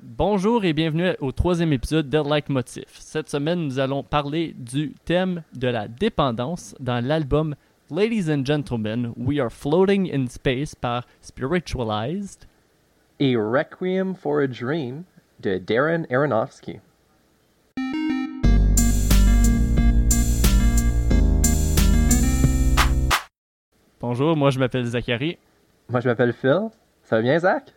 Bonjour 0.00 0.64
et 0.64 0.72
bienvenue 0.72 1.16
au 1.18 1.32
troisième 1.32 1.72
épisode 1.72 2.08
de 2.08 2.18
Like 2.18 2.48
Motif. 2.50 2.84
Cette 3.00 3.28
semaine, 3.28 3.64
nous 3.64 3.80
allons 3.80 4.04
parler 4.04 4.54
du 4.56 4.94
thème 5.04 5.42
de 5.56 5.66
la 5.66 5.88
dépendance 5.88 6.76
dans 6.78 7.04
l'album 7.04 7.56
Ladies 7.90 8.32
and 8.32 8.44
Gentlemen, 8.44 9.12
We 9.16 9.40
Are 9.40 9.50
Floating 9.50 10.08
in 10.14 10.28
Space 10.28 10.76
par 10.76 11.04
Spiritualized. 11.20 12.46
Et 13.18 13.36
Requiem 13.36 14.14
for 14.14 14.38
a 14.38 14.46
Dream 14.46 15.02
de 15.40 15.58
Darren 15.58 16.06
Aronofsky. 16.12 16.78
Bonjour, 24.00 24.36
moi 24.36 24.50
je 24.50 24.60
m'appelle 24.60 24.84
Zachary. 24.84 25.38
Moi 25.88 25.98
je 25.98 26.08
m'appelle 26.08 26.32
Phil. 26.32 26.68
Ça 27.02 27.16
va 27.16 27.22
bien, 27.22 27.36
Zach? 27.40 27.72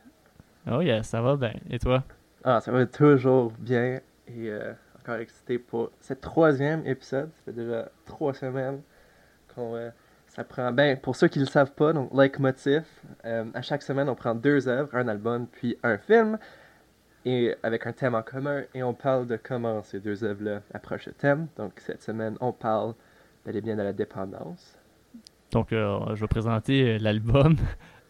Oh 0.70 0.82
yeah, 0.82 1.04
ça 1.04 1.22
va 1.22 1.36
bien. 1.36 1.54
Et 1.70 1.80
toi? 1.80 2.04
Ah, 2.44 2.60
ça 2.62 2.72
va 2.72 2.86
toujours 2.86 3.52
bien. 3.60 4.00
Et 4.28 4.50
euh, 4.50 4.74
encore 5.00 5.16
excité 5.16 5.58
pour 5.58 5.92
ce 6.02 6.14
troisième 6.14 6.86
épisode. 6.86 7.30
Ça 7.34 7.42
fait 7.46 7.54
déjà 7.54 7.90
trois 8.06 8.34
semaines 8.34 8.82
qu'on 9.56 9.76
euh, 9.76 9.90
ça 10.28 10.44
prend. 10.44 10.72
Ben, 10.72 10.98
pour 10.98 11.16
ceux 11.16 11.28
qui 11.28 11.40
ne 11.40 11.46
le 11.46 11.50
savent 11.50 11.74
pas, 11.74 11.94
donc 11.94 12.10
Like 12.14 12.40
Motif, 12.40 12.84
euh, 13.26 13.46
à 13.54 13.62
chaque 13.62 13.82
semaine 13.82 14.08
on 14.08 14.16
prend 14.16 14.34
deux 14.36 14.68
œuvres, 14.68 14.96
un 14.96 15.08
album 15.08 15.48
puis 15.48 15.78
un 15.84 15.98
film, 15.98 16.38
et 17.26 17.56
avec 17.64 17.86
un 17.86 17.92
thème 17.92 18.16
en 18.16 18.22
commun, 18.22 18.64
et 18.74 18.82
on 18.84 18.94
parle 18.94 19.28
de 19.28 19.38
comment 19.38 19.84
ces 19.84 20.00
deux 20.00 20.24
œuvres-là 20.24 20.62
approchent 20.74 21.08
le 21.08 21.14
thème. 21.14 21.48
Donc 21.58 21.74
cette 21.78 22.02
semaine, 22.02 22.38
on 22.40 22.54
parle 22.54 22.94
bel 23.46 23.56
et 23.56 23.62
bien 23.62 23.76
de 23.76 23.82
la 23.82 23.94
dépendance. 23.94 24.78
Donc, 25.52 25.74
euh, 25.74 26.16
je 26.16 26.22
vais 26.22 26.28
présenter 26.28 26.98
l'album. 26.98 27.58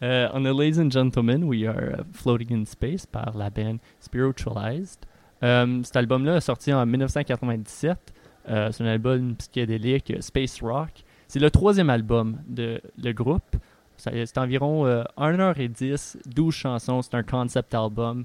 Euh, 0.02 0.28
On 0.32 0.44
a 0.44 0.52
Ladies 0.52 0.80
and 0.80 0.90
Gentlemen, 0.90 1.44
We 1.44 1.66
Are 1.66 2.00
uh, 2.00 2.02
Floating 2.12 2.52
in 2.52 2.64
Space 2.64 3.06
par 3.06 3.36
la 3.36 3.50
band 3.50 3.78
Spiritualized. 4.00 5.06
Euh, 5.42 5.82
cet 5.84 5.96
album-là 5.96 6.36
est 6.36 6.40
sorti 6.40 6.72
en 6.72 6.84
1997. 6.84 8.12
Euh, 8.48 8.72
c'est 8.72 8.82
un 8.82 8.86
album 8.86 9.36
psychédélique, 9.36 10.10
euh, 10.10 10.20
Space 10.20 10.60
Rock. 10.60 11.04
C'est 11.28 11.38
le 11.38 11.50
troisième 11.50 11.90
album 11.90 12.38
de 12.48 12.80
le 12.98 13.12
groupe. 13.12 13.56
C'est 13.96 14.38
environ 14.38 14.86
euh, 14.86 15.04
1h10, 15.16 16.16
12 16.26 16.54
chansons. 16.54 17.02
C'est 17.02 17.14
un 17.14 17.22
concept 17.22 17.72
album. 17.74 18.24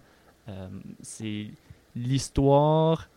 Euh, 0.50 0.68
c'est 1.02 1.48
l'histoire, 1.96 3.08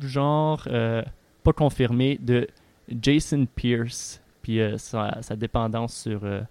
genre, 0.00 0.62
euh, 0.68 1.02
pas 1.42 1.52
confirmée, 1.52 2.18
de 2.20 2.46
Jason 3.00 3.46
Pierce 3.46 4.20
puis 4.42 4.60
euh, 4.60 4.76
sa, 4.76 5.22
sa 5.22 5.36
dépendance 5.36 5.94
sur 5.94 6.24
euh, 6.24 6.42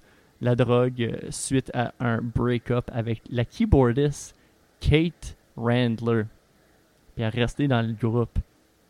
la 0.41 0.55
drogue 0.55 1.01
euh, 1.01 1.27
suite 1.29 1.71
à 1.73 1.93
un 1.99 2.19
break-up 2.21 2.89
avec 2.93 3.21
la 3.29 3.45
keyboardiste 3.45 4.35
Kate 4.79 5.37
Randler. 5.55 6.23
Puis 7.15 7.23
elle 7.23 7.25
est 7.25 7.41
restée 7.41 7.67
dans 7.67 7.81
le 7.85 7.93
groupe. 7.93 8.39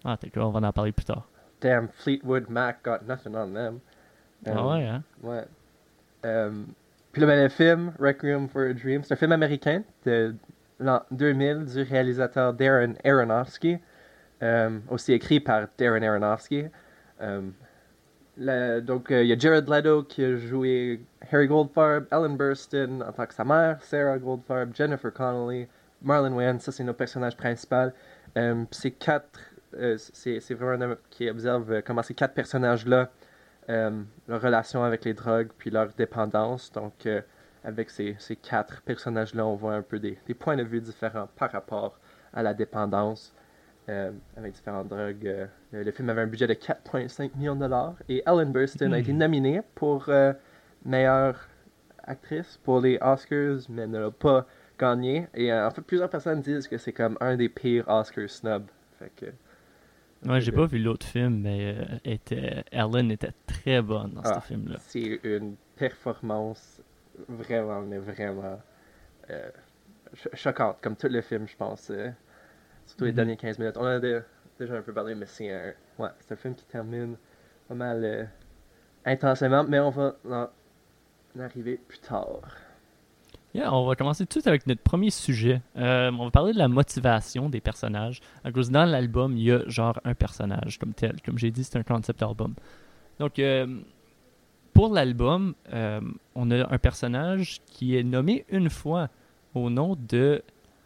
Ah, 0.04 0.18
t'es 0.20 0.30
quoi, 0.30 0.48
on 0.48 0.52
va 0.52 0.68
en 0.68 0.72
parler 0.72 0.92
plus 0.92 1.06
tard. 1.06 1.28
Damn, 1.60 1.90
Fleetwood 1.90 2.50
Mac 2.50 2.84
got 2.84 3.00
nothing 3.08 3.36
on 3.36 3.54
them. 3.54 3.80
Ah 4.46 4.50
Euh, 4.52 4.70
ouais, 4.70 4.88
hein? 4.88 5.04
Ouais. 5.22 5.44
Euh, 6.26 6.64
puis 7.12 7.22
là, 7.22 7.28
ben, 7.28 7.44
le 7.44 7.50
film 7.50 7.94
Requiem 8.00 8.48
for 8.48 8.62
a 8.64 8.74
Dream, 8.74 9.04
c'est 9.04 9.14
un 9.14 9.18
film 9.18 9.32
américain 9.32 9.84
de 10.06 10.36
l'an 10.80 11.02
2000 11.12 11.66
du 11.66 11.82
réalisateur 11.84 12.54
Darren 12.54 12.94
Aronofsky, 13.04 13.78
euh, 14.42 14.80
aussi 14.90 15.14
écrit 15.14 15.40
par 15.40 15.68
Darren 15.78 16.04
Aronofsky. 16.04 16.66
Donc, 18.38 19.12
euh, 19.12 19.24
il 19.24 19.30
y 19.30 19.34
a 19.34 19.38
Jared 19.38 19.70
Leto 19.70 20.04
qui 20.04 20.24
a 20.24 20.36
joué 20.38 21.02
Harry 21.32 21.48
Goldfarb, 21.48 22.06
Ellen 22.12 22.38
Burstyn 22.38 23.02
en 23.02 23.12
tant 23.12 23.26
que 23.26 23.34
sa 23.34 23.44
mère, 23.44 23.82
Sarah 23.84 24.18
Goldfarb, 24.18 24.74
Jennifer 24.76 25.14
Connelly, 25.14 25.68
Marlon 26.02 26.36
Wayans, 26.36 26.59
ça 26.59 26.72
c'est 26.72 26.84
nos 26.84 26.94
personnages 26.94 27.38
principaux. 27.38 27.92
Euh, 28.38 28.64
puis 28.70 28.80
ces 28.80 28.92
quatre, 28.92 29.40
euh, 29.76 29.98
c'est 29.98 30.40
c'est 30.40 30.54
vraiment 30.54 30.84
un 30.84 30.92
homme 30.92 30.98
qui 31.09 31.30
observe 31.30 31.72
euh, 31.72 31.82
comment 31.86 32.02
ces 32.02 32.14
quatre 32.14 32.34
personnages-là 32.34 33.09
euh, 33.70 34.03
leur 34.28 34.42
relation 34.42 34.84
avec 34.84 35.06
les 35.06 35.13
drogues 35.13 35.50
puis 35.58 35.69
leur 35.69 35.90
dépendance. 35.94 36.72
Donc, 36.72 37.06
euh, 37.06 37.22
avec 37.63 37.90
ces, 37.92 38.18
quatre 38.42 38.81
personnages-là, 38.81 39.46
on 39.46 39.56
voit 39.56 39.75
un 39.75 39.81
peu 39.81 40.00
des, 40.00 40.18
points 40.38 40.58
de 40.58 40.63
vue 40.63 40.81
différents 40.81 41.28
par 41.36 41.52
rapport 41.52 42.00
à 42.34 42.42
la 42.42 42.53
dépendance 42.53 43.34
euh, 43.90 44.12
avec 44.36 44.53
différentes 44.53 44.88
drogues. 44.88 45.48
Euh, 45.74 45.78
le, 45.80 45.84
le 45.84 45.92
film 45.92 46.09
avait 46.09 46.22
un 46.22 46.28
budget 46.28 46.48
de 46.48 46.54
4,5 46.54 47.32
millions 47.38 47.56
de 47.56 47.62
dollars 47.62 47.96
et 48.09 48.24
Ellen 48.26 48.52
Burstyn 48.52 48.92
a 48.94 49.00
été 49.00 49.14
Hmm. 49.14 49.18
nominée 49.18 49.62
pour 49.76 50.06
euh, 50.09 50.34
meilleure 50.86 51.48
actrice 52.04 52.59
pour 52.64 52.82
les 52.82 52.98
Oscars, 53.02 53.59
mais 53.70 53.88
ne 53.88 54.00
l'a 54.00 54.12
pas 54.12 54.46
gagné. 54.80 55.28
Et 55.34 55.52
euh, 55.52 55.68
en 55.68 55.72
fait, 55.72 55.81
plusieurs 55.81 56.10
personnes 56.10 56.42
disent 56.42 56.68
que 56.68 56.78
c'est 56.78 56.94
comme 56.94 57.18
un 57.22 57.36
des 57.36 57.50
pires 57.50 57.88
Oscar 57.88 58.30
snubs. 58.30 58.68
Fait 59.00 59.12
que, 59.16 59.26
Ouais, 60.28 60.40
j'ai 60.40 60.52
pas 60.52 60.66
vu 60.68 60.78
l'autre 60.78 61.06
film, 61.08 61.42
mais 61.42 61.76
euh, 61.80 61.84
était, 62.06 62.64
Ellen 62.72 63.10
était 63.12 63.31
très 63.48 63.81
bonne 63.81 64.12
dans 64.14 64.22
Ah. 64.24 64.40
ce 64.42 64.48
film-là. 64.48 64.78
C'est 64.80 65.20
une 65.24 65.56
performance 65.76 66.80
vraiment, 67.28 67.81
mais 67.81 67.98
vraiment 67.98 68.60
euh, 69.31 69.50
cho- 70.14 70.30
choquante, 70.34 70.78
comme 70.81 70.96
tout 70.96 71.08
le 71.08 71.22
film, 71.22 71.48
je 71.48 71.56
pense. 71.56 71.90
euh, 71.92 72.10
surtout 72.86 73.06
les 73.06 73.12
Mhm. 73.12 73.16
dernières 73.16 73.38
15 73.38 73.58
minutes. 73.60 73.78
On 73.78 73.86
en 73.86 74.00
a 74.62 74.66
dé- 74.66 74.68
déjà 74.68 74.80
un 74.80 74.82
peu 74.82 74.94
parlé, 74.94 75.16
mais 75.16 75.26
c'est 75.26 75.52
un, 75.52 75.74
ouais, 76.00 76.10
c'est 76.20 76.34
un 76.34 76.38
film 76.38 76.56
qui 76.56 76.66
termine 76.66 77.16
pas 77.68 77.76
mal 77.76 78.04
euh, 78.04 78.26
intensément, 79.06 79.64
mais 79.64 79.80
on 79.80 79.90
va 79.90 80.16
en, 80.30 80.48
arriver 81.40 81.80
plus 81.88 82.00
tard. 82.00 82.42
Yeah, 83.54 83.74
on 83.74 83.86
va 83.86 83.96
commencer 83.96 84.26
tout 84.26 84.28
de 84.28 84.34
suite 84.34 84.48
avec 84.48 84.66
notre 84.66 84.82
premier 84.82 85.10
sujet. 85.10 85.62
Euh, 85.76 86.12
on 86.12 86.26
va 86.26 86.32
parler 86.32 86.54
de 86.54 86.58
la 86.58 86.70
motivation 86.70 87.50
des 87.50 87.60
personnages. 87.60 88.22
Dans 88.46 88.86
l'album, 88.86 89.36
il 89.36 89.44
y 89.44 89.52
a 89.52 89.68
genre 89.68 90.00
un 90.06 90.14
personnage 90.14 90.80
comme 90.80 90.94
tel. 90.94 91.22
Comme 91.22 91.38
j'ai 91.38 91.52
dit, 91.52 91.64
c'est 91.66 91.78
un 91.78 91.84
concept 91.84 92.24
album. 92.24 92.54
Donc, 93.20 93.40
euh, 93.40 93.80
pour 94.72 94.94
l'album, 94.94 95.54
on 96.36 96.52
a 96.52 96.74
un 96.74 96.78
personnage 96.78 97.60
qui 97.66 97.98
est 97.98 98.04
nommé 98.04 98.46
une 98.50 98.70
fois 98.70 99.10
au 99.54 99.70
nom 99.70 99.98
de 100.00 100.42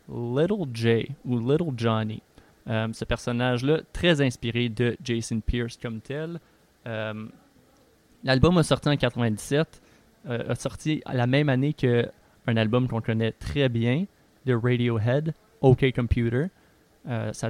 Little 0.10 0.66
J 0.74 1.12
ou 1.24 1.38
Little 1.40 1.74
Johnny. 1.78 2.22
Euh, 2.68 2.88
ce 2.94 3.06
personnage-là, 3.06 3.82
très 3.94 4.22
inspiré 4.22 4.70
de 4.70 4.98
Jason 5.04 5.40
Pierce 5.40 5.78
comme 5.78 6.02
tel. 6.02 6.40
Euh, 6.88 7.26
L'album 8.24 8.58
a 8.58 8.64
sorti 8.64 8.90
en 8.90 8.98
97, 8.98 9.82
euh, 10.28 10.52
a 10.52 10.56
sorti 10.56 11.04
la 11.06 11.28
même 11.28 11.50
année 11.50 11.74
que 11.74 12.10
un 12.48 12.58
album 12.58 12.88
qu'on 12.88 13.02
connaît 13.02 13.32
très 13.34 13.70
bien 13.70 14.06
de 14.46 14.54
Radiohead, 14.54 15.34
OK 15.62 15.86
Computer. 15.94 16.48
Ça 17.34 17.50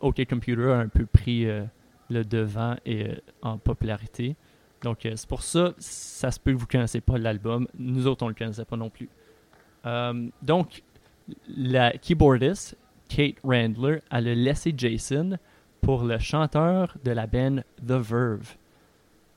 OK 0.00 0.24
Computer 0.28 0.70
a 0.70 0.78
un 0.78 0.88
peu 0.88 1.06
pris 1.06 1.44
le 1.44 2.24
devant 2.24 2.76
et, 2.86 3.08
en 3.42 3.58
popularité. 3.58 4.36
Donc 4.82 4.98
c'est 5.02 5.28
pour 5.28 5.42
ça, 5.42 5.74
ça 5.78 6.30
se 6.30 6.38
peut 6.40 6.52
que 6.52 6.56
vous 6.56 6.66
ne 6.66 6.70
connaissez 6.70 7.00
pas 7.00 7.18
l'album. 7.18 7.68
Nous 7.78 8.06
autres, 8.06 8.24
on 8.24 8.26
ne 8.26 8.32
le 8.32 8.36
connaissait 8.36 8.64
pas 8.64 8.76
non 8.76 8.90
plus. 8.90 9.08
Donc, 10.42 10.82
la 11.48 11.92
keyboardiste, 11.92 12.76
Kate 13.14 13.36
Randler, 13.44 14.00
elle 14.10 14.28
a 14.28 14.34
laissé 14.34 14.72
Jason 14.76 15.38
pour 15.80 16.04
le 16.04 16.18
chanteur 16.18 16.96
de 17.04 17.10
la 17.10 17.26
band 17.26 17.56
The 17.86 17.92
Verve. 17.92 18.56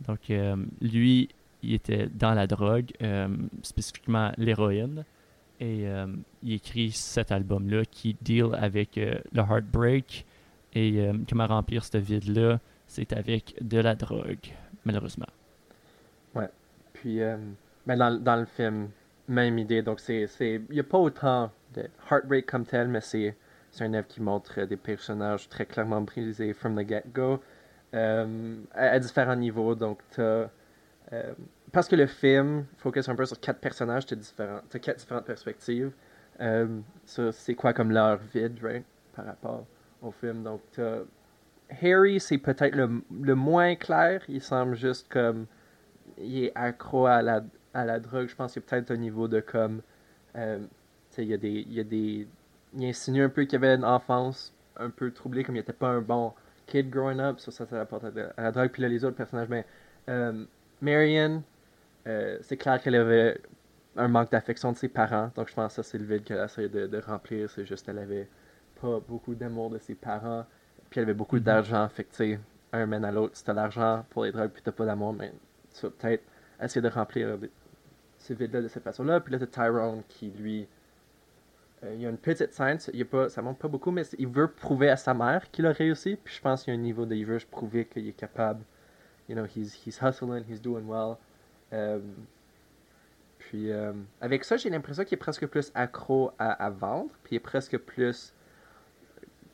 Donc, 0.07 0.29
euh, 0.29 0.55
lui, 0.81 1.29
il 1.63 1.73
était 1.73 2.07
dans 2.07 2.33
la 2.33 2.47
drogue, 2.47 2.91
euh, 3.01 3.27
spécifiquement 3.63 4.31
l'héroïne. 4.37 5.03
Et 5.59 5.87
euh, 5.87 6.07
il 6.43 6.53
écrit 6.53 6.91
cet 6.91 7.31
album-là 7.31 7.85
qui 7.85 8.15
deal 8.21 8.49
avec 8.53 8.95
le 8.97 9.41
heartbreak. 9.41 10.25
Et 10.73 11.09
comment 11.29 11.47
remplir 11.47 11.85
ce 11.85 11.97
vide-là, 11.97 12.59
c'est 12.85 13.13
avec 13.13 13.55
de 13.61 13.79
la 13.79 13.95
drogue, 13.95 14.51
malheureusement. 14.83 15.27
Puis, 17.05 17.21
euh, 17.21 17.37
ben 17.85 17.97
dans, 17.97 18.19
dans 18.19 18.35
le 18.37 18.45
film, 18.45 18.89
même 19.27 19.59
idée. 19.59 19.81
Donc, 19.81 19.99
c'est, 19.99 20.27
il 20.39 20.63
n'y 20.71 20.79
a 20.79 20.83
pas 20.83 20.97
autant 20.97 21.51
de 21.75 21.87
heartbreak 22.09 22.45
comme 22.45 22.65
tel, 22.65 22.87
mais 22.87 23.01
c'est, 23.01 23.35
c'est 23.75 23.83
un 23.83 23.93
œuvre 23.93 24.07
qui 24.07 24.21
montre 24.21 24.61
des 24.63 24.77
personnages 24.77 25.49
très 25.49 25.65
clairement 25.65 26.01
brisés 26.01 26.53
from 26.53 26.75
the 26.81 26.87
get-go, 26.87 27.41
euh, 27.93 28.55
à, 28.73 28.99
différents 28.99 29.35
niveaux. 29.35 29.75
Donc, 29.75 29.99
t'as, 30.11 30.47
euh, 31.11 31.33
parce 31.73 31.89
que 31.89 31.95
le 31.97 32.07
film 32.07 32.65
focus 32.77 33.09
un 33.09 33.15
peu 33.15 33.25
sur 33.25 33.37
quatre 33.39 33.59
personnages, 33.59 34.05
t'as, 34.05 34.15
différents, 34.15 34.61
quatre 34.81 34.97
différentes 34.97 35.25
perspectives. 35.25 35.91
Euh, 36.39 36.79
c'est 37.05 37.55
quoi 37.55 37.73
comme 37.73 37.91
leur 37.91 38.17
vide, 38.33 38.57
right, 38.63 38.85
par 39.13 39.25
rapport 39.25 39.65
au 40.01 40.11
film? 40.11 40.43
Donc, 40.43 40.61
t'as 40.71 40.99
Harry, 41.81 42.19
c'est 42.21 42.37
peut-être 42.37 42.75
le, 42.75 43.01
le 43.21 43.35
moins 43.35 43.75
clair. 43.75 44.21
Il 44.29 44.41
semble 44.41 44.75
juste 44.75 45.07
comme 45.09 45.47
il 46.17 46.45
est 46.45 46.51
accro 46.55 47.07
à 47.07 47.21
la, 47.21 47.41
à 47.73 47.83
la 47.83 47.99
drogue. 47.99 48.27
Je 48.29 48.35
pense 48.35 48.55
y 48.55 48.59
a 48.59 48.61
peut-être 48.61 48.91
un 48.91 48.97
niveau 48.97 49.27
de 49.27 49.41
comme. 49.41 49.81
euh, 50.37 50.59
il 51.17 51.25
y 51.25 51.33
a 51.33 51.37
des. 51.37 51.49
Il 51.67 51.73
y 51.73 51.79
a 51.79 51.83
des. 51.83 52.27
Il 52.75 52.85
insinue 52.85 53.23
un 53.23 53.29
peu 53.29 53.45
qu'il 53.45 53.57
avait 53.57 53.75
une 53.75 53.85
enfance 53.85 54.53
un 54.77 54.89
peu 54.89 55.11
troublée, 55.11 55.43
comme 55.43 55.55
il 55.55 55.59
n'était 55.59 55.73
pas 55.73 55.89
un 55.89 56.01
bon 56.01 56.33
kid 56.67 56.89
growing 56.89 57.19
up. 57.19 57.39
Ça, 57.39 57.51
ça, 57.51 57.65
ça 57.65 57.77
rapporte 57.77 58.03
à, 58.05 58.11
la- 58.11 58.33
à 58.37 58.43
la 58.43 58.51
drogue. 58.51 58.69
Puis 58.71 58.81
là, 58.81 58.89
les 58.89 59.05
autres 59.05 59.15
personnages, 59.15 59.47
ben. 59.47 59.63
euh, 60.09 60.45
Marion, 60.81 61.43
euh, 62.07 62.37
c'est 62.41 62.57
clair 62.57 62.81
qu'elle 62.81 62.95
avait 62.95 63.41
un 63.97 64.07
manque 64.07 64.31
d'affection 64.31 64.71
de 64.71 64.77
ses 64.77 64.89
parents. 64.89 65.31
Donc, 65.35 65.49
je 65.49 65.53
pense 65.55 65.75
que 65.75 65.83
ça, 65.83 65.83
c'est 65.83 65.97
le 65.97 66.05
vide 66.05 66.23
qu'elle 66.23 66.39
a 66.39 66.45
essayé 66.45 66.69
de, 66.69 66.87
de 66.87 66.99
remplir. 66.99 67.49
C'est 67.49 67.65
juste 67.65 67.85
qu'elle 67.85 67.99
avait 67.99 68.29
pas 68.81 68.99
beaucoup 69.07 69.35
d'amour 69.35 69.69
de 69.69 69.77
ses 69.79 69.95
parents. 69.95 70.45
Puis 70.89 70.99
elle 70.99 71.05
avait 71.05 71.13
beaucoup 71.13 71.37
Mhm. 71.37 71.43
d'argent. 71.43 71.89
Fait 71.89 72.03
que, 72.05 72.37
un 72.73 72.85
mène 72.85 73.05
à 73.05 73.11
l'autre. 73.11 73.37
Si 73.37 73.43
t'as 73.43 73.53
l'argent 73.53 74.05
pour 74.09 74.25
les 74.25 74.31
drogues, 74.31 74.51
puis 74.51 74.61
t'as 74.63 74.71
pas 74.71 74.85
d'amour, 74.85 75.13
mais 75.13 75.31
tu 75.73 75.81
vas 75.85 75.91
peut-être 75.91 76.23
essayer 76.61 76.81
de 76.81 76.89
remplir 76.89 77.37
des- 77.37 77.51
ce 78.19 78.33
vide-là 78.33 78.61
de 78.61 78.67
cette 78.67 78.83
façon-là. 78.83 79.19
Puis 79.21 79.33
là, 79.33 79.39
t'as 79.39 79.47
Tyrone 79.47 80.03
qui, 80.09 80.31
lui, 80.31 80.63
euh, 80.63 80.65
il 81.83 82.01
y 82.01 82.05
a 82.05 82.09
une 82.09 82.17
petite 82.17 82.53
scène, 82.53 82.77
il 82.93 82.99
y 82.99 83.01
a 83.01 83.05
pas, 83.05 83.29
ça 83.29 83.41
montre 83.41 83.59
pas 83.59 83.67
beaucoup, 83.67 83.91
mais 83.91 84.03
il 84.17 84.27
veut 84.27 84.47
prouver 84.47 84.89
à 84.89 84.97
sa 84.97 85.13
mère 85.13 85.49
qu'il 85.51 85.65
a 85.65 85.71
réussi. 85.71 86.17
Puis 86.23 86.35
je 86.35 86.41
pense 86.41 86.63
qu'il 86.63 86.73
y 86.73 86.77
a 86.77 86.79
un 86.79 86.81
niveau 86.81 87.05
de 87.05 87.15
il 87.15 87.25
veut 87.25 87.39
prouver 87.49 87.85
qu'il 87.85 88.07
est 88.07 88.13
capable. 88.13 88.63
You 89.27 89.35
know, 89.35 89.45
he's, 89.45 89.75
he's 89.85 89.99
hustling, 90.01 90.43
he's 90.49 90.61
doing 90.61 90.85
well. 90.87 91.17
Euh, 91.73 91.99
puis 93.37 93.71
euh, 93.71 93.93
avec 94.21 94.43
ça, 94.43 94.57
j'ai 94.57 94.69
l'impression 94.69 95.03
qu'il 95.03 95.15
est 95.15 95.17
presque 95.17 95.45
plus 95.47 95.71
accro 95.75 96.31
à, 96.39 96.69
vendre. 96.69 97.11
Puis 97.23 97.33
il 97.33 97.35
est 97.37 97.39
presque 97.39 97.77
plus. 97.77 98.33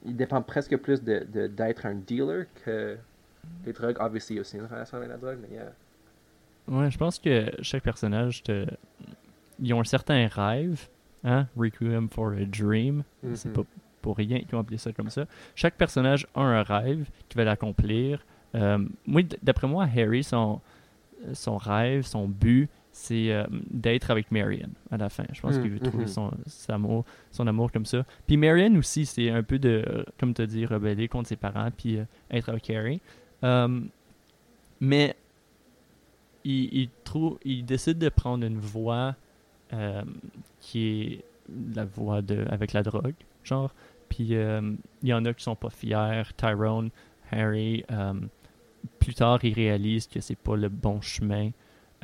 Il 0.06 0.16
dépend 0.16 0.42
presque 0.42 0.78
plus 0.78 1.04
de, 1.04 1.26
de- 1.32 1.48
d'être 1.48 1.86
un 1.86 1.96
dealer 1.96 2.46
que 2.66 2.98
les 3.66 3.74
drogues. 3.74 3.98
Obviously, 4.00 4.36
il 4.36 4.38
y 4.38 4.40
a 4.40 4.42
aussi 4.42 4.58
une 4.58 4.66
relation 4.66 4.98
avec 4.98 5.10
la 5.10 5.18
drogue, 5.18 5.38
mais 5.42 5.56
yeah. 5.56 5.72
Ouais, 6.68 6.90
je 6.90 6.98
pense 6.98 7.20
que 7.20 7.52
chaque 7.62 7.84
personnage, 7.84 8.44
te... 8.44 8.66
ils 9.60 9.74
ont 9.74 9.82
un 9.82 9.86
certain 9.86 10.28
rêve. 10.28 10.88
Hein? 11.24 11.48
Requiem 11.56 12.10
for 12.10 12.34
a 12.34 12.46
Dream. 12.46 13.04
C'est 13.34 13.50
Mhm. 13.50 13.54
pas 13.54 13.62
pour 14.02 14.18
rien 14.18 14.40
qu'ils 14.40 14.56
ont 14.56 14.60
appelé 14.60 14.78
ça 14.78 14.92
comme 14.92 15.10
ça. 15.10 15.26
Chaque 15.56 15.76
personnage 15.76 16.26
a 16.34 16.42
un 16.42 16.64
rêve 16.64 17.08
qui 17.30 17.38
va 17.38 17.44
l'accomplir. 17.44 18.26
Euh, 18.56 18.80
d'après 19.44 19.68
moi, 19.68 19.86
Harry, 19.96 20.24
son, 20.24 20.60
son 21.34 21.58
rêve, 21.58 22.02
son 22.04 22.28
but, 22.28 22.68
c'est 22.92 23.32
euh, 23.32 23.46
d'être 23.70 24.10
avec 24.12 24.32
Marion 24.32 24.68
à 24.90 24.98
la 24.98 25.08
fin. 25.10 25.24
Je 25.32 25.40
pense 25.40 25.56
Mm, 25.58 25.62
qu'il 25.62 25.72
veut 25.72 25.80
trouver 25.80 26.04
mhm. 26.06 26.08
son, 26.08 26.32
son 26.48 26.74
amour, 26.74 27.06
son 27.32 27.46
amour 27.48 27.72
comme 27.72 27.86
ça. 27.86 28.04
Puis 28.28 28.36
Marion 28.38 28.76
aussi, 28.76 29.06
c'est 29.06 29.30
un 29.30 29.44
peu 29.44 29.60
de, 29.60 30.04
comme 30.20 30.34
tu 30.34 30.42
as 30.42 30.48
dit, 30.48 30.66
rebeller 30.66 31.08
contre 31.08 31.30
ses 31.30 31.36
parents, 31.38 31.70
puis 31.72 31.98
euh, 32.00 32.04
être 32.32 32.50
avec 32.50 32.70
Harry. 32.72 33.00
Euh, 33.44 33.80
mais 34.80 35.16
il, 36.44 36.74
il, 36.74 36.90
trouve, 37.04 37.38
il 37.46 37.64
décide 37.66 38.00
de 38.00 38.10
prendre 38.10 38.46
une 38.46 38.58
voie 38.58 39.16
euh, 39.74 40.04
qui 40.60 41.02
est 41.02 41.24
la 41.76 41.86
voie 41.86 42.22
de, 42.22 42.46
avec 42.50 42.74
la 42.74 42.84
drogue, 42.84 43.14
genre. 43.44 43.74
Puis 44.10 44.36
euh, 44.36 44.74
il 45.04 45.10
y 45.10 45.14
en 45.14 45.24
a 45.26 45.34
qui 45.34 45.44
sont 45.44 45.56
pas 45.56 45.70
fiers. 45.70 46.24
Tyrone, 46.38 46.90
Harry, 47.32 47.84
euh, 47.92 48.14
plus 49.00 49.14
tard, 49.14 49.40
ils 49.44 49.54
réalisent 49.54 50.08
que 50.08 50.20
c'est 50.20 50.36
pas 50.38 50.56
le 50.56 50.70
bon 50.70 51.00
chemin. 51.02 51.52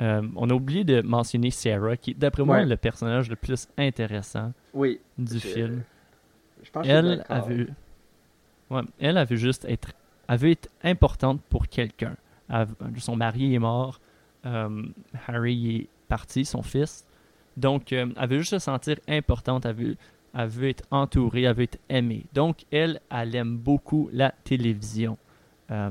Euh, 0.00 0.22
on 0.36 0.48
a 0.48 0.54
oublié 0.54 0.84
de 0.84 1.02
mentionner 1.02 1.50
Sarah, 1.50 1.96
qui 1.96 2.12
est 2.12 2.14
d'après 2.14 2.44
moi 2.44 2.58
Ouais. 2.58 2.66
le 2.66 2.76
personnage 2.76 3.28
le 3.28 3.36
plus 3.36 3.66
intéressant 3.76 4.52
Oui. 4.72 5.00
du 5.18 5.40
film. 5.40 5.82
Je 6.62 6.70
pense 6.70 6.86
que 6.86 6.90
Elle, 6.90 7.24
elle 7.28 7.42
veut, 7.42 7.68
ouais, 8.70 8.82
elle, 9.00 9.26
veut 9.26 9.36
juste 9.36 9.64
être, 9.66 9.92
veut 10.28 10.50
être 10.50 10.68
importante 10.84 11.40
pour 11.48 11.66
quelqu'un. 11.68 12.16
Son 12.98 13.16
mari 13.16 13.54
est 13.54 13.58
mort, 13.58 14.00
euh, 14.46 14.82
Harry 15.26 15.76
est 15.76 15.88
parti, 16.08 16.44
son 16.44 16.62
fils. 16.62 17.04
Donc, 17.58 17.92
euh, 17.92 18.06
elle 18.16 18.28
veut 18.28 18.38
juste 18.38 18.52
se 18.52 18.58
sentir 18.60 18.98
importante, 19.08 19.66
elle 19.66 19.96
veut, 20.48 20.68
être 20.68 20.84
entourée, 20.92 21.42
elle 21.42 21.56
veut 21.56 21.64
être 21.64 21.78
aimée. 21.88 22.24
Donc, 22.32 22.64
elle, 22.70 23.00
aime 23.10 23.56
beaucoup 23.56 24.08
la 24.12 24.32
télévision. 24.44 25.18
Euh, 25.72 25.90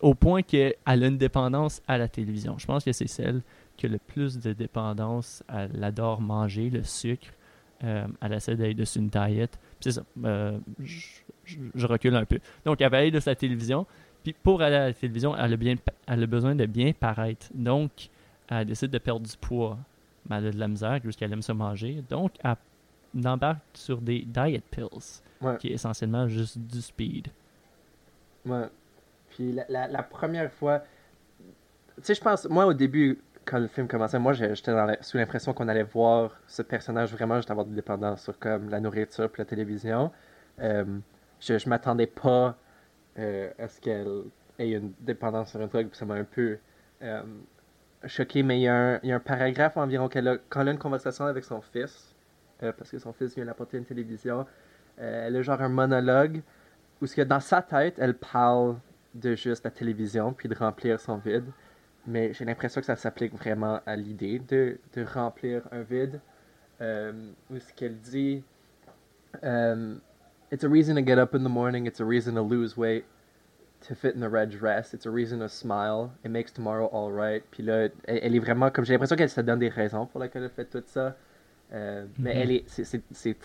au 0.00 0.14
point 0.14 0.42
qu'elle 0.42 0.74
a 0.86 0.96
une 0.96 1.18
dépendance 1.18 1.82
à 1.86 1.98
la 1.98 2.08
télévision. 2.08 2.56
Je 2.58 2.66
pense 2.66 2.84
que 2.84 2.92
c'est 2.92 3.06
celle 3.06 3.42
qui 3.76 3.86
a 3.86 3.88
le 3.90 3.98
plus 3.98 4.38
de 4.38 4.52
dépendance. 4.54 5.42
Elle 5.48 5.84
adore 5.84 6.20
manger 6.20 6.70
le 6.70 6.82
sucre. 6.82 7.28
Euh, 7.82 8.06
elle 8.22 8.32
essaie 8.32 8.56
d'être 8.56 8.76
dessus 8.76 8.98
une. 8.98 9.10
Puis 9.10 9.48
C'est 9.80 9.92
ça. 9.92 10.02
je 11.74 11.86
recule 11.86 12.16
un 12.16 12.24
peu. 12.24 12.38
Donc, 12.64 12.80
elle 12.80 12.90
va 12.90 12.98
aller 12.98 13.10
de 13.10 13.20
sa 13.20 13.34
télévision. 13.34 13.86
Puis 14.22 14.34
pour 14.42 14.62
aller 14.62 14.76
à 14.76 14.86
la 14.86 14.94
télévision, 14.94 15.36
elle 15.36 15.52
a, 15.52 15.56
bien, 15.56 15.74
elle 16.06 16.22
a 16.22 16.26
besoin 16.26 16.54
de 16.54 16.64
bien 16.64 16.92
paraître. 16.92 17.48
Donc, 17.54 18.08
elle 18.48 18.66
décide 18.66 18.90
de 18.90 18.98
perdre 18.98 19.26
du 19.26 19.36
poids. 19.36 19.78
Mais 20.28 20.36
elle 20.36 20.46
a 20.46 20.50
de 20.50 20.58
la 20.58 20.68
misère 20.68 21.00
qu'elle 21.18 21.32
aime 21.32 21.42
se 21.42 21.52
manger. 21.52 22.02
Donc, 22.08 22.32
elle 22.42 23.28
embarque 23.28 23.60
sur 23.74 24.00
des 24.00 24.20
diet 24.22 24.62
pills, 24.70 25.20
Ouais. 25.40 25.56
qui 25.58 25.68
est 25.68 25.72
essentiellement 25.72 26.26
juste 26.28 26.58
du 26.58 26.80
speed. 26.80 27.28
Ouais. 28.46 28.66
Puis 29.30 29.52
la, 29.52 29.64
la, 29.68 29.88
la 29.88 30.02
première 30.02 30.50
fois, 30.52 30.80
tu 31.96 32.02
sais, 32.02 32.14
je 32.14 32.20
pense, 32.20 32.48
moi 32.48 32.66
au 32.66 32.72
début, 32.72 33.20
quand 33.44 33.58
le 33.58 33.66
film 33.66 33.86
commençait, 33.88 34.18
moi 34.18 34.32
j'étais 34.32 34.72
sous 35.02 35.16
l'impression 35.18 35.52
qu'on 35.52 35.68
allait 35.68 35.82
voir 35.82 36.40
ce 36.46 36.62
personnage 36.62 37.12
vraiment 37.12 37.36
juste 37.36 37.50
avoir 37.50 37.66
des 37.66 37.74
dépendances 37.74 38.22
sur 38.22 38.38
comme 38.38 38.70
la 38.70 38.80
nourriture 38.80 39.30
puis 39.30 39.40
la 39.40 39.44
télévision. 39.44 40.10
Euh, 40.60 40.84
je 41.40 41.58
je 41.58 41.68
m'attendais 41.68 42.06
pas 42.06 42.56
euh, 43.18 43.50
à 43.58 43.68
ce 43.68 43.80
qu'elle 43.80 44.22
ait 44.58 44.70
une 44.70 44.92
dépendance 45.00 45.50
sur 45.50 45.60
un 45.60 45.68
truc, 45.68 45.88
puis 45.90 45.98
ça 45.98 46.06
m'a 46.06 46.14
un 46.14 46.24
peu 46.24 46.58
euh, 47.02 47.22
choqué, 48.06 48.42
mais 48.42 48.60
il 48.60 48.62
y, 48.62 48.68
a 48.68 49.00
un, 49.02 49.20
paragraphe 49.20 49.76
environ 49.76 50.08
qu'elle 50.08 50.28
a, 50.28 50.36
quand 50.48 50.60
elle 50.60 50.68
a 50.68 50.72
une 50.72 50.78
conversation 50.78 51.24
avec 51.24 51.44
son 51.44 51.60
fils, 51.60 52.14
euh, 52.62 52.72
parce 52.72 52.90
que 52.90 52.98
son 52.98 53.12
fils 53.12 53.34
vient 53.34 53.44
d'apporter 53.44 53.78
une 53.78 53.84
télévision, 53.84 54.46
euh, 55.00 55.26
elle 55.26 55.36
a 55.36 55.42
genre 55.42 55.60
un 55.60 55.68
monologue 55.68 56.42
où 57.00 57.06
ce 57.06 57.16
que 57.16 57.22
dans 57.22 57.40
sa 57.40 57.62
tête, 57.62 57.96
elle 57.98 58.14
parle 58.14 58.76
de 59.14 59.34
juste 59.34 59.64
la 59.64 59.70
télévision 59.70 60.32
puis 60.32 60.48
de 60.48 60.54
remplir 60.54 61.00
son 61.00 61.16
vide. 61.18 61.46
Mais 62.06 62.32
j'ai 62.34 62.44
l'impression 62.44 62.80
que 62.80 62.86
ça 62.86 62.96
s'applique 62.96 63.34
vraiment 63.34 63.80
à 63.86 63.96
l'idée 63.96 64.38
de, 64.38 64.78
remplir 65.14 65.62
un 65.72 65.82
vide. 65.82 66.20
Euh, 66.80 67.12
où 67.50 67.58
ce 67.58 67.72
qu'elle 67.72 67.98
dit 67.98 68.42
um, 69.42 70.00
It's 70.50 70.64
a 70.64 70.68
reason 70.68 70.96
to 70.96 71.02
get 71.02 71.18
up 71.18 71.34
in 71.34 71.44
the 71.44 71.48
morning, 71.48 71.86
it's 71.86 72.00
a 72.00 72.04
reason 72.04 72.34
to 72.34 72.42
lose 72.42 72.76
weight, 72.76 73.04
to 73.88 73.94
fit 73.94 74.14
in 74.14 74.20
the 74.20 74.28
red 74.30 74.50
dress, 74.50 74.94
it's 74.94 75.06
a 75.06 75.10
reason 75.10 75.40
to 75.40 75.48
smile, 75.48 76.12
it 76.24 76.30
makes 76.30 76.52
tomorrow 76.52 76.86
all 76.92 77.12
right. 77.12 77.42
Puis 77.50 77.62
là, 77.62 77.88
elle, 78.04 78.20
elle 78.22 78.34
est 78.34 78.38
vraiment 78.40 78.70
comme 78.70 78.84
j'ai 78.84 78.92
l'impression 78.94 79.16
qu'elle 79.16 79.30
se 79.30 79.40
donne 79.42 79.58
des 79.58 79.68
raisons 79.68 80.06
pour 80.06 80.20
lesquelles 80.20 80.44
elle 80.44 80.50
fait 80.50 80.64
tout 80.66 80.82
ça. 80.86 81.16
Euh, 81.72 82.06
Mais 82.18 82.32
Mhm. 82.34 82.40
elle 82.42 82.50
est, 82.52 82.64
c'est, 82.68 82.84
c'est, 82.84 83.02
c'est- 83.12 83.38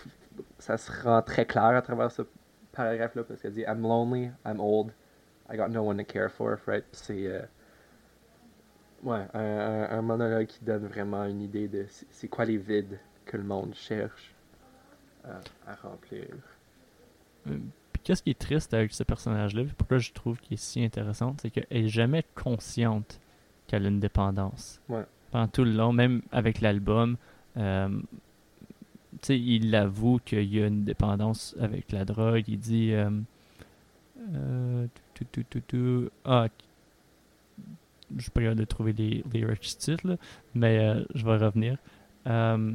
ça 0.60 0.78
se 0.78 0.92
rend 1.04 1.22
très 1.22 1.46
clair 1.46 1.64
à 1.76 1.82
travers 1.82 2.12
ce 2.12 2.24
paragraphe-là 2.74 3.24
parce 3.24 3.42
qu'elle 3.42 3.54
dit 3.54 3.62
I'm 3.68 3.82
lonely, 3.82 4.32
I'm 4.46 4.60
old, 4.60 4.92
I 5.52 5.58
got 5.58 5.70
no 5.70 5.84
one 5.84 5.98
to 5.98 6.04
care 6.06 6.30
for, 6.32 6.60
right? 6.68 6.84
Puis 6.92 7.02
C'est 7.04 7.28
euh, 7.28 7.42
ouais, 9.04 9.26
un, 9.34 9.40
un- 9.40 9.90
un 9.98 10.02
monologue 10.02 10.48
qui 10.48 10.64
donne 10.64 10.86
vraiment 10.88 11.26
une 11.26 11.42
idée 11.42 11.68
de 11.68 11.86
c'est 11.90 12.08
c'est 12.12 12.28
quoi 12.28 12.46
les 12.46 12.58
vides 12.58 13.00
que 13.26 13.38
le 13.38 13.44
monde 13.44 13.74
cherche 13.76 14.34
à, 15.24 15.40
à 15.72 15.76
remplir. 15.76 16.28
Puis 18.00 18.06
qu'est-ce 18.06 18.24
qui 18.24 18.30
est 18.30 18.40
triste 18.40 18.74
avec 18.74 18.94
ce 18.94 19.04
personnage-là, 19.04 19.64
pourquoi 19.78 19.98
je 19.98 20.12
trouve 20.14 20.40
qu'il 20.40 20.54
est 20.54 20.58
si 20.58 20.84
intéressant, 20.84 21.36
c'est 21.42 21.50
qu'elle 21.50 21.68
est 21.70 21.90
jamais 21.90 22.24
consciente 22.34 23.20
qu'elle 23.68 23.86
a 23.86 23.90
une 23.90 24.00
dépendance. 24.00 24.80
Ouais. 24.88 25.04
Pendant 25.32 25.48
tout 25.48 25.64
le 25.66 25.72
long, 25.72 25.92
même 25.92 26.22
avec 26.32 26.62
l'album, 26.62 27.18
euh, 27.58 27.90
il 29.28 29.76
avoue 29.76 30.20
qu'il 30.24 30.54
y 30.54 30.62
a 30.62 30.68
une 30.68 30.86
dépendance 30.86 31.56
avec 31.60 31.92
la 31.92 32.06
drogue. 32.06 32.46
Il 32.48 32.58
dit, 32.58 32.94
euh, 32.94 33.10
euh, 34.34 34.88
tout, 35.14 35.26
tout, 35.32 35.44
tout, 35.50 35.62
tout, 35.68 36.10
ah, 36.24 36.48
je 38.16 38.22
suis 38.22 38.32
pas 38.32 38.42
capable 38.42 38.60
de 38.60 38.66
trouver 38.66 38.94
les 38.94 39.24
lyrics 39.32 39.62
du 39.62 39.76
titre, 39.76 40.08
là, 40.08 40.16
mais 40.56 40.80
euh, 40.80 41.04
je 41.14 41.26
vais 41.26 41.38
revenir. 41.38 41.78
Euh, 42.28 42.74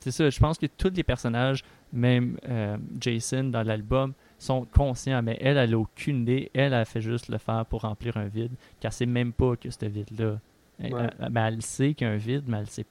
c'est 0.00 0.10
ça, 0.10 0.30
je 0.30 0.38
pense 0.40 0.58
que 0.58 0.66
tous 0.66 0.92
les 0.94 1.02
personnages, 1.02 1.64
même 1.92 2.38
euh, 2.48 2.76
Jason 3.00 3.44
dans 3.44 3.62
l'album, 3.62 4.14
sont 4.38 4.64
conscients, 4.66 5.22
mais 5.22 5.36
elle, 5.40 5.56
elle 5.56 5.74
a 5.74 5.78
aucune 5.78 6.22
idée. 6.22 6.50
Elle, 6.54 6.72
elle 6.72 6.86
fait 6.86 7.00
juste 7.00 7.28
le 7.28 7.38
faire 7.38 7.66
pour 7.66 7.82
remplir 7.82 8.16
un 8.16 8.26
vide, 8.26 8.52
qu'elle 8.80 8.92
sait 8.92 9.06
même 9.06 9.32
pas 9.32 9.56
que 9.56 9.70
ce 9.70 9.84
vide-là. 9.86 10.38
Elle, 10.80 10.94
Ouais. 10.94 11.08
elle- 11.34 11.62
sait 11.62 11.94
qu'il 11.94 12.06
y 12.06 12.10
a 12.10 12.12
un 12.12 12.16
vide, 12.18 12.44
mais 12.46 12.58
elle 12.58 12.68
sait 12.68 12.86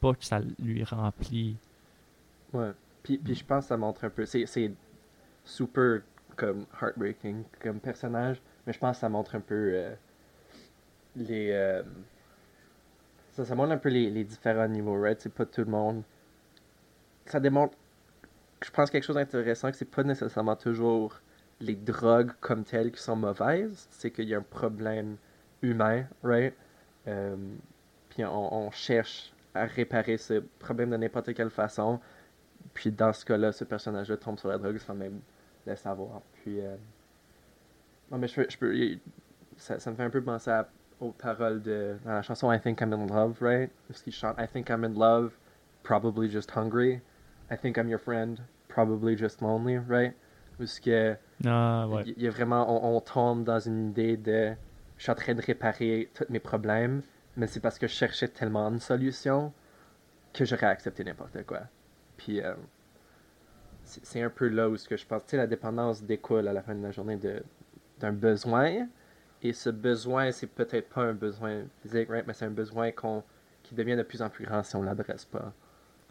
pas 0.00 0.14
que 0.14 0.24
ça 0.24 0.40
lui 0.58 0.84
remplit. 0.84 1.56
Ouais. 2.52 2.70
Puis, 3.02 3.18
puis 3.18 3.34
je 3.34 3.44
pense 3.44 3.64
que 3.64 3.68
ça 3.68 3.76
montre 3.76 4.04
un 4.04 4.10
peu. 4.10 4.24
C'est, 4.26 4.46
c'est 4.46 4.72
super 5.44 6.02
comme 6.36 6.64
heartbreaking 6.80 7.42
comme 7.60 7.80
personnage, 7.80 8.40
mais 8.66 8.72
je 8.72 8.78
pense 8.78 8.96
que 8.96 9.00
ça 9.00 9.08
montre 9.08 9.34
un 9.34 9.40
peu 9.40 9.70
euh, 9.74 9.94
les. 11.16 11.50
euh, 11.50 11.82
ça, 13.32 13.44
ça 13.44 13.54
montre 13.54 13.72
un 13.72 13.78
peu 13.78 13.88
les, 13.88 14.10
les 14.10 14.24
différents 14.24 14.68
niveaux, 14.68 15.00
right? 15.00 15.20
C'est 15.20 15.32
pas 15.32 15.46
tout 15.46 15.60
le 15.62 15.70
monde. 15.70 16.02
Ça 17.26 17.40
démontre, 17.40 17.76
je 18.64 18.70
pense, 18.70 18.90
quelque 18.90 19.04
chose 19.04 19.16
d'intéressant, 19.16 19.70
que 19.70 19.76
c'est 19.76 19.84
pas 19.84 20.02
nécessairement 20.02 20.56
toujours 20.56 21.20
les 21.60 21.74
drogues 21.74 22.32
comme 22.40 22.64
telles 22.64 22.92
qui 22.92 23.02
sont 23.02 23.16
mauvaises, 23.16 23.88
c'est 23.90 24.10
qu'il 24.10 24.28
y 24.28 24.34
a 24.34 24.38
un 24.38 24.42
problème 24.42 25.16
humain, 25.62 26.04
right? 26.22 26.54
Euh, 27.06 27.36
puis 28.10 28.24
on, 28.24 28.70
cherche 28.70 29.32
à 29.54 29.64
réparer 29.64 30.18
ce 30.18 30.42
problème 30.58 30.90
de 30.90 30.96
n'importe 30.96 31.34
quelle 31.34 31.50
façon. 31.50 32.00
Puis 32.74 32.90
dans 32.90 33.12
ce 33.12 33.24
cas-là, 33.24 33.52
ce 33.52 33.64
personnage-là 33.64 34.16
tombe 34.16 34.38
sur 34.38 34.48
la 34.48 34.58
drogue 34.58 34.78
sans 34.78 34.94
même 34.94 35.20
le 35.66 35.76
savoir. 35.76 36.20
Puis. 36.34 36.60
euh, 36.60 36.76
Non, 38.10 38.18
mais 38.18 38.28
je. 38.28 38.42
Je 38.48 38.58
peux 38.58 38.98
ça, 39.56 39.90
me 39.90 39.96
fait 39.96 40.04
un 40.04 40.10
peu 40.10 40.22
penser 40.22 40.60
aux 41.00 41.10
paroles 41.10 41.62
de 41.62 41.96
dans 42.04 42.12
la 42.12 42.22
chanson 42.22 42.52
I 42.52 42.60
Think 42.60 42.80
I'm 42.80 42.92
in 42.92 43.06
Love, 43.06 43.38
right? 43.40 43.70
Parce 43.88 44.02
qu'il 44.02 44.12
chante 44.12 44.36
I 44.38 44.46
think 44.46 44.68
I'm 44.68 44.84
in 44.84 44.94
love, 44.94 45.32
probably 45.82 46.30
just 46.30 46.50
hungry. 46.50 47.00
I 47.50 47.56
think 47.56 47.76
I'm 47.78 47.88
your 47.88 47.98
friend, 48.00 48.40
probably 48.68 49.16
just 49.16 49.40
lonely, 49.40 49.78
right? 49.78 50.14
Parce 50.58 50.80
que 50.80 51.16
Ah, 51.46 51.86
ouais. 51.88 52.02
il 52.06 52.22
y 52.22 52.26
a 52.26 52.30
vraiment 52.30 52.66
on, 52.68 52.96
on 52.96 53.00
tombe 53.00 53.44
dans 53.44 53.60
une 53.60 53.90
idée 53.90 54.16
de 54.16 54.52
je 54.96 55.02
suis 55.04 55.12
en 55.12 55.14
train 55.14 55.34
de 55.34 55.40
réparer 55.42 56.10
tous 56.14 56.26
mes 56.30 56.40
problèmes, 56.40 57.02
mais 57.36 57.46
c'est 57.46 57.60
parce 57.60 57.78
que 57.78 57.86
je 57.86 57.92
cherchais 57.94 58.28
tellement 58.28 58.66
une 58.68 58.80
solution 58.80 59.52
que 60.32 60.44
j'aurais 60.44 60.66
accepté 60.66 61.04
n'importe 61.04 61.44
quoi. 61.46 61.60
Puis 62.16 62.42
euh, 62.42 62.54
c'est 63.84 64.20
un 64.22 64.30
peu 64.30 64.48
là 64.48 64.68
où 64.68 64.76
ce 64.76 64.88
que 64.88 64.96
je 64.96 65.06
pense, 65.06 65.22
tu 65.24 65.30
sais, 65.30 65.36
la 65.36 65.46
dépendance 65.46 66.02
découle 66.02 66.46
à 66.48 66.52
la 66.52 66.62
fin 66.62 66.74
de 66.74 66.82
la 66.82 66.90
journée 66.90 67.18
d'un 67.98 68.12
besoin, 68.12 68.86
et 69.42 69.52
ce 69.52 69.70
besoin, 69.70 70.30
c'est 70.32 70.48
peut-être 70.48 70.88
pas 70.88 71.02
un 71.02 71.14
besoin 71.14 71.62
physique, 71.82 72.08
right? 72.10 72.26
mais 72.26 72.32
c'est 72.34 72.44
un 72.44 72.50
besoin 72.50 72.90
qu'on 72.90 73.22
qui 73.62 73.74
devient 73.74 73.96
de 73.96 74.02
plus 74.02 74.20
en 74.20 74.28
plus 74.30 74.44
grand 74.44 74.62
si 74.62 74.74
on 74.76 74.82
l'adresse 74.82 75.24
pas. 75.24 75.52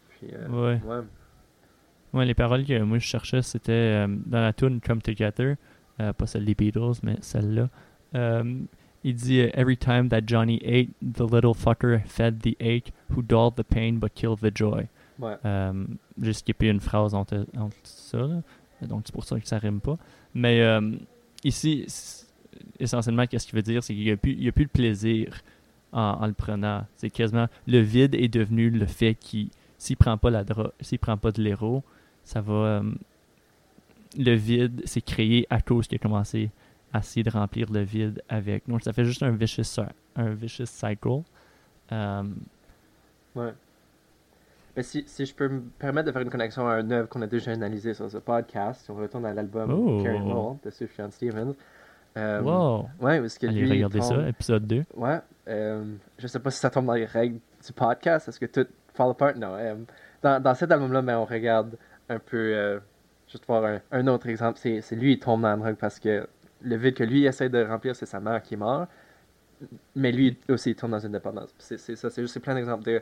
Puis, 0.10 0.30
euh, 0.34 0.48
Ouais. 0.48 0.82
ouais. 0.84 1.04
Ouais, 2.14 2.26
les 2.26 2.34
paroles 2.34 2.66
que 2.66 2.82
moi 2.82 3.00
je 3.00 3.06
cherchais, 3.06 3.42
c'était 3.42 3.72
euh, 3.72 4.08
dans 4.26 4.40
la 4.42 4.54
tune 4.54 4.80
Come 4.80 5.02
Together, 5.02 5.56
euh, 6.00 6.14
pas 6.14 6.26
celle 6.26 6.46
des 6.46 6.56
Beatles, 6.56 7.00
mais 7.04 7.18
celle-là. 7.22 7.70
Euh, 8.16 8.60
il 9.04 9.16
dit 9.16 9.40
Every 9.40 9.78
time 9.78 10.10
that 10.10 10.22
Johnny 10.26 10.62
ate, 10.66 10.90
the 11.02 11.22
little 11.32 11.54
fucker 11.54 12.00
fed 12.06 12.42
the 12.42 12.56
ache, 12.62 12.92
who 13.10 13.22
dulled 13.22 13.56
the 13.56 13.64
pain 13.64 13.94
but 14.00 14.14
killed 14.14 14.40
the 14.40 14.56
joy. 14.56 14.88
Ouais. 15.20 15.36
J'ai 16.22 16.34
skippé 16.34 16.68
une 16.68 16.80
phrase 16.80 17.14
entre, 17.14 17.46
entre 17.58 17.76
ça, 17.84 18.20
là. 18.20 18.42
donc 18.88 19.04
c'est 19.06 19.14
pour 19.14 19.24
ça 19.24 19.40
que 19.40 19.48
ça 19.48 19.58
rime 19.58 19.82
pas. 19.82 19.98
Mais 20.34 20.62
ici, 21.44 21.86
essentiellement, 22.80 23.26
qu'est-ce 23.28 23.48
qu'il 23.48 23.56
veut 23.56 23.64
dire 23.64 23.84
C'est 23.84 23.94
qu'il 23.94 24.04
n'y 24.04 24.12
a, 24.12 24.14
a 24.14 24.52
plus 24.52 24.66
de 24.66 24.72
plaisir 24.72 25.42
en, 25.92 26.18
en 26.22 26.28
le 26.28 26.34
prenant. 26.34 26.86
C'est 26.96 27.10
quasiment 27.10 27.48
le 27.68 27.80
vide 27.80 28.16
est 28.16 28.28
devenu 28.28 28.70
le 28.70 28.86
fait 28.86 29.16
qu'il, 29.16 29.50
s'il 29.78 29.98
prend 29.98 30.18
pas 30.18 30.30
la 30.30 30.44
drogue, 30.44 30.72
s'il 30.82 31.00
prend 31.00 31.18
pas 31.18 31.32
de 31.32 31.42
l'héros, 31.42 31.84
ça 32.28 32.42
va. 32.42 32.54
euh, 32.54 32.82
le 34.18 34.34
vide 34.36 34.82
s'est 34.88 35.02
créé 35.02 35.46
à 35.50 35.62
cause 35.62 35.88
qu'il 35.88 35.98
a 35.98 36.00
commencé 36.00 36.50
à 36.94 37.00
essayer 37.00 37.24
de 37.24 37.30
remplir 37.30 37.72
le 37.72 37.82
vide 37.82 38.22
avec. 38.30 38.68
Donc 38.68 38.82
ça 38.84 38.94
fait 38.94 39.06
juste 39.06 39.22
un 39.24 39.32
vicious, 39.32 39.64
un 40.16 40.30
vicious 40.34 40.66
cycle. 40.66 41.22
Euh, 41.92 42.24
Ouais. 43.36 43.54
Mais 44.76 44.84
si, 44.84 45.04
si 45.08 45.26
je 45.26 45.34
peux 45.36 45.48
me 45.48 45.62
permettre 45.80 46.08
de 46.08 46.12
faire 46.12 46.22
une 46.22 46.30
connexion 46.30 46.68
à 46.68 46.74
un 46.76 46.92
œuvre 46.92 47.08
qu'on 47.10 47.22
a 47.22 47.28
déjà 47.28 47.52
analysé 47.52 47.94
sur 47.94 48.10
ce 48.10 48.18
podcast, 48.18 48.84
si 48.86 48.92
on 48.92 48.96
retourne 48.96 49.26
à 49.26 49.34
l'album 49.34 49.72
Oh. 49.72 50.04
Carrie 50.04 50.20
Hall 50.22 50.58
de 50.64 50.70
Sufjan 50.70 51.10
Stevens. 51.12 51.54
Euh, 52.18 52.42
wow! 52.42 52.88
Ouais, 53.00 53.20
parce 53.20 53.38
que 53.38 53.46
Allez 53.48 53.62
lui, 53.66 53.82
tombe- 53.84 54.02
ça, 54.02 54.28
épisode 54.28 54.66
2. 54.66 54.84
Ouais. 54.96 55.20
Euh, 55.48 55.84
je 56.18 56.26
sais 56.28 56.40
pas 56.40 56.50
si 56.50 56.60
ça 56.60 56.70
tombe 56.72 56.88
dans 56.88 56.94
les 56.94 57.06
règles 57.06 57.40
du 57.66 57.74
podcast. 57.74 58.28
Est-ce 58.28 58.40
que 58.40 58.46
tout 58.48 58.68
fall 58.96 59.12
apart? 59.12 59.36
Non. 59.36 59.54
euh, 59.54 59.76
dans, 60.24 60.42
dans 60.42 60.56
cet 60.56 60.72
album-là, 60.72 61.02
mais 61.04 61.14
on 61.14 61.26
regarde 61.26 61.76
un 62.10 62.20
peu. 62.20 62.38
euh, 62.38 62.80
juste 63.28 63.46
voir 63.46 63.80
un, 63.92 64.08
autre 64.08 64.28
exemple. 64.28 64.60
C'est 64.60 64.96
lui, 64.96 65.14
il 65.14 65.20
tombe 65.20 65.42
dans 65.42 65.50
la 65.50 65.58
drogue 65.58 65.76
parce 65.76 66.00
que 66.00 66.28
le 66.62 66.76
vide 66.76 66.96
que 66.96 67.04
lui 67.04 67.26
essaie 67.26 67.50
de 67.50 67.64
remplir, 67.64 67.96
c'est 67.96 68.06
sa 68.06 68.20
mère 68.20 68.42
qui 68.42 68.56
est 68.56 68.58
morte. 68.58 68.90
Mais 69.96 70.12
lui 70.12 70.38
aussi, 70.50 70.72
il 70.72 70.76
tombe 70.76 70.92
dans 70.92 71.00
une 71.00 71.12
dépendance. 71.12 71.54
C'est 71.58 71.78
ça. 71.78 72.10
C'est 72.10 72.22
juste 72.22 72.40
plein 72.40 72.56
d'exemples 72.56 72.84
de. 72.84 73.02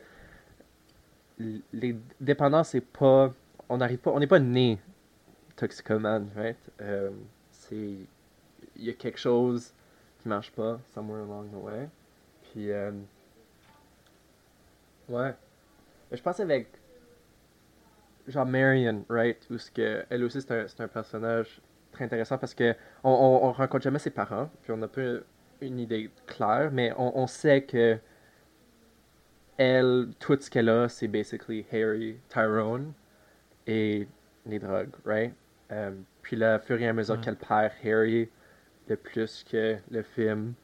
Les 1.73 1.97
dépendances, 2.19 2.69
c'est 2.69 2.81
pas. 2.81 3.33
On 3.69 3.77
n'arrive 3.77 3.99
pas. 3.99 4.11
On 4.11 4.19
n'est 4.19 4.27
pas 4.27 4.39
né 4.39 4.79
toxicomane, 5.55 6.29
right? 6.35 6.57
Euh, 6.81 7.11
c'est. 7.51 7.75
Il 8.77 8.83
y 8.83 8.89
a 8.89 8.93
quelque 8.93 9.19
chose 9.19 9.73
qui 10.21 10.27
marche 10.27 10.51
pas, 10.51 10.79
somewhere 10.93 11.23
along 11.23 11.49
the 11.49 11.63
way. 11.63 11.89
Puis, 12.43 12.71
euh, 12.71 12.91
ouais. 15.09 15.33
Je 16.11 16.21
pense 16.21 16.39
avec, 16.39 16.67
genre 18.27 18.45
Marion, 18.45 19.05
right, 19.09 19.37
où 19.49 19.57
ce 19.57 19.71
que, 19.71 20.05
elle 20.09 20.23
aussi 20.23 20.41
c'est 20.41 20.51
un, 20.51 20.67
c'est 20.67 20.81
un 20.81 20.87
personnage 20.87 21.61
très 21.91 22.05
intéressant 22.05 22.37
parce 22.37 22.53
que 22.53 22.75
on, 23.03 23.11
on, 23.11 23.47
on 23.49 23.51
rencontre 23.51 23.83
jamais 23.83 23.99
ses 23.99 24.11
parents, 24.11 24.49
puis 24.63 24.71
on 24.71 24.77
n'a 24.77 24.87
pas 24.87 25.01
une 25.61 25.79
idée 25.79 26.11
claire, 26.27 26.71
mais 26.71 26.93
on, 26.97 27.17
on 27.19 27.27
sait 27.27 27.63
que 27.63 27.99
elle, 29.57 30.09
tout 30.19 30.37
ce 30.39 30.49
qu'elle 30.49 30.69
a, 30.69 30.89
c'est 30.89 31.07
basically 31.07 31.65
Harry, 31.71 32.19
Tyrone 32.29 32.93
et 33.67 34.07
les 34.45 34.59
drogues, 34.59 34.95
right? 35.05 35.33
Euh, 35.71 35.91
puis 36.21 36.37
là, 36.37 36.57
au 36.57 36.59
fur 36.59 36.81
et 36.81 36.87
à 36.87 36.93
mesure 36.93 37.19
Ouais. 37.19 37.21
qu'elle 37.21 37.37
perd 37.37 37.71
Harry, 37.85 38.29
le 38.87 38.97
plus 38.97 39.43
que 39.43 39.77
le 39.91 40.03
film 40.03 40.55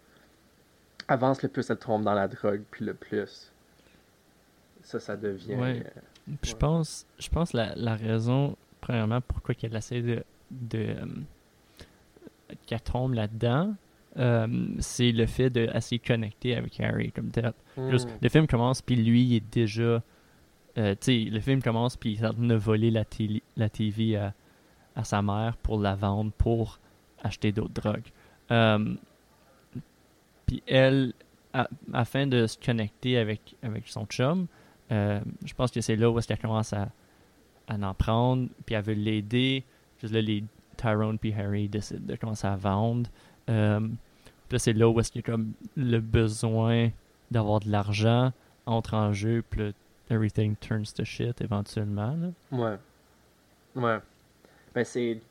avance, 1.07 1.43
le 1.43 1.49
plus 1.49 1.69
elle 1.69 1.77
tombe 1.77 2.03
dans 2.03 2.15
la 2.15 2.27
drogue, 2.27 2.63
puis 2.71 2.83
le 2.85 2.95
plus 2.95 3.53
ça, 4.81 4.99
ça 4.99 5.15
devient. 5.17 5.55
Ouais. 5.55 5.83
euh, 5.85 6.01
je 6.43 6.53
pense, 6.55 7.05
je 7.19 7.29
pense 7.29 7.53
la, 7.53 7.73
la 7.75 7.95
raison, 7.95 8.55
premièrement, 8.79 9.21
pourquoi 9.21 9.55
qu'elle 9.55 9.75
essaie 9.75 10.01
de, 10.01 10.23
de 10.51 10.77
euh, 10.79 11.05
qu'elle 12.65 12.81
tombe 12.81 13.13
là-dedans, 13.13 13.73
euh, 14.17 14.67
c'est 14.79 15.11
le 15.11 15.25
fait 15.25 15.49
de 15.49 15.69
connecter 16.05 16.55
avec 16.55 16.79
Harry 16.79 17.11
comme 17.11 17.29
tel. 17.31 17.53
Juste, 17.89 18.07
hmm, 18.09 18.17
le 18.21 18.29
film 18.29 18.47
commence, 18.47 18.81
puis 18.81 18.95
lui, 18.97 19.23
il 19.23 19.35
est 19.35 19.53
déjà. 19.53 20.01
euh, 20.77 20.95
tu 21.01 21.25
sais, 21.25 21.29
le 21.29 21.39
film 21.39 21.61
commence, 21.61 21.95
puis 21.97 22.13
il 22.13 22.23
est 22.23 22.27
en 22.27 22.33
train 22.33 22.43
de 22.47 22.55
voler 22.55 22.91
la, 22.91 23.05
télé- 23.05 23.43
la 23.57 23.69
TV 23.69 24.15
à, 24.17 24.33
à 24.95 25.03
sa 25.03 25.21
mère 25.21 25.55
pour 25.57 25.79
la 25.79 25.95
vendre 25.95 26.31
pour 26.37 26.79
acheter 27.23 27.51
d'autres 27.51 27.73
drogues. 27.73 28.11
Puis 30.45 30.61
elle, 30.67 31.13
à- 31.53 31.69
afin 31.93 32.27
de 32.27 32.47
se 32.47 32.57
connecter 32.57 33.17
avec, 33.17 33.55
avec 33.63 33.87
son 33.87 34.05
chum, 34.05 34.47
euh, 34.91 35.19
je 35.45 35.53
pense 35.53 35.71
que 35.71 35.81
c'est 35.81 35.95
là 35.95 36.09
où 36.09 36.17
est-ce 36.19 36.27
qu'elle 36.27 36.39
commence 36.39 36.73
à, 36.73 36.89
à 37.67 37.75
en 37.75 37.93
prendre, 37.93 38.49
puis 38.65 38.75
elle 38.75 38.83
veut 38.83 38.93
l'aider. 38.93 39.63
Juste 39.99 40.13
là, 40.13 40.21
les 40.21 40.43
Tyrone 40.77 41.17
puis 41.19 41.33
Harry 41.33 41.67
décident 41.69 42.05
de 42.05 42.15
commencer 42.15 42.47
à 42.47 42.55
vendre. 42.55 43.09
Euh, 43.49 43.79
puis 43.79 44.53
là, 44.55 44.59
c'est 44.59 44.73
là 44.73 44.89
où 44.89 44.99
est-ce 44.99 45.11
qu'il 45.11 45.21
y 45.21 45.23
a 45.23 45.31
comme 45.31 45.53
le 45.77 45.99
besoin 45.99 46.89
d'avoir 47.29 47.59
de 47.61 47.69
l'argent 47.69 48.31
entre 48.65 48.93
en 48.95 49.13
jeu, 49.13 49.43
puis 49.49 49.61
là, 49.61 49.71
everything 50.09 50.55
turns 50.57 50.85
to 50.95 51.05
shit 51.05 51.39
éventuellement. 51.41 52.15
là. 52.15 52.27
Ouais. 52.51 52.77
Ouais. 53.75 53.97
Ben, 54.75 54.83
c'est. 54.83 55.21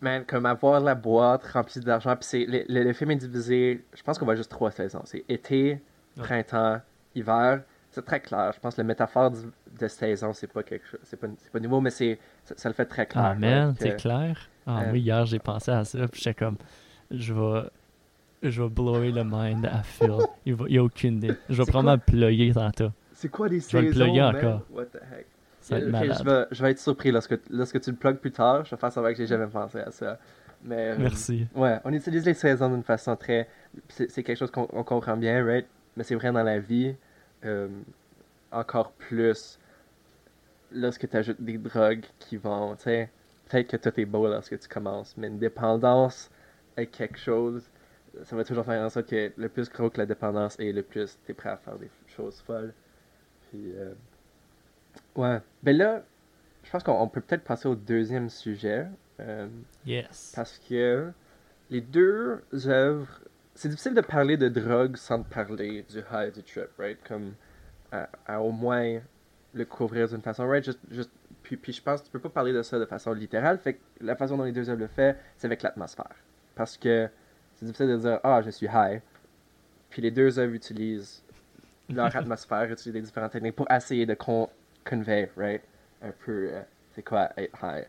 Man, 0.00 0.24
comme 0.24 0.46
avoir 0.46 0.80
la 0.80 0.94
boîte 0.94 1.44
remplie 1.46 1.80
d'argent, 1.80 2.14
puis 2.14 2.24
c'est. 2.24 2.44
Le, 2.46 2.64
le- 2.68 2.84
le 2.84 2.92
film 2.92 3.10
est 3.10 3.16
divisé, 3.16 3.84
je 3.94 4.02
pense 4.02 4.16
qu'on 4.18 4.26
va 4.26 4.36
juste 4.36 4.50
trois 4.50 4.70
saisons. 4.70 5.02
C'est 5.04 5.24
été, 5.28 5.80
Ouais. 6.16 6.22
printemps, 6.24 6.80
hiver. 7.14 7.62
C'est 7.90 8.04
très 8.04 8.20
clair. 8.20 8.52
Je 8.54 8.60
pense 8.60 8.74
que 8.74 8.80
la 8.80 8.86
métaphore 8.86 9.30
du- 9.30 9.50
de 9.80 9.88
saison, 9.88 10.32
c'est 10.32 10.46
pas 10.52 10.62
quelque 10.62 10.86
chose. 10.86 11.00
C'est 11.04 11.16
pas, 11.16 11.26
c'est 11.38 11.50
pas 11.50 11.58
nouveau, 11.60 11.80
mais 11.80 11.90
c'est, 11.90 12.18
ça, 12.44 12.54
ça 12.56 12.68
le 12.68 12.74
fait 12.74 12.84
très 12.84 13.06
clair. 13.06 13.24
Ah, 13.24 13.34
man, 13.34 13.68
right, 13.68 13.80
c'est 13.80 13.96
clair. 13.96 14.36
Ah, 14.66 14.82
euh, 14.82 14.88
moi, 14.90 14.98
hier, 14.98 15.24
j'ai 15.26 15.38
pensé 15.38 15.70
à 15.70 15.84
ça, 15.84 16.06
puis 16.08 16.20
j'étais 16.22 16.34
comme, 16.34 16.56
je 17.10 17.32
vais, 17.32 17.62
je 18.42 18.62
vais 18.62 18.68
blower 18.68 19.10
le 19.10 19.24
mind 19.24 19.66
à 19.66 19.82
Phil. 19.82 20.12
Il 20.44 20.56
il 20.68 20.78
a 20.78 20.84
aucune 20.84 21.16
idée. 21.16 21.34
Je 21.48 21.62
vais 21.62 21.66
probablement 21.66 21.94
le 22.06 22.12
plugger 22.12 22.52
tantôt. 22.52 22.90
C'est 23.14 23.28
quoi 23.28 23.48
des 23.48 23.60
Je 23.60 23.76
vais 23.76 23.82
le 23.82 23.92
saisons, 23.92 24.14
man? 24.14 24.36
encore. 24.36 24.62
What 24.70 24.84
the 24.86 24.96
heck? 24.96 25.26
Ça 25.60 25.78
va 25.78 25.80
être 26.06 26.18
je, 26.18 26.24
vais, 26.24 26.46
je 26.52 26.62
vais 26.62 26.70
être 26.70 26.78
surpris 26.78 27.10
lorsque, 27.10 27.36
lorsque 27.50 27.80
tu 27.80 27.90
le 27.90 27.96
plugues 27.96 28.18
plus 28.18 28.30
tard. 28.30 28.64
Je 28.64 28.70
vais 28.70 28.76
faire 28.76 28.92
savoir 28.92 29.12
que 29.12 29.18
j'ai 29.18 29.26
jamais 29.26 29.46
pensé 29.48 29.80
à 29.80 29.90
ça. 29.90 30.18
Mais, 30.62 30.90
euh, 30.90 30.96
Merci. 30.98 31.46
Ouais, 31.54 31.78
on 31.84 31.92
utilise 31.92 32.24
les 32.24 32.34
saisons 32.34 32.68
d'une 32.70 32.82
façon 32.82 33.16
très. 33.16 33.48
C'est 33.88 34.22
quelque 34.22 34.36
chose 34.38 34.50
qu'on 34.50 34.68
on 34.72 34.84
comprend 34.84 35.16
bien, 35.16 35.44
right? 35.44 35.66
Mais 35.96 36.04
c'est 36.04 36.14
vrai 36.14 36.32
dans 36.32 36.42
la 36.42 36.58
vie. 36.58 36.94
euh, 37.44 37.68
encore 38.50 38.92
plus 38.92 39.58
lorsque 40.72 41.08
tu 41.08 41.16
ajoutes 41.16 41.40
des 41.40 41.58
drogues 41.58 42.04
qui 42.18 42.36
vont. 42.36 42.74
Tu 42.76 42.82
sais, 42.84 43.10
peut-être 43.48 43.68
que 43.70 43.76
tout 43.76 44.00
est 44.00 44.04
beau 44.06 44.26
lorsque 44.26 44.58
tu 44.58 44.68
commences, 44.68 45.14
mais 45.16 45.26
une 45.28 45.38
dépendance 45.38 46.30
est 46.76 46.86
quelque 46.86 47.18
chose. 47.18 47.68
Ça 48.24 48.34
va 48.36 48.44
toujours 48.44 48.64
faire 48.64 48.82
en 48.84 48.88
sorte 48.88 49.08
que 49.08 49.32
le 49.36 49.48
plus 49.48 49.70
gros 49.70 49.90
que 49.90 49.98
la 49.98 50.06
dépendance 50.06 50.58
est, 50.58 50.72
le 50.72 50.82
plus 50.82 51.18
tu 51.24 51.32
es 51.32 51.34
prêt 51.34 51.50
à 51.50 51.56
faire 51.58 51.76
des 51.76 51.90
choses 52.06 52.40
folles. 52.40 52.72
Puis. 53.50 53.72
euh, 53.76 53.92
Ouais. 55.14 55.38
Ben 55.62 55.76
là, 55.76 56.02
je 56.64 56.70
pense 56.70 56.82
qu'on 56.82 57.00
on 57.00 57.08
peut 57.08 57.20
peut-être 57.20 57.44
passer 57.44 57.68
au 57.68 57.74
deuxième 57.76 58.28
sujet. 58.30 58.86
euh, 59.20 59.46
Yes. 59.86 60.32
parce 60.34 60.58
que 60.58 61.10
les 61.70 61.80
deux 61.80 62.42
œuvres. 62.66 63.20
C'est 63.58 63.68
difficile 63.68 63.94
de 63.94 64.02
parler 64.02 64.36
de 64.36 64.48
drogue 64.48 64.96
sans 64.96 65.24
parler 65.24 65.84
du 65.90 65.98
high 66.12 66.32
du 66.32 66.44
trip, 66.44 66.68
right? 66.78 66.96
Comme 67.02 67.34
à, 67.90 68.08
à 68.24 68.40
au 68.40 68.52
moins 68.52 69.00
le 69.52 69.64
couvrir 69.64 70.06
d'une 70.06 70.22
façon, 70.22 70.46
right? 70.46 70.64
Juste, 70.64 71.10
puis, 71.42 71.56
puis 71.56 71.72
je 71.72 71.82
pense 71.82 72.00
que 72.00 72.06
tu 72.06 72.12
peux 72.12 72.20
pas 72.20 72.28
parler 72.28 72.52
de 72.52 72.62
ça 72.62 72.78
de 72.78 72.84
façon 72.84 73.12
littérale. 73.12 73.58
Fait 73.58 73.74
que 73.74 73.80
la 74.00 74.14
façon 74.14 74.36
dont 74.36 74.44
les 74.44 74.52
deux 74.52 74.70
œuvres 74.70 74.82
le 74.82 74.86
font, 74.86 75.12
c'est 75.36 75.46
avec 75.46 75.62
l'atmosphère. 75.62 76.14
Parce 76.54 76.76
que 76.76 77.08
c'est 77.56 77.66
difficile 77.66 77.88
de 77.88 77.96
dire 77.96 78.20
Ah, 78.22 78.42
je 78.42 78.50
suis 78.50 78.68
high. 78.72 79.02
Puis 79.90 80.02
les 80.02 80.12
deux 80.12 80.38
œuvres 80.38 80.54
utilisent 80.54 81.24
leur 81.88 82.14
atmosphère, 82.16 82.70
utilisent 82.70 82.92
des 82.92 83.02
différentes 83.02 83.32
techniques 83.32 83.56
pour 83.56 83.68
essayer 83.72 84.06
de 84.06 84.14
con 84.14 84.48
convey, 84.88 85.32
right? 85.36 85.62
Un 86.00 86.12
peu, 86.24 86.50
euh, 86.52 86.62
c'est 86.94 87.02
quoi 87.02 87.30
être 87.36 87.58
high? 87.60 87.88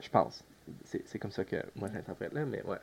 Je 0.00 0.08
pense. 0.08 0.42
C'est 0.82 1.20
comme 1.20 1.30
ça 1.30 1.44
que 1.44 1.62
moi 1.76 1.88
j'interprète 1.92 2.32
là, 2.32 2.44
mais 2.44 2.64
ouais. 2.64 2.78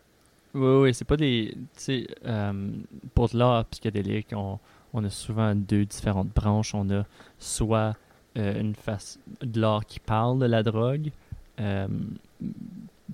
Oui, 0.55 0.83
oui, 0.83 0.93
c'est 0.93 1.03
pas 1.03 1.17
des. 1.17 1.51
Tu 1.53 1.67
sais, 1.73 2.07
euh, 2.25 2.71
pour 3.13 3.27
de 3.27 3.37
l'art 3.37 3.65
psychédélique, 3.65 4.33
on, 4.33 5.03
a 5.03 5.09
souvent 5.09 5.53
deux 5.53 5.83
différentes 5.83 6.29
branches. 6.29 6.73
On 6.73 6.89
a 6.91 7.03
soit 7.37 7.93
euh, 8.37 8.61
une 8.61 8.73
face 8.73 9.19
de 9.41 9.59
l'art 9.59 9.85
qui 9.85 9.99
parle 9.99 10.39
de 10.39 10.45
la 10.45 10.63
drogue. 10.63 11.11
Euh, 11.59 11.89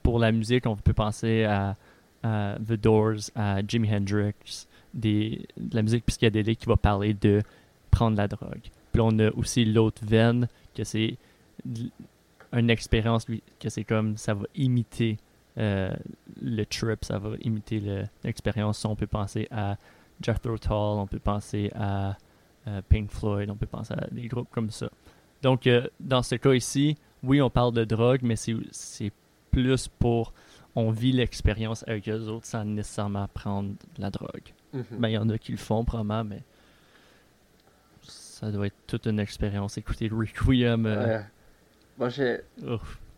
pour 0.04 0.20
la 0.20 0.32
musique, 0.32 0.68
on 0.68 0.76
peut 0.76 0.94
penser 0.94 1.44
à, 1.46 1.76
The 2.24 2.74
Doors, 2.74 3.32
à 3.34 3.62
Jimi 3.68 3.92
Hendrix, 3.92 4.68
de 4.94 5.40
la 5.74 5.82
musique 5.82 6.06
psychédélique 6.06 6.60
qui 6.60 6.68
va 6.68 6.78
parler 6.78 7.16
de 7.16 7.42
prendre 7.90 8.18
la 8.18 8.28
drogue. 8.28 8.70
Puis 8.92 9.02
on 9.02 9.18
a 9.18 9.32
aussi 9.32 9.66
l'autre 9.66 10.04
veine, 10.06 10.48
que 10.76 10.84
c'est 10.84 11.18
une 12.54 12.70
expérience, 12.70 13.26
que 13.26 13.70
c'est 13.70 13.84
comme 13.84 14.18
ça 14.18 14.36
va 14.36 14.46
imiter 14.54 15.18
euh, 15.58 15.92
le 16.42 16.64
trip, 16.66 17.04
ça 17.06 17.18
va 17.20 17.32
imiter 17.42 17.82
l'expérience. 18.24 18.84
On 18.86 18.96
peut 18.96 19.08
penser 19.08 19.48
à 19.52 19.78
Jethro 20.22 20.58
Tull, 20.58 20.72
on 20.74 21.08
peut 21.08 21.20
penser 21.20 21.72
à 21.76 22.16
euh, 22.68 22.82
Pink 22.90 23.10
Floyd, 23.12 23.50
on 23.50 23.56
peut 23.56 23.66
penser 23.66 23.94
à 23.94 24.08
des 24.12 24.28
groupes 24.28 24.50
comme 24.52 24.70
ça. 24.70 24.90
Donc, 25.42 25.66
euh, 25.68 25.88
dans 26.00 26.22
ce 26.24 26.36
cas 26.36 26.54
ici, 26.54 26.96
oui, 27.24 27.42
on 27.42 27.50
parle 27.50 27.74
de 27.74 27.84
drogue, 27.84 28.22
mais 28.24 28.36
c'est 28.36 29.12
plus 29.52 29.88
pour. 29.88 30.34
On 30.76 30.90
vit 30.92 31.12
l'expérience 31.12 31.84
avec 31.88 32.08
eux 32.08 32.28
autres 32.30 32.46
sans 32.46 32.64
nécessairement 32.64 33.28
prendre 33.34 33.70
de 33.72 34.02
la 34.02 34.10
drogue. 34.10 34.54
Mhm. 34.74 34.86
Ben, 35.00 35.10
il 35.10 35.14
y 35.14 35.18
en 35.18 35.28
a 35.30 35.38
qui 35.38 35.52
le 35.52 35.58
font, 35.58 35.84
probablement, 35.84 36.24
mais 36.24 36.44
ça 38.04 38.52
doit 38.52 38.68
être 38.68 38.76
toute 38.88 39.06
une 39.06 39.20
expérience. 39.20 39.78
Écouter 39.78 40.08
Requiem. 40.08 40.86
euh, 40.86 41.18
Ouais. 41.20 41.26
Bon, 41.98 42.10
j'ai. 42.10 42.40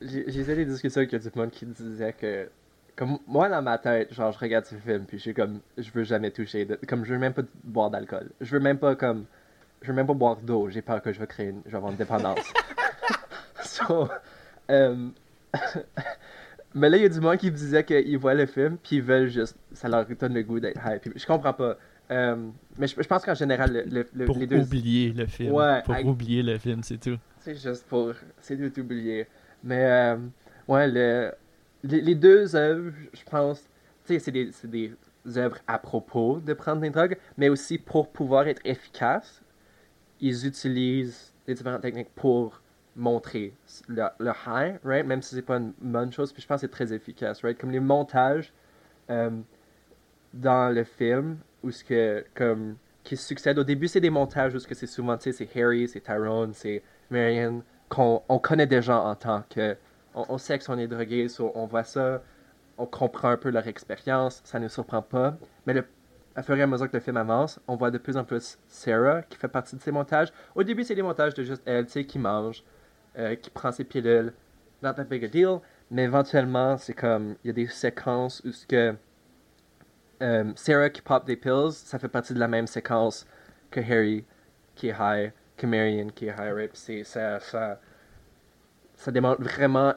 J'ai 0.05 0.43
des 0.43 0.65
discussions 0.65 1.01
avec 1.01 1.15
du 1.15 1.29
monde 1.35 1.51
qui 1.51 1.65
disait 1.65 2.13
que 2.13 2.49
comme 2.95 3.17
moi 3.27 3.49
dans 3.49 3.61
ma 3.61 3.77
tête 3.77 4.13
genre 4.13 4.31
je 4.31 4.37
regarde 4.39 4.65
ce 4.65 4.75
film 4.75 5.05
puis 5.05 5.17
je 5.17 5.23
suis 5.23 5.33
comme 5.33 5.59
je 5.77 5.89
veux 5.91 6.03
jamais 6.03 6.29
toucher 6.31 6.65
de, 6.65 6.77
comme 6.87 7.03
je 7.05 7.13
veux 7.13 7.19
même 7.19 7.33
pas 7.33 7.41
boire 7.63 7.89
d'alcool 7.89 8.29
je 8.41 8.51
veux 8.51 8.59
même 8.61 8.77
pas 8.77 8.95
comme 8.95 9.25
je 9.81 9.87
veux 9.87 9.93
même 9.93 10.05
pas 10.07 10.13
boire 10.13 10.37
d'eau 10.37 10.69
j'ai 10.69 10.81
peur 10.81 11.01
que 11.01 11.11
je 11.11 11.19
vais 11.19 11.27
créer 11.27 11.47
une, 11.49 11.61
je 11.65 11.71
vais 11.71 11.77
avoir 11.77 11.91
une 11.91 11.97
dépendance 11.97 12.39
so, 13.63 14.07
euh, 14.69 15.07
mais 16.75 16.89
là 16.89 16.97
il 16.97 17.03
y 17.03 17.05
a 17.05 17.09
du 17.09 17.19
monde 17.19 17.37
qui 17.37 17.51
me 17.51 17.55
disait 17.55 17.83
qu'ils 17.83 18.17
voient 18.17 18.33
le 18.33 18.45
film 18.45 18.77
puis 18.77 18.97
ils 18.97 19.01
veulent 19.01 19.27
juste 19.29 19.55
ça 19.73 19.87
leur 19.89 20.05
donne 20.05 20.33
le 20.33 20.43
goût 20.43 20.59
d'être 20.59 20.79
puis 21.01 21.11
je 21.15 21.25
comprends 21.25 21.53
pas 21.53 21.77
Euh, 22.11 22.35
mais 22.77 22.85
je, 22.87 22.95
je 23.01 23.07
pense 23.07 23.23
qu'en 23.23 23.33
général 23.33 23.71
le, 23.71 23.83
le- 23.89 24.07
le- 24.13 24.25
Pour 24.25 24.37
les 24.37 24.45
deux 24.45 24.59
oublier 24.59 25.13
le 25.13 25.25
film. 25.25 25.53
Ouais, 25.53 25.81
pour 25.83 25.95
I- 25.95 26.03
oublier 26.03 26.43
le 26.43 26.57
film, 26.57 26.83
c'est 26.83 26.97
tout. 26.99 27.17
c'est 27.39 27.55
juste 27.55 27.85
pour. 27.87 28.11
C'est 28.41 28.57
de 28.57 28.67
t'oublier. 28.67 29.25
Mais, 29.63 29.83
euh, 29.85 30.17
ouais, 30.67 30.87
le, 30.87 31.33
les, 31.83 32.01
les 32.01 32.15
deux 32.15 32.55
œuvres, 32.55 32.91
je 33.13 33.23
pense, 33.23 33.69
c'est 34.05 34.31
des, 34.31 34.51
des 34.65 34.93
œuvres 35.37 35.57
à 35.67 35.79
propos 35.79 36.39
de 36.39 36.53
prendre 36.53 36.81
des 36.81 36.89
drogues, 36.89 37.17
mais 37.37 37.49
aussi 37.49 37.77
pour 37.77 38.09
pouvoir 38.09 38.47
être 38.47 38.61
efficaces, 38.65 39.41
ils 40.19 40.45
utilisent 40.45 41.33
des 41.47 41.53
différentes 41.53 41.81
techniques 41.81 42.13
pour 42.15 42.61
montrer 42.95 43.53
le, 43.87 44.03
le 44.19 44.31
high, 44.47 44.79
right? 44.83 45.05
Même 45.05 45.21
si 45.21 45.35
c'est 45.35 45.41
pas 45.41 45.57
une 45.57 45.73
bonne 45.81 46.11
chose, 46.11 46.31
puis 46.31 46.41
je 46.41 46.47
pense 46.47 46.61
que 46.61 46.67
c'est 46.67 46.71
très 46.71 46.93
efficace, 46.93 47.41
right? 47.43 47.57
Comme 47.57 47.71
les 47.71 47.79
montages 47.79 48.53
euh, 49.09 49.31
dans 50.33 50.73
le 50.73 50.83
film, 50.83 51.37
où 51.63 51.71
ce 51.71 51.83
que, 51.83 52.25
comme, 52.35 52.75
qui 53.03 53.17
succèdent. 53.17 53.59
Au 53.59 53.63
début, 53.63 53.87
c'est 53.87 54.01
des 54.01 54.09
montages 54.09 54.53
où 54.53 54.59
ce 54.59 54.67
que 54.67 54.75
c'est 54.75 54.87
souvent, 54.87 55.17
tu 55.17 55.31
sais, 55.31 55.45
c'est 55.45 55.61
Harry, 55.61 55.87
c'est 55.87 56.01
Tyrone, 56.01 56.53
c'est 56.53 56.83
Marion, 57.09 57.63
qu'on 57.89 58.23
on 58.29 58.39
connaît 58.39 58.67
déjà 58.67 58.99
en 58.99 59.15
tant 59.15 59.43
que. 59.49 59.77
On, 60.15 60.25
on 60.29 60.37
sait 60.37 60.57
que 60.57 60.63
sont 60.63 60.75
des 60.75 60.87
drogués, 60.87 61.27
so 61.27 61.51
on 61.55 61.65
voit 61.65 61.83
ça, 61.83 62.21
on 62.77 62.85
comprend 62.85 63.29
un 63.29 63.37
peu 63.37 63.49
leur 63.49 63.67
expérience, 63.67 64.41
ça 64.43 64.59
ne 64.59 64.65
nous 64.65 64.69
surprend 64.69 65.01
pas. 65.01 65.35
Mais 65.65 65.73
le, 65.73 65.85
à 66.35 66.43
fur 66.43 66.55
et 66.55 66.61
à 66.61 66.67
mesure 66.67 66.89
que 66.89 66.97
le 66.97 67.01
film 67.01 67.17
avance, 67.17 67.59
on 67.67 67.75
voit 67.75 67.91
de 67.91 67.97
plus 67.97 68.17
en 68.17 68.23
plus 68.23 68.57
Sarah 68.67 69.21
qui 69.23 69.37
fait 69.37 69.47
partie 69.47 69.75
de 69.75 69.81
ces 69.81 69.91
montages. 69.91 70.29
Au 70.55 70.63
début, 70.63 70.83
c'est 70.83 70.95
des 70.95 71.01
montages 71.01 71.33
de 71.33 71.43
juste 71.43 71.61
elle, 71.65 71.85
tu 71.85 71.91
sais, 71.93 72.05
qui 72.05 72.19
mange, 72.19 72.63
euh, 73.17 73.35
qui 73.35 73.49
prend 73.49 73.71
ses 73.71 73.83
pilules, 73.83 74.33
not 74.81 74.93
that 74.93 75.05
big 75.05 75.23
a 75.25 75.27
deal. 75.27 75.59
Mais 75.91 76.03
éventuellement, 76.03 76.77
c'est 76.77 76.93
comme, 76.93 77.35
il 77.43 77.47
y 77.47 77.49
a 77.51 77.53
des 77.53 77.67
séquences 77.67 78.41
où 78.45 78.51
ce 78.51 78.65
que 78.65 78.95
euh, 80.21 80.51
Sarah 80.55 80.89
qui 80.89 81.01
pop 81.01 81.25
des 81.25 81.35
pills, 81.35 81.71
ça 81.71 81.99
fait 81.99 82.07
partie 82.07 82.33
de 82.33 82.39
la 82.39 82.47
même 82.47 82.67
séquence 82.67 83.27
que 83.69 83.79
Harry 83.79 84.25
qui 84.75 84.89
est 84.89 84.95
high, 84.99 85.31
que 85.63 85.67
Marion 85.67 86.07
qui 86.09 86.27
est 86.27 86.35
high? 86.37 86.69
Puis 86.69 86.77
c'est- 86.77 87.03
ça, 87.03 87.39
ça, 87.39 87.79
ça 88.95 89.11
démontre 89.11 89.41
vraiment 89.41 89.93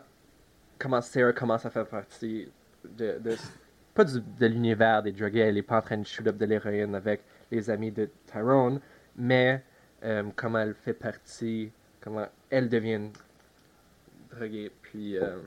comment 0.79 1.01
Sarah 1.01 1.33
commence 1.33 1.65
à 1.67 1.71
faire 1.71 1.87
partie 1.87 2.51
de, 2.85 3.19
pas 3.95 4.05
du- 4.05 4.21
de 4.21 4.47
l'univers 4.47 5.03
des 5.03 5.13
drogués, 5.13 5.41
elle 5.41 5.59
est 5.59 5.63
pas 5.63 5.79
en 5.79 5.83
train 5.83 5.99
de 5.99 6.07
shoot 6.07 6.27
up 6.27 6.37
de 6.37 6.45
l'héroïne 6.45 6.95
avec 6.95 7.23
les 7.51 7.69
amis 7.71 7.91
de 7.91 8.09
Tyrone, 8.31 8.81
mais 9.17 9.63
euh, 10.05 10.23
comment 10.37 10.59
elle 10.59 10.75
fait 10.75 10.93
partie, 10.93 11.71
comment 12.01 12.27
elle 12.51 12.69
devient 12.69 13.09
droguée, 14.31 14.71
puis 14.83 15.17
euh, 15.17 15.39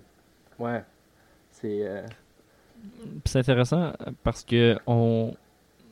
ouais, 0.57 0.83
c'est 1.51 1.87
euh, 1.87 2.01
c'est 3.25 3.39
intéressant 3.39 3.93
parce 4.23 4.43
que 4.43 4.77
on 4.87 5.33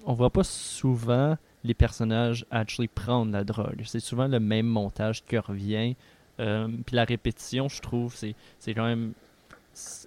on 0.05 0.13
voit 0.13 0.31
pas 0.31 0.43
souvent 0.43 1.37
les 1.63 1.73
personnages 1.73 2.45
actually 2.51 2.87
prendre 2.87 3.31
la 3.31 3.43
drogue. 3.43 3.81
C'est 3.85 3.99
souvent 3.99 4.27
le 4.27 4.39
même 4.39 4.67
montage 4.67 5.23
qui 5.25 5.37
revient. 5.37 5.95
Euh, 6.39 6.67
puis 6.85 6.95
la 6.95 7.03
répétition, 7.03 7.67
je 7.67 7.81
trouve, 7.81 8.15
c'est 8.15 8.35
quand 8.73 8.85
même 8.85 9.13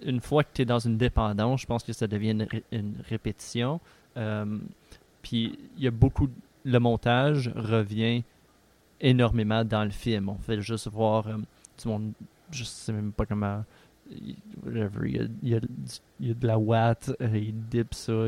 une 0.03 0.19
fois 0.21 0.43
que 0.43 0.49
tu 0.53 0.61
es 0.61 0.65
dans 0.65 0.79
une 0.79 0.97
dépendance, 0.97 1.61
je 1.61 1.65
pense 1.65 1.83
que 1.83 1.93
ça 1.93 2.07
devient 2.07 2.31
une, 2.31 2.43
ré- 2.43 2.63
une 2.71 2.95
répétition. 3.09 3.79
Euh, 4.17 4.57
puis 5.21 5.57
il 5.77 5.83
y 5.83 5.87
a 5.87 5.91
beaucoup 5.91 6.29
le 6.63 6.79
montage 6.79 7.51
revient 7.55 8.23
énormément 8.99 9.63
dans 9.65 9.83
le 9.83 9.89
film. 9.91 10.29
On 10.29 10.37
fait 10.37 10.61
juste 10.61 10.87
voir 10.87 11.27
euh, 11.27 11.37
du 11.81 11.87
monde, 11.87 12.11
je 12.51 12.63
sais 12.63 12.93
même 12.93 13.11
pas 13.11 13.25
comment 13.25 13.63
il- 14.11 14.35
y 14.73 14.81
a, 14.81 14.89
il 15.41 15.49
y 15.49 15.55
a 15.55 15.59
il 16.19 16.27
y 16.27 16.31
a 16.31 16.33
de 16.33 16.47
la 16.47 16.57
watt, 16.59 17.11
euh, 17.21 17.29
il 17.37 17.53
dip 17.67 17.93
ça, 17.93 18.25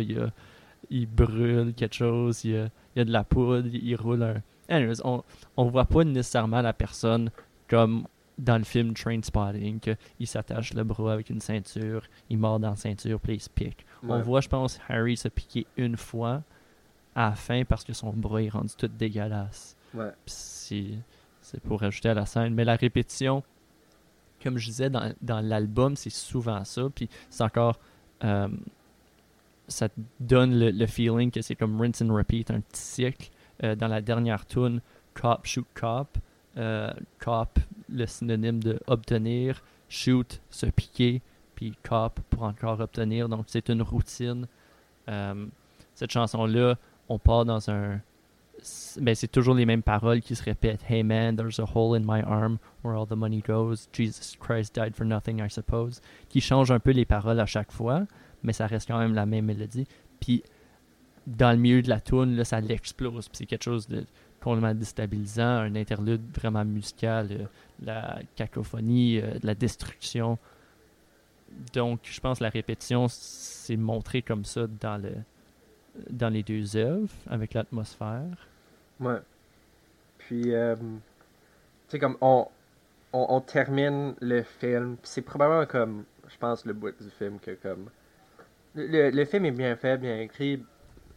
il 0.89 1.07
brûle 1.07 1.73
quelque 1.73 1.95
chose, 1.95 2.43
il 2.45 2.51
y 2.51 2.57
a, 2.57 2.69
il 2.95 2.99
y 2.99 3.01
a 3.01 3.06
de 3.06 3.12
la 3.12 3.23
poudre, 3.23 3.67
il, 3.71 3.95
roule 3.95 4.23
un. 4.23 4.41
Anyways, 4.69 5.01
on, 5.03 5.23
on 5.58 5.65
voit 5.65 5.86
pas 5.86 6.03
nécessairement 6.03 6.62
la 6.62 6.73
personne 6.73 7.29
comme 7.67 8.06
dans 8.38 8.58
le 8.58 8.63
film 8.63 8.93
Trainspotting, 8.93 9.79
qu'il 9.79 10.27
s'attache 10.27 10.73
le 10.73 10.84
bras 10.84 11.13
avec 11.13 11.29
une 11.29 11.39
ceinture, 11.39 12.03
il 12.29 12.38
mord 12.39 12.60
dans 12.60 12.71
la 12.71 12.75
ceinture, 12.75 13.19
puis 13.19 13.36
il 13.36 13.39
se 13.39 13.49
pique. 13.49 13.86
On 14.08 14.19
voit, 14.21 14.41
je 14.41 14.49
pense, 14.49 14.79
Harry 14.89 15.15
se 15.15 15.27
piquer 15.27 15.65
une 15.77 15.97
fois 15.97 16.43
à 17.15 17.29
la 17.29 17.36
fin 17.36 17.63
parce 17.63 17.84
que 17.84 17.93
son 17.93 18.12
bras 18.12 18.41
est 18.41 18.49
rendu 18.49 18.73
tout 18.75 18.88
dégueulasse. 18.88 19.75
ouais. 19.93 20.10
C'est 20.25 20.88
c'est 21.41 21.62
pour 21.62 21.82
rajouter 21.82 22.10
à 22.10 22.13
la 22.13 22.25
scène. 22.25 22.53
Mais 22.53 22.63
la 22.63 22.75
répétition, 22.77 23.43
comme 24.41 24.58
je 24.58 24.65
disais, 24.67 24.89
dans, 24.89 25.13
dans 25.21 25.41
l'album, 25.41 25.95
c'est 25.97 26.10
souvent 26.10 26.63
ça. 26.63 26.84
Puis 26.93 27.10
c'est 27.29 27.43
encore. 27.43 27.77
euh, 28.23 28.47
ça 29.67 29.88
donne 30.19 30.58
le, 30.58 30.86
feeling 30.88 31.32
que 31.32 31.41
c'est 31.41 31.56
comme 31.56 31.80
rinse 31.80 32.02
and 32.02 32.13
repeat, 32.13 32.52
un 32.52 32.62
petit 32.62 32.82
cycle. 32.82 33.30
Euh, 33.63 33.76
dans 33.76 33.88
la 33.88 34.02
dernière 34.02 34.45
tune, 34.45 34.82
Cop, 35.13 35.45
Shoot, 35.45 35.67
Cop. 35.73 36.17
euh, 36.58 36.91
cop, 37.19 37.60
le 37.89 38.06
synonyme 38.06 38.62
de 38.62 38.80
obtenir. 38.88 39.62
Shoot, 39.89 40.41
se 40.49 40.65
piquer. 40.65 41.21
Puis 41.56 41.73
Cop 41.84 42.19
pour 42.30 42.43
encore 42.43 42.80
obtenir. 42.80 43.30
Donc 43.30 43.45
c'est 43.47 43.69
une 43.69 43.82
routine. 43.82 44.47
Euh, 45.08 45.45
cette 45.93 46.12
chanson-là, 46.12 46.78
on 47.10 47.19
part 47.19 47.45
dans 47.45 47.69
un 47.69 47.99
ben, 48.99 49.15
c'est 49.15 49.28
toujours 49.28 49.56
les 49.56 49.65
mêmes 49.65 49.84
paroles 49.84 50.21
qui 50.21 50.36
se 50.36 50.43
répètent. 50.43 50.84
Hey 50.89 51.04
man, 51.04 51.36
there's 51.36 51.60
a 51.60 51.65
hole 51.65 51.95
in 51.95 52.02
my 52.06 52.21
arm 52.21 52.60
where 52.84 52.95
all 52.95 53.06
the 53.06 53.15
money 53.15 53.41
goes. 53.41 53.89
Jesus 53.91 54.38
Christ 54.39 54.76
died 54.76 54.95
for 54.95 55.06
nothing, 55.06 55.41
I 55.41 55.49
suppose. 55.49 56.02
Qui 56.30 56.39
change 56.39 56.71
un 56.71 56.80
peu 56.80 56.91
les 56.91 57.06
paroles 57.06 57.39
à 57.39 57.45
chaque 57.45 57.71
fois, 57.71 58.06
mais 58.43 58.53
ça 58.53 58.67
reste 58.67 58.88
quand 58.88 58.99
même 58.99 59.13
la 59.13 59.25
même 59.25 59.45
mélodie. 59.45 59.88
Puis 60.19 60.43
dans 61.25 61.51
le 61.51 61.58
milieu 61.58 61.82
de 61.82 61.89
la 61.89 61.99
tune, 61.99 62.36
là, 62.36 62.43
ça 62.43 62.60
l'explose. 62.60 63.29
Puis 63.29 63.38
c'est 63.38 63.45
quelque 63.45 63.63
chose 63.63 63.88
de 63.88 64.06
complètement 64.41 64.73
déstabilisant, 64.73 65.43
un 65.43 65.75
interlude 65.75 66.21
vraiment 66.36 66.65
musical, 66.65 67.29
euh, 67.32 67.45
la 67.82 68.19
cacophonie, 68.36 69.19
euh, 69.19 69.39
la 69.41 69.56
destruction. 69.56 70.38
Donc, 71.73 72.01
je 72.03 72.19
pense 72.19 72.39
que 72.39 72.43
la 72.43 72.49
répétition, 72.49 73.08
c'est 73.10 73.77
montré 73.77 74.21
comme 74.21 74.43
ça 74.43 74.67
dans 74.67 75.01
le 75.01 75.13
dans 76.10 76.29
les 76.29 76.41
deux 76.41 76.75
œuvres, 76.75 77.13
avec 77.29 77.53
l'atmosphère. 77.53 78.47
Ouais. 78.99 79.19
Puis, 80.17 80.53
euh, 80.53 80.75
tu 80.75 80.82
sais, 81.89 81.99
comme 81.99 82.17
on, 82.19 82.47
on, 83.13 83.25
on 83.29 83.41
termine 83.41 84.15
le 84.19 84.41
film, 84.41 84.97
c'est 85.03 85.21
probablement 85.21 85.67
comme, 85.67 86.06
je 86.27 86.38
pense, 86.38 86.65
le 86.65 86.73
bout 86.73 86.99
du 86.99 87.12
film 87.12 87.39
que 87.39 87.51
comme. 87.51 87.89
Le, 88.75 88.88
le- 88.88 89.09
le 89.12 89.25
film 89.25 89.45
est 89.45 89.51
bien 89.51 89.75
fait, 89.75 89.97
bien 89.97 90.19
écrit, 90.19 90.63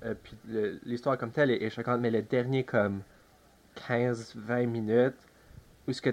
euh, 0.05 0.15
puis 0.23 0.37
l'histoire 0.85 1.17
comme 1.19 1.31
telle 1.31 1.51
est, 1.51 1.63
est 1.63 1.71
choquante, 1.71 2.01
mais 2.01 2.11
le 2.11 2.23
dernier, 2.23 2.65
comme 2.65 3.03
15-20 3.75 4.67
minutes, 4.67 5.17
où 5.89 5.93
ce 5.93 6.03
que 6.03 6.11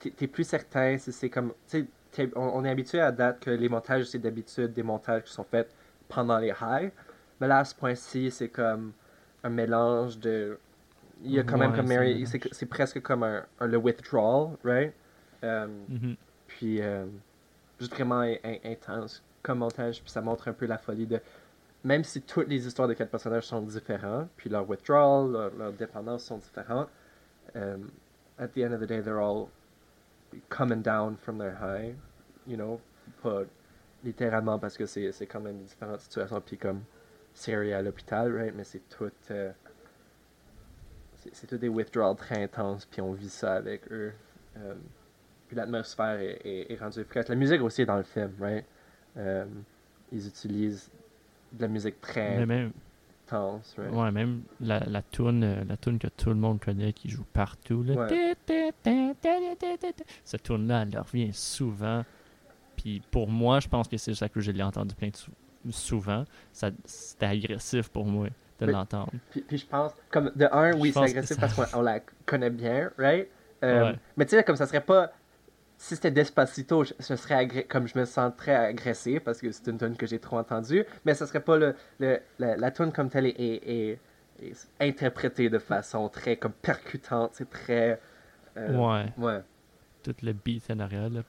t'es 0.00 0.26
plus 0.26 0.44
certain 0.44 0.96
c'est 0.98 1.28
comme. 1.30 1.50
Tu 1.68 1.80
sais, 1.80 1.86
t'es- 2.12 2.30
on, 2.36 2.40
on 2.54 2.64
est 2.64 2.70
habitué 2.70 3.00
à 3.00 3.12
date 3.12 3.40
que 3.40 3.50
les 3.50 3.68
montages, 3.68 4.04
c'est 4.04 4.18
d'habitude 4.18 4.72
des 4.72 4.82
montages 4.82 5.24
qui 5.24 5.32
sont 5.32 5.44
faits 5.44 5.74
pendant 6.08 6.38
les 6.38 6.50
highs. 6.60 6.90
Mais 7.40 7.48
là, 7.48 7.58
à 7.58 7.64
ce 7.64 7.74
point-ci, 7.74 8.30
c'est 8.30 8.48
comme 8.48 8.92
un 9.44 9.50
mélange 9.50 10.18
de. 10.18 10.58
Il 11.24 11.32
y 11.32 11.38
a 11.38 11.42
quand 11.42 11.58
même 11.58 11.72
comme 11.72 11.86
Mary. 11.88 12.24
C'est 12.52 12.66
presque 12.66 13.00
comme 13.02 13.22
un, 13.24 13.44
un- 13.60 13.66
le 13.66 13.76
withdrawal, 13.76 14.56
right? 14.64 14.92
Euh, 15.44 15.66
Mhm. 15.88 16.16
puis, 16.46 16.80
euh, 16.80 17.06
juste 17.80 17.92
vraiment 17.92 18.20
in- 18.20 18.36
in- 18.44 18.58
intense 18.64 19.22
comme 19.42 19.58
montage. 19.58 20.02
Puis 20.02 20.10
ça 20.10 20.20
montre 20.20 20.48
un 20.48 20.52
peu 20.52 20.66
la 20.66 20.78
folie 20.78 21.06
de. 21.06 21.20
Même 21.84 22.04
si 22.04 22.22
toutes 22.22 22.48
les 22.48 22.66
histoires 22.66 22.88
de 22.88 22.94
quatre 22.94 23.10
personnages 23.10 23.44
sont 23.44 23.62
différents, 23.62 24.28
puis 24.36 24.50
leur 24.50 24.68
withdrawal, 24.68 25.52
leur, 25.56 25.72
dépendance 25.72 26.24
sont 26.24 26.38
différentes, 26.38 26.88
um, 27.54 27.90
at 28.38 28.48
the 28.48 28.58
end 28.58 28.72
of 28.72 28.80
the 28.80 28.86
day, 28.86 29.00
they're 29.00 29.20
all 29.20 29.48
coming 30.48 30.82
down 30.82 31.16
from 31.16 31.38
their 31.38 31.54
high, 31.54 31.94
you 32.46 32.56
know, 32.56 32.80
pas 33.22 33.42
littéralement 34.04 34.58
parce 34.58 34.76
que 34.76 34.86
c'est 34.86 35.12
c'est 35.12 35.26
quand 35.26 35.40
même 35.40 35.58
différentes 35.62 36.00
situations, 36.00 36.40
puis 36.40 36.58
comme 36.58 36.82
Siri 37.32 37.72
à 37.72 37.80
l'hôpital, 37.80 38.34
right, 38.36 38.54
mais 38.56 38.64
c'est 38.64 38.88
tout, 38.88 39.12
euh, 39.30 39.52
c'est 41.14 41.46
tout 41.46 41.58
des 41.58 41.68
withdrawals 41.68 42.16
très 42.16 42.42
intenses, 42.42 42.86
puis 42.86 43.00
on 43.00 43.12
vit 43.12 43.30
ça 43.30 43.54
avec 43.54 43.90
eux. 43.92 44.12
Um, 44.56 44.80
puis 45.46 45.56
l'atmosphère 45.56 46.20
est, 46.20 46.40
est, 46.44 46.72
est 46.72 46.76
rendue 46.76 47.00
efficace. 47.00 47.28
La 47.28 47.34
musique 47.34 47.62
aussi 47.62 47.82
est 47.82 47.86
dans 47.86 47.96
le 47.96 48.02
film, 48.02 48.32
right? 48.40 48.64
Um, 49.18 49.64
ils 50.12 50.26
utilisent 50.26 50.90
de 51.52 51.62
la 51.62 51.68
musique 51.68 52.00
très 52.00 52.38
Mais 52.38 52.46
même, 52.46 52.72
right? 53.30 53.92
ouais, 53.92 54.10
même 54.12 54.42
la, 54.60 54.78
la 54.80 55.02
tune, 55.02 55.42
euh, 55.44 55.64
la 55.68 55.76
tune 55.76 55.98
que 55.98 56.06
tout 56.08 56.28
le 56.30 56.36
monde 56.36 56.60
connaît 56.60 56.92
qui 56.92 57.08
joue 57.10 57.24
partout. 57.32 57.82
Là. 57.82 57.94
Ouais. 58.06 58.34
Cette 60.24 60.42
tune 60.44 60.68
là 60.68 60.82
elle 60.90 60.98
revient 60.98 61.32
souvent. 61.32 62.04
Puis 62.76 63.02
pour 63.10 63.28
moi, 63.28 63.60
je 63.60 63.68
pense 63.68 63.88
que 63.88 63.96
c'est 63.96 64.14
ça 64.14 64.28
que 64.28 64.40
je 64.40 64.50
l'ai 64.52 64.62
entendu 64.62 64.94
plein 64.94 65.08
de 65.08 65.16
sou- 65.16 65.32
souvent. 65.70 66.24
C'était 66.52 67.26
agressif 67.26 67.88
pour 67.88 68.06
moi 68.06 68.28
de 68.60 68.66
l'entendre. 68.66 69.10
Puis, 69.30 69.40
puis 69.42 69.58
je 69.58 69.66
pense, 69.66 69.92
comme 70.10 70.30
de 70.36 70.48
un, 70.52 70.72
oui, 70.78 70.92
c'est 70.92 71.00
agressif 71.00 71.36
ça- 71.36 71.40
parce 71.48 71.54
qu'on 71.54 71.78
on 71.80 71.82
la 71.82 72.00
connaît 72.24 72.50
bien, 72.50 72.90
right? 72.98 73.28
Euh, 73.64 73.90
Ouais. 73.90 73.98
Mais 74.16 74.24
tu 74.26 74.36
sais, 74.36 74.44
comme 74.44 74.56
ça 74.56 74.66
serait 74.66 74.80
pas. 74.80 75.12
Si 75.80 75.94
c'était 75.94 76.10
Despacito, 76.10 76.82
je, 76.84 76.92
je 76.98 77.14
serais 77.14 77.46
agré- 77.46 77.66
comme 77.66 77.86
je 77.86 77.96
me 77.96 78.04
sens 78.04 78.32
très 78.36 78.54
agressé 78.56 79.20
parce 79.20 79.40
que 79.40 79.50
c'est 79.52 79.68
une 79.68 79.78
tune 79.78 79.96
que 79.96 80.06
j'ai 80.06 80.18
trop 80.18 80.36
entendue, 80.38 80.84
mais 81.04 81.14
ça 81.14 81.24
serait 81.26 81.40
pas 81.40 81.56
le, 81.56 81.74
le- 82.00 82.18
la, 82.40 82.56
la 82.56 82.70
tune 82.72 82.90
comme 82.92 83.08
telle 83.08 83.26
est, 83.26 83.36
est- 83.38 83.70
est- 83.70 83.98
est 84.42 84.66
interprétée 84.80 85.48
de 85.48 85.58
façon 85.60 86.08
très 86.08 86.36
comme 86.36 86.52
percutante, 86.52 87.30
c'est 87.34 87.48
très. 87.48 88.00
euh, 88.56 88.76
Ouais, 88.76 89.06
Ouais. 89.16 89.40
tout 90.02 90.14
le 90.22 90.32
beat 90.32 90.68
en 90.70 90.80
arrière. 90.80 91.08
Là. 91.10 91.20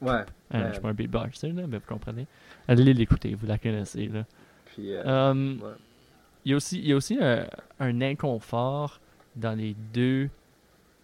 Ouais. 0.00 0.24
Euh, 0.54 0.68
Je 0.72 0.78
suis 0.78 0.86
un 0.86 0.94
beatboxer, 0.94 1.52
là, 1.52 1.62
mais 1.68 1.78
vous 1.78 1.86
comprenez. 1.86 2.26
Allez 2.68 2.92
l'écouter, 2.94 3.34
vous 3.34 3.46
la 3.46 3.58
connaissez. 3.58 4.06
Là. 4.06 4.24
Puis. 4.66 4.94
euh, 4.94 5.02
Euh, 5.04 5.54
ouais. 5.56 5.74
Il 6.44 6.50
y 6.50 6.54
a 6.54 6.56
aussi, 6.56 6.78
il 6.78 6.88
y 6.88 6.92
a 6.92 6.96
aussi 6.96 7.16
un, 7.20 7.46
un 7.78 8.00
inconfort 8.00 9.00
dans 9.36 9.56
les 9.56 9.74
deux. 9.92 10.28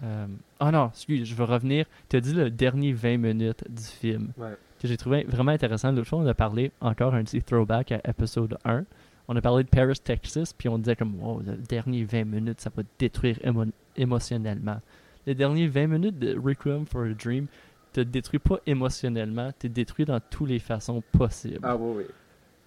Euh, 0.02 0.26
Ah 0.61 0.70
non, 0.70 0.88
excuse, 0.88 1.24
je 1.28 1.34
veux 1.34 1.44
revenir. 1.44 1.87
Tu 2.08 2.16
as 2.16 2.20
dit 2.20 2.32
le 2.34 2.50
dernier 2.50 2.92
20 2.92 3.16
minutes 3.18 3.64
du 3.68 3.82
film 3.82 4.32
Ouais. 4.37 4.56
que 4.80 4.87
j'ai 4.88 4.96
trouvé 4.96 5.24
vraiment 5.24 5.52
intéressant. 5.52 5.90
L'autre 5.92 6.08
fois, 6.08 6.18
on 6.20 6.26
a 6.26 6.34
parlé 6.34 6.70
encore 6.80 7.14
un 7.14 7.24
petit 7.24 7.42
throwback 7.42 7.92
à 7.92 8.00
épisode 8.08 8.56
1. 8.64 8.84
On 9.30 9.37
a 9.37 9.40
parlé 9.42 9.62
de 9.64 9.68
Paris, 9.68 9.98
Texas, 10.02 10.52
puis 10.54 10.68
on 10.70 10.78
disait 10.78 10.96
comme, 10.96 11.20
wow, 11.20 11.40
le 11.46 11.56
dernier 11.56 12.04
20 12.04 12.24
minutes, 12.24 12.61
ça 12.61 12.70
va 12.74 12.82
te 12.82 12.88
détruire 12.98 13.37
émo- 13.44 13.70
émotionnellement. 13.96 14.80
Les 15.26 15.34
derniers 15.34 15.66
20 15.68 15.87
minutes 15.87 16.18
de 16.18 16.38
Requiem 16.38 16.87
for 16.87 17.02
a 17.02 17.11
Dream 17.12 17.46
te 17.92 18.00
détruit 18.00 18.38
pas 18.38 18.58
émotionnellement, 18.66 19.50
te 19.58 19.66
détruit 19.66 20.06
dans 20.06 20.20
toutes 20.20 20.48
les 20.48 20.58
façons 20.58 21.02
possibles. 21.12 21.61
Ah 21.62 21.76
oui, 21.76 21.92
oui. 21.98 22.04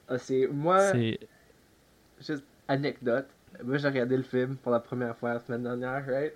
Ah, 0.08 0.18
c'est. 0.20 0.48
Moi. 0.52 0.92
C'est 0.92 1.20
juste 2.20 2.44
anecdote. 2.68 3.28
Moi, 3.64 3.78
j'ai 3.78 3.88
regardé 3.88 4.16
le 4.18 4.24
film 4.24 4.56
pour 4.58 4.72
la 4.72 4.80
première 4.80 5.16
fois 5.18 5.34
la 5.34 5.40
semaine 5.40 5.64
dernière, 5.64 6.06
right? 6.06 6.34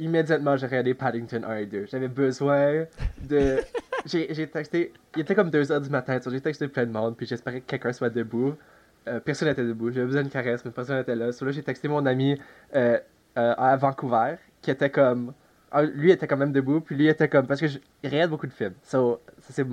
Immédiatement, 0.00 0.56
j'ai 0.56 0.66
regardé 0.66 0.94
Paddington 0.94 1.42
1 1.44 1.56
et 1.56 1.66
2. 1.66 1.86
J'avais 1.86 2.08
besoin 2.08 2.84
de. 3.22 3.58
j'ai 4.06 4.46
texté. 4.48 4.92
Il 5.14 5.22
était 5.22 5.34
comme 5.34 5.50
2h 5.50 5.82
du 5.82 5.90
matin, 5.90 6.18
j'ai 6.30 6.40
texté 6.40 6.68
plein 6.68 6.86
de 6.86 6.90
monde, 6.92 7.16
puis 7.16 7.26
j'espérais 7.26 7.60
que 7.60 7.66
quelqu'un 7.66 7.92
soit 7.92 8.10
debout. 8.10 8.54
Euh, 9.06 9.20
personne 9.20 9.48
n'était 9.48 9.64
debout. 9.64 9.90
J'avais 9.90 10.06
besoin 10.06 10.22
d'une 10.22 10.30
caresse, 10.30 10.64
mais 10.64 10.70
personne 10.70 10.98
n'était 10.98 11.14
là. 11.14 11.30
So 11.32 11.44
là, 11.44 11.52
j'ai 11.52 11.62
texté 11.62 11.88
mon 11.88 12.04
ami 12.06 12.38
euh, 12.74 12.98
euh, 13.38 13.54
à 13.56 13.76
Vancouver, 13.76 14.36
qui 14.62 14.70
était 14.70 14.90
comme. 14.90 15.32
ah, 15.70 15.82
lui 15.82 16.10
était 16.10 16.26
quand 16.26 16.36
même 16.36 16.52
debout, 16.52 16.80
puis 16.80 16.96
lui 16.96 17.08
était 17.08 17.28
comme. 17.28 17.46
Parce 17.46 17.60
que 17.60 17.68
je 17.68 17.78
il 18.02 18.10
regarde 18.10 18.30
beaucoup 18.30 18.46
de 18.46 18.52
films. 18.52 18.74
So, 18.82 19.20
ça, 19.40 19.52
c'est 19.52 19.66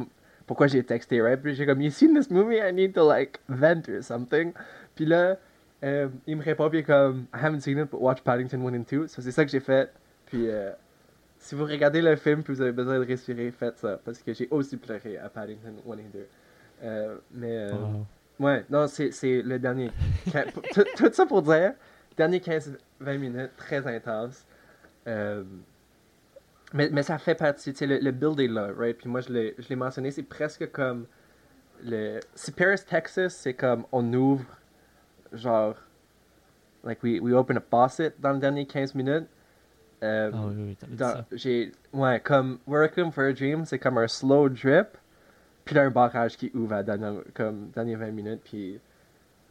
pourquoi 0.46 0.68
j'ai 0.68 0.84
texté, 0.84 1.22
right? 1.22 1.42
Puis 1.42 1.56
j'ai 1.56 1.66
comme, 1.66 1.82
You 1.82 1.92
seen 1.92 2.14
this 2.14 2.30
movie? 2.30 2.58
I 2.58 2.74
need 2.74 2.94
to 2.94 3.08
like 3.08 3.40
vent 3.48 3.88
or 3.88 4.04
something. 4.04 4.52
Puis 4.96 5.06
là, 5.06 5.38
euh, 5.84 6.10
il 6.28 6.36
me 6.36 6.44
répond, 6.44 6.70
puis 6.70 6.80
il 6.80 6.82
est 6.82 6.84
comme, 6.84 7.26
I 7.34 7.38
haven't 7.42 7.62
seen 7.62 7.78
it, 7.80 7.90
but 7.90 8.02
watch 8.02 8.22
Paddington 8.22 8.62
1 8.62 8.76
and 8.76 8.86
2. 8.86 9.08
So 9.08 9.22
c'est 9.22 9.32
ça 9.32 9.46
que 9.46 9.52
j'ai 9.52 9.60
fait. 9.60 9.90
Puis 10.32 10.50
euh, 10.50 10.72
si 11.38 11.56
vous 11.56 11.66
regardez 11.66 12.02
le 12.02 12.16
film, 12.16 12.42
puis 12.42 12.54
vous 12.54 12.62
avez 12.62 12.72
besoin 12.72 12.98
de 13.00 13.06
respirer, 13.06 13.52
faites 13.52 13.78
ça. 13.78 14.00
Parce 14.04 14.20
que 14.20 14.34
j'ai 14.34 14.48
aussi 14.50 14.78
pleuré 14.78 15.18
à 15.18 15.28
Paddington 15.28 15.74
1 15.90 15.98
et 15.98 16.04
2. 16.14 16.28
Euh, 16.84 17.18
mais. 17.34 17.58
euh. 17.58 17.72
Ouais, 18.40 18.66
non, 18.70 18.88
c'est 18.88 19.12
le 19.24 19.60
dernier. 19.60 19.92
tout, 20.74 20.84
tout 20.96 21.10
ça 21.12 21.26
pour 21.26 21.42
dire, 21.42 21.74
dernier 22.18 22.40
15-20 22.40 23.18
minutes, 23.20 23.52
très 23.58 23.86
intense. 23.86 24.46
Mais, 26.74 26.90
mais 26.90 27.04
ça 27.04 27.18
fait 27.18 27.36
partie, 27.36 27.74
tu 27.74 27.80
sais, 27.80 27.86
le, 27.86 27.98
le 28.00 28.12
build 28.12 28.40
est 28.40 28.48
là, 28.48 28.70
right? 28.78 28.98
Puis 28.98 29.10
moi, 29.10 29.20
je 29.20 29.32
l'ai 29.32 29.76
mentionné, 29.76 30.12
c'est 30.12 30.24
presque 30.24 30.72
comme. 30.72 31.06
Le, 31.84 32.20
si 32.36 32.52
Paris, 32.52 32.80
Texas, 32.88 33.36
c'est 33.36 33.54
comme 33.54 33.86
on 33.92 34.14
ouvre, 34.14 34.46
genre. 35.34 35.76
Like, 36.84 37.04
we, 37.04 37.20
we 37.20 37.34
open 37.34 37.58
a 37.58 37.62
faucet 37.62 38.14
dans 38.20 38.32
les 38.32 38.40
derniers 38.40 38.66
15 38.66 38.96
minutes. 38.96 39.28
Euh, 40.04 40.32
Ah 40.34 40.46
oui, 40.48 40.56
oui, 40.58 40.78
dans- 40.98 41.24
j'ai 41.32 41.72
ouais 41.94 42.20
comme 42.22 42.58
Welcome 42.68 43.12
for 43.12 43.26
a 43.26 43.34
Dream 43.34 43.66
c'est 43.66 43.78
comme 43.78 44.00
un 44.00 44.08
slow 44.08 44.50
drip 44.50 44.98
puis 45.64 45.76
là 45.76 45.84
un 45.84 45.92
barrage 45.92 46.38
qui 46.38 46.50
ouvre 46.56 46.74
à 46.74 46.82
dernière, 46.84 47.14
comme 47.36 47.70
dernière 47.70 48.00
20 48.00 48.12
minutes 48.12 48.42
puis 48.44 48.80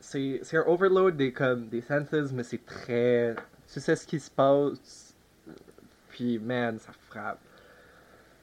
c'est 0.01 0.41
c'est 0.43 0.57
un 0.57 0.65
overload 0.67 1.17
des 1.17 1.33
comme 1.33 1.69
des 1.69 1.83
senses 1.83 2.33
mais 2.33 2.43
c'est 2.43 2.65
très 2.67 3.37
tu 3.73 3.79
sais 3.81 3.95
ce 3.95 4.05
qui 4.07 4.19
se 4.19 4.31
passe 4.31 5.15
puis 6.09 6.39
man 6.41 6.79
ça 6.81 6.91
frappe. 7.09 7.39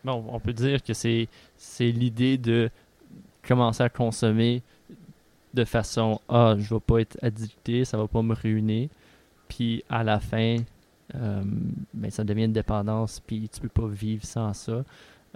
Bon, 0.06 0.24
on 0.30 0.40
peut 0.40 0.54
dire 0.54 0.82
que 0.82 0.94
c'est 0.94 1.28
c'est 1.58 1.92
l'idée 1.92 2.38
de 2.38 2.70
commencer 3.46 3.84
à 3.84 3.90
consommer 3.90 4.62
de 5.54 5.66
façon 5.66 6.22
ah 6.30 6.56
je 6.58 6.74
vais 6.74 6.80
pas 6.80 7.00
être 7.00 7.18
addicté 7.22 7.84
ça 7.84 7.98
va 7.98 8.08
pas 8.08 8.22
me 8.22 8.34
ruiner 8.34 8.90
puis 9.50 9.84
à 9.90 10.04
la 10.06 10.20
fin 10.22 10.58
euh, 11.16 11.42
ben, 11.94 12.12
ça 12.12 12.24
devient 12.24 12.46
une 12.46 12.54
dépendance 12.54 13.20
puis 13.20 13.48
tu 13.50 13.60
peux 13.62 13.70
pas 13.70 13.88
vivre 13.88 14.24
sans 14.26 14.54
ça 14.54 14.84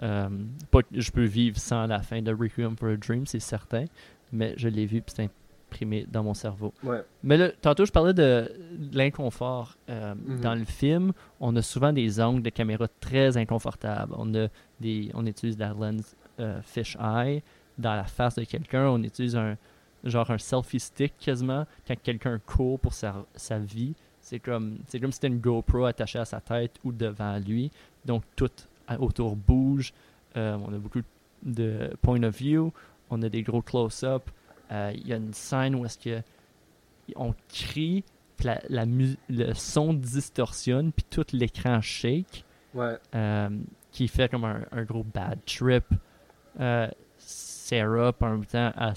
Euh, 0.02 0.28
pas 0.70 0.82
que 0.82 1.00
je 1.00 1.10
peux 1.12 1.24
vivre 1.24 1.58
sans 1.58 1.86
la 1.86 2.00
fin 2.02 2.20
de 2.22 2.32
Requiem 2.32 2.76
for 2.76 2.88
a 2.88 2.96
Dream 2.96 3.24
c'est 3.26 3.38
certain 3.40 3.84
mais 4.32 4.54
je 4.56 4.68
l'ai 4.68 4.86
vu 4.86 5.00
puis 5.02 5.14
c'est 5.14 5.30
imprimé 5.70 6.06
dans 6.10 6.24
mon 6.24 6.34
cerveau 6.34 6.72
ouais 6.82 7.02
mais 7.22 7.36
là, 7.36 7.50
tantôt, 7.60 7.84
je 7.86 7.92
parlais 7.92 8.12
de, 8.14 8.50
de 8.76 8.96
l'inconfort. 8.96 9.76
Euh, 9.88 10.14
Mhm. 10.14 10.40
Dans 10.40 10.54
le 10.54 10.64
film, 10.64 11.12
on 11.40 11.54
a 11.56 11.62
souvent 11.62 11.92
des 11.92 12.20
angles 12.20 12.42
de 12.42 12.50
caméra 12.50 12.86
très 13.00 13.36
inconfortables. 13.36 14.12
On, 14.18 14.34
a 14.34 14.48
des, 14.80 15.10
on 15.14 15.24
utilise 15.26 15.56
la 15.58 15.68
lens 15.72 16.16
fish 16.62 16.96
eye 17.00 17.42
dans 17.78 17.94
la 17.94 18.04
face 18.04 18.34
de 18.34 18.44
quelqu'un. 18.44 18.88
On 18.88 19.02
utilise 19.02 19.36
un 19.36 19.56
genre 20.04 20.28
un 20.30 20.38
selfie 20.38 20.80
stick 20.80 21.14
quasiment 21.18 21.64
quand 21.86 21.94
quelqu'un 22.02 22.38
court 22.44 22.78
pour 22.80 22.92
sa, 22.92 23.24
sa 23.36 23.58
vie. 23.58 23.94
C'est 24.32 24.40
comme 24.40 24.78
c'est 24.88 24.98
comme 24.98 25.12
si 25.12 25.16
c'était 25.16 25.26
une 25.26 25.40
GoPro 25.40 25.84
attachée 25.84 26.18
à 26.18 26.24
sa 26.24 26.40
tête 26.40 26.76
ou 26.84 26.90
devant 26.90 27.38
lui. 27.38 27.70
Donc 28.06 28.22
tout 28.34 28.48
autour 28.98 29.36
bouge. 29.36 29.92
Euh, 30.38 30.56
on 30.66 30.72
a 30.72 30.78
beaucoup 30.78 31.02
de 31.42 31.90
point 32.00 32.22
of 32.22 32.34
view. 32.34 32.72
On 33.10 33.20
a 33.20 33.28
des 33.28 33.42
gros 33.42 33.60
close-up. 33.60 34.22
Euh, 34.70 34.90
Il 34.94 35.06
y 35.06 35.12
a 35.12 35.16
une 35.16 35.34
scène 35.34 35.74
où 35.74 35.84
est-ce 35.84 35.98
que 35.98 36.22
on 37.14 37.34
crie, 37.50 38.04
puis 38.38 38.46
la, 38.46 38.62
la 38.70 38.86
le 39.28 39.52
son 39.52 39.92
distorsionne, 39.92 40.92
puis 40.92 41.04
tout 41.10 41.26
l'écran 41.34 41.82
shake, 41.82 42.46
ouais 42.72 42.96
euh, 43.14 43.50
qui 43.90 44.08
fait 44.08 44.30
comme 44.30 44.44
un, 44.46 44.62
un 44.72 44.84
gros 44.84 45.04
bad 45.04 45.40
trip. 45.44 45.84
Euh, 46.58 46.88
Sarah, 47.62 48.12
par 48.12 48.32
même 48.32 48.44
temps, 48.44 48.72
elle, 48.76 48.94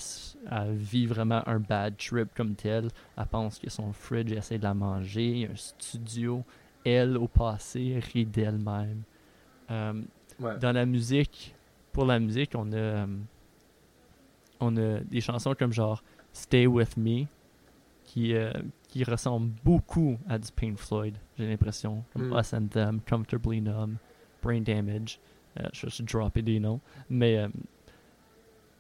elle 0.52 0.74
vit 0.76 1.06
vraiment 1.06 1.48
un 1.48 1.60
bad 1.60 1.98
trip 1.98 2.30
comme 2.36 2.56
tel. 2.56 2.88
Elle 3.16 3.26
pense 3.28 3.60
que 3.60 3.70
son 3.70 3.94
fridge 3.94 4.32
essaie 4.32 4.58
de 4.58 4.64
la 4.64 4.74
manger. 4.74 5.28
Il 5.28 5.38
y 5.38 5.46
a 5.46 5.52
un 5.52 5.56
studio. 5.56 6.44
Elle, 6.84 7.16
au 7.16 7.28
passé, 7.28 8.00
rit 8.12 8.26
d'elle-même. 8.26 9.04
Euh, 9.70 10.02
ouais 10.40 10.58
dans 10.58 10.72
la 10.72 10.86
musique, 10.88 11.54
pour 11.92 12.06
la 12.06 12.20
musique, 12.20 12.54
on 12.56 12.72
a, 12.72 12.76
euh, 12.76 13.06
on 14.60 14.76
a 14.78 15.00
des 15.02 15.22
chansons 15.22 15.54
comme 15.54 15.72
genre 15.72 16.04
Stay 16.34 16.66
With 16.66 16.98
Me, 16.98 17.26
qui, 18.04 18.34
euh, 18.34 18.52
qui 18.88 19.04
ressemblent 19.04 19.52
beaucoup 19.64 20.18
à 20.28 20.40
du 20.40 20.52
Pink 20.52 20.80
Floyd, 20.80 21.16
j'ai 21.38 21.48
l'impression. 21.48 22.04
Comme 22.14 22.30
Mm. 22.30 22.40
Us 22.40 22.54
and 22.54 22.68
Them, 22.72 23.00
Comfortably 23.08 23.62
Numb, 23.62 23.98
Brain 24.42 24.62
Damage. 24.62 25.20
Euh, 25.60 25.68
je 25.72 25.86
vais 25.86 26.04
dropper 26.04 26.42
des 26.42 26.60
noms. 26.60 26.82
Mais, 27.10 27.48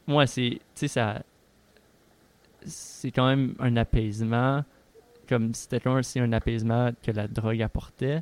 ouais, 0.07 0.27
c'est, 0.27 0.49
tu 0.51 0.59
sais, 0.75 0.87
ça, 0.87 1.21
c'est 2.65 3.11
quand 3.11 3.27
même 3.27 3.55
un 3.59 3.75
apaisement. 3.77 4.63
Comme 5.27 5.53
c'était 5.55 5.87
aussi 5.87 6.19
un 6.19 6.31
apaisement 6.33 6.91
que 7.01 7.11
la 7.11 7.27
drogue 7.27 7.61
apportait. 7.61 8.21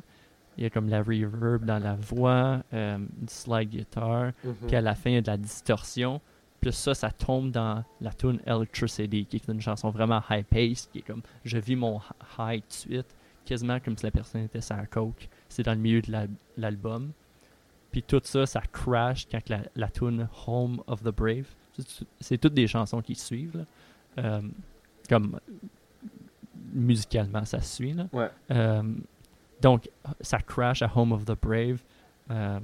Il 0.56 0.62
y 0.62 0.66
a 0.66 0.70
comme 0.70 0.88
la 0.88 1.02
reverb 1.02 1.64
dans 1.64 1.78
la 1.82 1.94
voix, 1.94 2.62
euh, 2.72 2.96
du 2.98 3.26
slide 3.28 3.68
guitar, 3.68 4.32
Mhm. 4.44 4.54
puis 4.66 4.76
à 4.76 4.80
la 4.80 4.94
fin, 4.94 5.10
il 5.10 5.14
y 5.14 5.16
a 5.16 5.20
de 5.20 5.26
la 5.26 5.36
distorsion. 5.36 6.20
Puis 6.60 6.72
ça, 6.72 6.94
ça 6.94 7.10
tombe 7.10 7.50
dans 7.50 7.84
la 8.00 8.12
tune 8.12 8.40
Electricity, 8.46 9.26
qui 9.26 9.36
est 9.36 9.48
une 9.48 9.60
chanson 9.60 9.90
vraiment 9.90 10.22
high-paced, 10.30 10.90
qui 10.92 10.98
est 11.00 11.02
comme 11.02 11.20
je 11.44 11.58
vis 11.58 11.76
mon 11.76 12.00
high 12.38 12.60
tout 12.62 12.68
de 12.68 12.72
suite, 12.94 13.16
quasiment 13.44 13.80
comme 13.80 13.98
si 13.98 14.04
la 14.06 14.10
personne 14.12 14.42
était 14.42 14.62
sur 14.62 14.76
un 14.76 14.86
coke. 14.86 15.28
C'est 15.50 15.64
dans 15.64 15.74
le 15.74 15.80
milieu 15.80 16.00
de 16.00 16.10
la- 16.10 16.26
l'album. 16.56 17.10
Puis 17.92 18.02
tout 18.02 18.20
ça, 18.24 18.46
ça 18.46 18.62
crash 18.72 19.26
quand 19.30 19.46
la, 19.50 19.60
la 19.76 19.88
tune 19.88 20.26
Home 20.46 20.82
of 20.86 21.02
the 21.02 21.10
Brave. 21.14 21.48
C'est- 22.20 22.38
toutes 22.38 22.54
des 22.54 22.66
chansons 22.66 23.00
qui 23.02 23.14
suivent. 23.14 23.56
là. 23.58 23.64
Euh, 24.24 24.42
comme 25.08 25.38
musicalement, 26.72 27.44
ça 27.44 27.60
se 27.60 27.76
suit. 27.76 27.92
Là. 27.92 28.06
Ouais. 28.12 28.30
Euh, 28.50 28.82
donc, 29.60 29.88
ça 30.20 30.38
crash 30.38 30.82
à 30.82 30.90
Home 30.94 31.12
of 31.12 31.24
the 31.24 31.36
Brave. 31.40 31.80
Euh, 32.30 32.60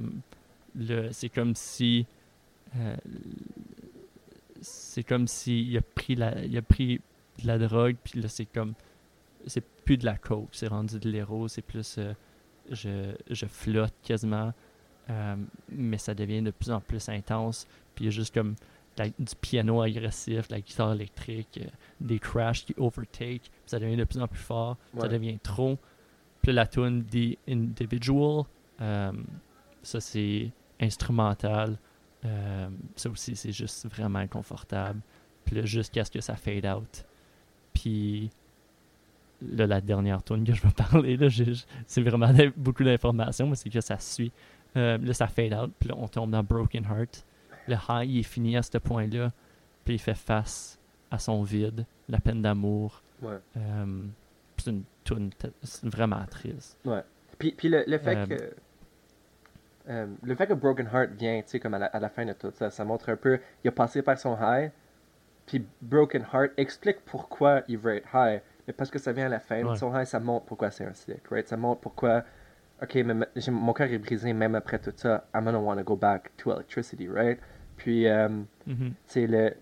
c'est 1.11 1.29
comme 1.29 1.55
si. 1.55 2.07
c'est 4.61 5.03
comme 5.05 5.27
s'il 5.27 5.77
a 5.77 5.81
pris 5.83 6.15
la, 6.15 6.45
il 6.45 6.57
a 6.57 6.63
pris 6.63 7.01
de 7.43 7.47
la 7.47 7.59
drogue, 7.59 7.97
puis 8.03 8.21
là, 8.21 8.29
c'est 8.29 8.47
comme. 8.47 8.75
C'est 9.47 9.65
plus 9.85 9.97
de 9.97 10.05
la 10.05 10.17
coke, 10.19 10.51
c'est 10.53 10.67
rendu 10.69 10.99
de 10.99 11.09
l'héros, 11.11 11.49
c'est 11.49 11.63
plus. 11.63 11.97
euh, 11.99 12.13
je, 12.71 13.13
je 13.31 13.47
flotte 13.47 13.95
quasiment, 14.03 14.53
euh, 15.09 15.37
mais 15.71 15.97
ça 15.99 16.15
devient 16.15 16.43
de 16.43 16.51
plus 16.51 16.71
en 16.71 16.81
plus 16.81 17.09
intense, 17.09 17.67
puis 17.95 18.05
il 18.05 18.07
y 18.07 18.09
a 18.09 18.11
juste 18.11 18.35
comme 18.35 18.55
du 19.09 19.35
piano 19.41 19.81
agressif, 19.83 20.49
de 20.49 20.55
la 20.55 20.61
guitare 20.61 20.93
électrique, 20.93 21.61
euh, 21.63 21.69
des 22.01 22.19
crashs 22.19 22.65
qui 22.65 22.75
overtake, 22.79 23.43
puis 23.43 23.51
ça 23.67 23.79
devient 23.79 23.97
de 23.97 24.05
plus 24.05 24.21
en 24.21 24.29
plus 24.29 24.39
fort, 24.41 24.77
ça 25.03 25.09
devient 25.09 25.39
trop. 25.41 25.79
Puis 26.43 26.53
la 26.53 26.67
tune 26.67 27.05
The 27.05 27.37
Individual, 27.49 28.45
euh, 28.81 29.13
ça 29.83 30.01
c'est 30.01 30.51
instrumental. 30.81 31.77
Euh, 32.25 32.69
ça 32.97 33.09
aussi 33.11 33.37
c'est 33.37 33.53
juste 33.53 33.87
vraiment 33.89 34.19
inconfortable. 34.21 35.01
Puis 35.45 35.67
jusqu'à 35.67 36.05
ce 36.05 36.11
que 36.11 36.21
ça 36.21 36.37
fade 36.37 36.67
out. 36.67 37.05
Puis 37.75 38.31
là, 39.43 39.67
la 39.67 39.81
dernière 39.81 40.23
tune 40.23 40.45
que 40.45 40.53
je 40.55 40.63
vais 40.63 40.71
parler, 40.91 41.17
là, 41.17 41.29
j'ai- 41.29 41.53
c'est 41.87 42.03
vraiment 42.03 42.31
beaucoup 42.57 42.85
d'informations, 42.85 43.47
mais 43.49 43.57
c'est 43.57 43.71
que 43.71 43.81
ça 43.81 43.99
suit. 43.99 44.33
Là, 44.75 44.99
ça 45.15 45.27
fade 45.27 45.53
out, 45.53 45.73
puis 45.79 45.89
là, 45.89 45.97
on 45.99 46.07
tombe 46.09 46.31
dans 46.31 46.43
Broken 46.45 46.85
Heart. 46.85 47.25
Le 47.69 47.75
high, 47.89 48.11
il 48.11 48.19
est 48.21 48.23
fini 48.25 48.57
à 48.57 48.63
ce 48.63 48.79
point-là, 48.79 49.33
puis 49.85 49.95
il 49.95 49.99
fait 49.99 50.15
face 50.15 50.79
à 51.11 51.19
son 51.19 51.43
vide, 51.43 51.87
la 52.09 52.19
peine 52.21 52.43
d'amour. 52.43 53.03
Ouais. 53.23 53.39
Euh, 53.57 54.03
c'est 54.57 54.71
une 54.71 54.85
tune 55.05 55.31
vraiment 55.85 56.25
triste. 56.27 56.79
Puis, 57.39 57.53
puis 57.53 57.69
le, 57.69 57.85
le 57.87 57.99
fait 57.99 58.17
Euh, 58.17 58.27
que. 58.27 58.55
euh, 59.89 60.07
le 60.23 60.35
fait 60.35 60.47
que 60.47 60.55
Broken 60.55 60.89
Heart 60.93 61.11
vient, 61.13 61.41
tu 61.43 61.49
sais, 61.49 61.61
comme 61.61 61.75
à 61.75 61.79
la, 61.79 61.87
à 61.87 61.99
la 62.01 62.09
fin 62.11 62.25
de 62.27 62.33
tout 62.33 62.53
ça, 62.55 62.71
ça 62.71 62.85
montre 62.85 63.09
un 63.09 63.17
peu. 63.17 63.41
Il 63.65 63.69
a 63.69 63.73
passé 63.73 64.03
par 64.03 64.19
son 64.19 64.37
high. 64.41 64.71
Puis 65.47 65.67
Broken 65.81 66.25
Heart 66.33 66.53
explique 66.59 67.01
pourquoi 67.05 67.63
il 67.67 67.79
veut 67.79 67.97
être 67.97 68.09
high. 68.15 68.41
Mais 68.67 68.73
parce 68.73 68.91
que 68.91 68.99
ça 68.99 69.13
vient 69.13 69.27
à 69.27 69.31
la 69.31 69.41
fin 69.41 69.61
de 69.63 69.67
Ouais. 69.69 69.77
son 69.77 69.93
high, 69.99 70.05
ça 70.07 70.21
montre 70.21 70.45
pourquoi 70.47 70.71
c'est 70.71 70.85
un 70.85 70.93
stick, 70.93 71.27
right? 71.31 71.49
Ça 71.49 71.57
montre 71.57 71.81
pourquoi. 71.81 72.25
Ok, 72.83 72.95
mais 73.05 73.15
mon 73.51 73.73
cœur 73.73 73.89
est 73.91 73.99
brisé 73.99 74.33
même 74.33 74.55
après 74.55 74.79
tout 74.79 74.93
ça. 74.97 75.25
I'm 75.35 75.45
gonna 75.45 75.59
want 75.59 75.77
to 75.77 75.85
go 75.85 75.97
back 75.97 76.31
to 76.39 76.53
electricity, 76.53 77.09
right? 77.09 77.39
Puis. 77.77 78.07
euh, 78.09 78.29
Mhm. 78.67 78.93
c'est 79.07 79.27
le 79.27 79.55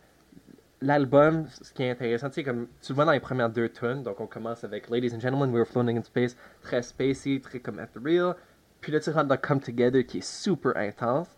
l'album 0.81 1.47
ce 1.49 1.73
qui 1.73 1.83
est 1.83 1.91
intéressant 1.91 2.29
tu 2.29 2.35
sais 2.35 2.45
comme 2.45 2.69
tu 2.81 2.93
le 2.93 2.95
vois 2.95 3.05
dans 3.05 3.11
les 3.13 3.19
premières 3.21 3.51
deux 3.51 3.69
tunes 3.69 4.03
donc 4.05 4.21
on 4.21 4.27
commence 4.29 4.63
avec 4.63 4.89
Ladies 4.91 5.13
and 5.15 5.19
Gentlemen 5.19 5.51
We 5.51 5.59
Were 5.59 5.67
Floating 5.67 5.99
in 5.99 6.03
Space 6.03 6.37
très 6.63 6.83
spacey 6.83 7.41
très 7.41 7.59
comme 7.59 7.81
ethereal 7.81 8.35
puis 8.81 8.93
là 8.93 9.01
tu 9.01 9.11
rentres 9.11 9.27
dans 9.27 9.37
Come 9.37 9.61
Together 9.61 10.05
qui 10.07 10.19
est 10.19 10.25
super 10.25 10.77
intense 10.77 11.29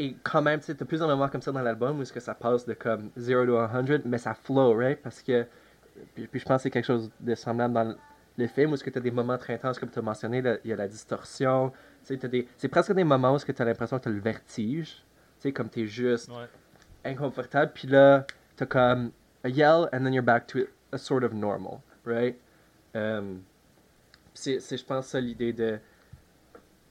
et 0.00 0.16
quand 0.24 0.42
même 0.42 0.58
tu 0.58 0.66
sais 0.66 0.74
t'as 0.74 0.84
plusieurs 0.84 1.08
moments 1.08 1.28
comme 1.28 1.42
ça 1.42 1.52
dans 1.52 1.62
l'album 1.62 1.98
où 1.98 2.02
est-ce 2.02 2.12
que 2.12 2.18
ça 2.18 2.34
passe 2.34 2.66
de 2.66 2.74
comme 2.74 3.10
0 3.16 3.46
to 3.46 3.56
100 3.86 4.00
mais 4.04 4.18
ça 4.18 4.34
flow 4.34 4.74
right? 4.76 5.00
Parce 5.00 5.22
que 5.22 5.46
puis, 6.16 6.26
puis 6.26 6.40
je 6.40 6.44
pense 6.44 6.56
que 6.56 6.62
c'est 6.64 6.70
quelque 6.70 6.86
chose 6.86 7.08
de 7.20 7.34
semblable 7.36 7.72
dans 7.74 7.94
le- 8.36 8.46
film 8.46 8.72
où 8.72 8.76
tu 8.76 8.92
as 8.94 9.00
des 9.00 9.10
moments 9.10 9.38
très 9.38 9.54
intenses 9.54 9.78
comme 9.78 9.90
tu 9.90 9.98
as 9.98 10.02
mentionné 10.02 10.42
il 10.64 10.70
y 10.70 10.72
a 10.72 10.76
la 10.76 10.88
distorsion 10.88 11.72
tu 12.06 12.16
des 12.16 12.46
c'est 12.56 12.68
presque 12.68 12.92
des 12.92 13.04
moments 13.04 13.34
où 13.34 13.38
tu 13.38 13.62
as 13.62 13.64
l'impression 13.64 13.98
que 13.98 14.04
tu 14.04 14.08
as 14.08 14.12
le 14.12 14.20
vertige 14.20 15.04
tu 15.38 15.42
sais 15.48 15.52
comme 15.52 15.68
tu 15.68 15.82
es 15.82 15.86
juste 15.86 16.30
inconfortable. 17.06 17.72
Puis 17.74 17.88
là, 17.88 18.26
t'as 18.56 18.66
comme 18.66 19.12
a 19.44 19.48
yell 19.48 19.88
and 19.92 20.04
then 20.04 20.12
you're 20.12 20.24
back 20.24 20.46
to 20.48 20.66
a 20.92 20.98
sort 20.98 21.22
of 21.24 21.32
normal, 21.32 21.80
right? 22.04 22.36
Um, 22.94 23.42
c'est, 24.34 24.60
je 24.60 24.84
pense, 24.84 25.06
ça 25.08 25.20
l'idée 25.20 25.52
de 25.52 25.78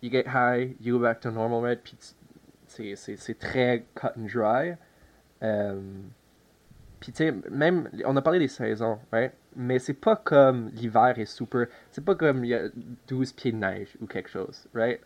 you 0.01 0.09
get 0.09 0.25
high, 0.27 0.75
you 0.79 0.97
go 0.97 0.99
back 1.03 1.19
to 1.21 1.31
normal, 1.31 1.61
right? 1.61 1.81
Puis 1.83 1.97
tu- 1.97 2.95
c'est 2.95 3.39
très 3.39 3.85
cut 3.95 4.09
and 4.17 4.27
dry. 4.27 4.75
Um, 5.41 6.09
puis 6.99 7.11
tu 7.11 7.17
sais, 7.17 7.33
même, 7.49 7.89
on 8.05 8.15
a 8.15 8.21
parlé 8.21 8.39
des 8.39 8.47
saisons, 8.47 8.99
right? 9.11 9.31
Mais 9.55 9.79
c'est 9.79 9.93
pas 9.93 10.15
comme 10.17 10.69
l'hiver 10.73 11.17
est 11.17 11.25
super, 11.25 11.67
c'est 11.91 12.03
pas 12.03 12.15
comme 12.15 12.43
il 12.43 12.49
y 12.49 12.53
a 12.53 12.67
12 13.07 13.31
pieds 13.33 13.51
de 13.51 13.57
neige 13.57 13.95
ou 14.01 14.05
quelque 14.05 14.29
chose, 14.29 14.67
right? 14.73 14.99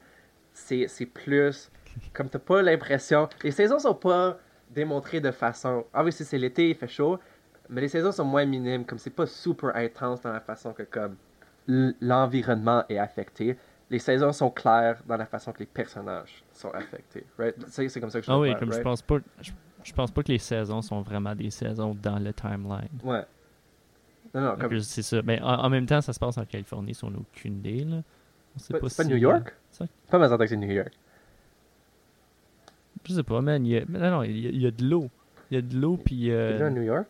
C'est, 0.53 0.87
c'est 0.87 1.05
plus, 1.05 1.71
comme 2.13 2.29
t'as 2.29 2.39
pas 2.39 2.61
l'impression, 2.61 3.29
les 3.43 3.51
saisons 3.51 3.79
sont 3.79 3.93
pas 3.93 4.39
démontrées 4.71 5.21
de 5.21 5.31
façon, 5.31 5.85
ah 5.93 6.03
oui, 6.03 6.11
si 6.11 6.25
c'est 6.25 6.37
l'été, 6.37 6.69
il 6.69 6.75
fait 6.75 6.87
chaud, 6.87 7.19
mais 7.69 7.81
les 7.81 7.87
saisons 7.87 8.11
sont 8.11 8.25
moins 8.25 8.45
minimes, 8.45 8.85
comme 8.85 8.97
c'est 8.97 9.09
pas 9.11 9.27
super 9.27 9.75
intense 9.75 10.21
dans 10.21 10.33
la 10.33 10.39
façon 10.39 10.73
que 10.73 10.83
comme 10.83 11.15
l'environnement 11.67 12.83
est 12.89 12.97
affecté. 12.97 13.57
Les 13.91 13.99
saisons 13.99 14.31
sont 14.31 14.49
claires 14.49 15.01
dans 15.07 15.17
la 15.17 15.25
façon 15.25 15.51
que 15.51 15.59
les 15.59 15.65
personnages 15.65 16.43
sont 16.53 16.69
affectés, 16.71 17.25
right? 17.37 17.55
C'est, 17.67 17.87
c'est 17.89 17.99
comme 17.99 18.09
ça 18.09 18.19
que 18.19 18.25
je 18.25 18.31
Ah 18.31 18.39
oui, 18.39 18.55
comme 18.57 18.71
je 18.71 18.81
pense 18.81 19.01
pas, 19.01 19.17
je, 19.41 19.51
je 19.83 19.93
pense 19.93 20.11
pas 20.11 20.23
que 20.23 20.31
les 20.31 20.37
saisons 20.37 20.81
sont 20.81 21.01
vraiment 21.01 21.35
des 21.35 21.49
saisons 21.49 21.95
dans 21.99 22.19
le 22.19 22.33
timeline. 22.33 22.89
Ouais. 23.03 23.25
Non, 24.33 24.41
non, 24.41 24.55
comme... 24.57 24.79
C'est 24.81 25.01
ça. 25.01 25.21
Mais 25.23 25.41
en, 25.41 25.47
en 25.65 25.69
même 25.69 25.85
temps, 25.85 26.01
ça 26.01 26.13
se 26.13 26.19
passe 26.19 26.37
en 26.37 26.45
Californie, 26.45 26.93
si 26.93 27.03
on 27.03 27.11
n'a 27.11 27.17
aucune 27.19 27.57
idée. 27.57 27.83
Là. 27.83 27.97
On 28.55 28.59
sait 28.59 28.65
C'est 28.67 28.73
pas, 28.73 28.79
pas, 28.79 28.89
c'est 28.89 28.97
pas 28.97 29.03
si- 29.03 29.09
New 29.09 29.17
York? 29.17 29.55
ça- 29.71 29.85
Pas 30.09 30.17
mal 30.19 30.37
que 30.37 30.47
c'est 30.47 30.55
New 30.57 30.71
York. 30.71 30.91
Je 33.05 33.13
sais 33.13 33.23
pas, 33.23 33.41
man. 33.41 33.65
Il 33.65 33.71
y 33.71 33.77
a, 33.77 33.81
mais 33.87 33.99
non, 33.99 34.11
non, 34.11 34.23
il 34.23 34.39
y 34.39 34.47
a, 34.47 34.49
il 34.51 34.61
y 34.61 34.67
a 34.67 34.71
de 34.71 34.83
l'eau. 34.85 35.09
Il 35.49 35.55
y 35.55 35.57
a 35.57 35.61
de 35.61 35.75
l'eau, 35.75 35.97
puis. 35.97 36.25
C'est 36.29 36.51
déjà 36.53 36.65
à 36.65 36.67
Euh, 36.67 36.71
New 36.71 36.83
York? 36.83 37.07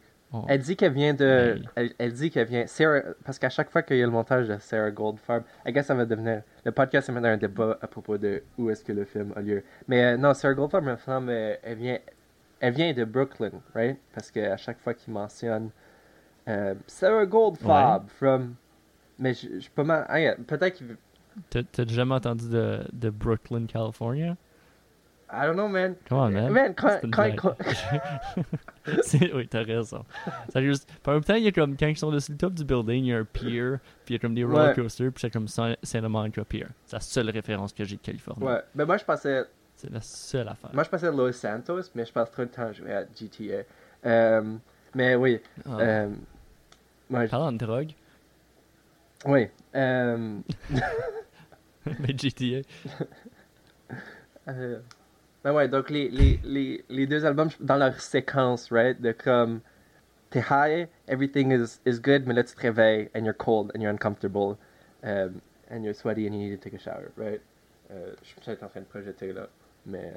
Elle 0.48 0.60
dit 0.62 0.76
qu'elle 0.76 0.94
vient 0.94 1.14
de. 1.16 1.56
Oui. 1.58 1.66
Elle, 1.76 1.94
elle 1.98 2.14
dit 2.14 2.30
qu'elle 2.30 2.48
vient. 2.48 2.68
Sarah, 2.68 3.02
parce 3.26 3.40
qu'à 3.40 3.50
chaque 3.50 3.72
fois 3.72 3.82
qu'il 3.82 3.98
y 3.98 4.04
a 4.04 4.06
le 4.06 4.12
montage 4.12 4.48
de 4.48 4.58
Sarah 4.60 4.92
Goldfarb, 4.92 5.44
I 5.66 5.74
guess 5.74 5.88
ça 5.88 5.96
va 5.96 6.06
devenir. 6.06 6.44
Le 6.64 6.72
podcast 6.72 7.10
va 7.10 7.16
devenir 7.16 7.32
un 7.34 7.38
débat 7.38 7.80
à 7.82 7.88
propos 7.88 8.18
de 8.20 8.44
où 8.60 8.70
est-ce 8.70 8.84
que 8.86 8.92
le 8.92 9.06
film 9.06 9.34
a 9.36 9.42
lieu. 9.42 9.64
Mais 9.88 10.04
euh, 10.04 10.18
non, 10.18 10.36
Sarah 10.36 10.54
Goldfarb, 10.54 10.86
semble, 11.00 11.32
euh, 11.32 11.56
elle 11.64 11.78
vient. 11.78 11.98
Elle 12.60 12.74
vient 12.76 12.94
de 12.94 13.06
Brooklyn, 13.06 13.52
right? 13.74 13.98
Parce 14.14 14.30
qu'à 14.30 14.56
chaque 14.58 14.80
fois 14.80 14.94
qu'il 14.94 15.14
mentionne 15.14 15.72
euh, 16.50 16.74
Sarah 16.88 17.26
Goldfarb 17.26 18.10
from. 18.10 18.56
Mais 19.18 19.34
je 19.34 19.48
je 19.56 19.60
suis 19.60 19.70
pas 19.72 19.84
mal. 19.84 20.06
ah, 20.10 20.36
Peut-être 20.48 20.76
qu'il. 20.76 20.96
T'as 21.50 21.86
jamais 21.88 22.16
entendu 22.16 22.50
de, 22.50 22.80
de 22.92 23.10
Brooklyn, 23.10 23.66
California? 23.66 24.36
I 25.32 25.46
don't 25.46 25.54
know, 25.54 25.68
man. 25.68 25.96
Come 26.10 26.18
on, 26.18 26.30
man. 26.32 26.52
Man, 26.52 26.74
quand. 26.74 27.00
Quand, 27.12 27.36
quand- 27.36 27.56
oui, 29.36 29.48
t'as 29.48 29.64
raison. 29.64 30.04
En 30.56 31.12
même 31.12 31.24
temps, 31.24 31.36
il 31.36 31.44
y 31.44 31.48
a 31.48 31.52
comme, 31.52 31.78
quand 31.78 31.88
ils 31.88 31.98
sont 31.98 32.12
dessus 32.12 32.32
le 32.32 32.38
top 32.38 32.54
du 32.54 32.66
building, 32.66 33.04
il 33.04 33.08
y 33.10 33.14
a 33.14 33.18
un 33.20 33.26
pier, 33.26 33.74
puis 34.06 34.10
il 34.10 34.14
y 34.14 34.16
a 34.16 34.20
comme 34.20 34.34
des 34.34 34.44
Ouais. 34.44 34.54
roller 34.60 34.74
coasters, 34.76 35.12
puis 35.12 35.22
c'est 35.22 35.30
comme 35.30 35.48
Sa- 35.48 35.76
Santa 35.84 36.10
Monica 36.10 36.44
Pier. 36.44 36.66
C'est 36.86 36.96
la 36.96 37.00
seule 37.02 37.30
référence 37.30 37.74
que 37.74 37.84
j'ai 37.84 37.98
de 37.98 38.02
Californie. 38.02 38.44
ouais. 38.44 38.62
Mais 38.74 38.86
moi, 38.86 38.98
je 38.98 39.06
pensais. 39.06 39.44
C'est 39.76 39.92
la 39.92 40.02
seule 40.02 40.48
affaire. 40.48 40.72
Moi, 40.74 40.84
je 40.84 40.90
pensais 40.90 41.08
à 41.08 41.12
Los 41.12 41.32
Santos, 41.34 41.82
mais 41.96 42.06
je 42.06 42.12
passe 42.12 42.32
trop 42.32 42.44
de 42.44 42.50
temps 42.50 42.64
à 42.64 42.74
jouer 42.74 42.92
à 42.94 43.04
GTA. 43.06 43.64
Euh, 44.06 44.56
mais 44.96 45.16
oui. 45.16 45.40
Ah. 45.66 45.78
Euh, 45.80 46.10
je- 47.10 47.30
Parlant 47.30 47.52
de 47.52 47.58
drogue, 47.58 47.92
oui. 49.26 49.48
Euh, 49.76 50.40
mais 52.00 52.18
GTA. 52.18 52.62
euh, 54.48 54.80
ben 55.44 55.54
ouais, 55.54 55.68
donc 55.68 55.90
les, 55.90 56.10
les, 56.10 56.40
les, 56.44 56.86
les 56.90 57.08
deux 57.08 57.26
albums, 57.26 57.50
dans 57.60 57.78
leur 57.78 58.00
séquence, 58.02 58.72
right, 58.72 59.00
de 59.02 59.12
comme 59.12 59.62
t'es 60.30 60.44
high, 60.50 60.88
everything 61.08 61.52
is, 61.52 61.80
is 61.86 62.00
good, 62.00 62.26
mais 62.28 62.34
là 62.34 62.44
tu 62.44 62.56
te 62.56 62.62
réveilles 62.62 63.10
and 63.16 63.26
you're 63.26 63.34
cold 63.38 63.72
and 63.76 63.82
you're 63.82 63.92
uncomfortable 63.92 64.58
um, 65.04 65.42
and 65.70 65.84
you're 65.84 65.94
sweaty 65.96 66.28
and 66.28 66.34
you 66.34 66.40
need 66.50 66.60
to 66.60 66.70
take 66.70 66.74
a 66.76 66.80
shower, 66.80 67.12
right? 67.18 67.42
Euh, 67.92 68.14
je 68.22 68.28
suis 68.30 68.42
peut-être 68.42 68.64
en 68.64 68.70
train 68.70 68.82
de 68.82 68.86
projeter 68.86 69.34
là, 69.34 69.50
mais 69.86 70.14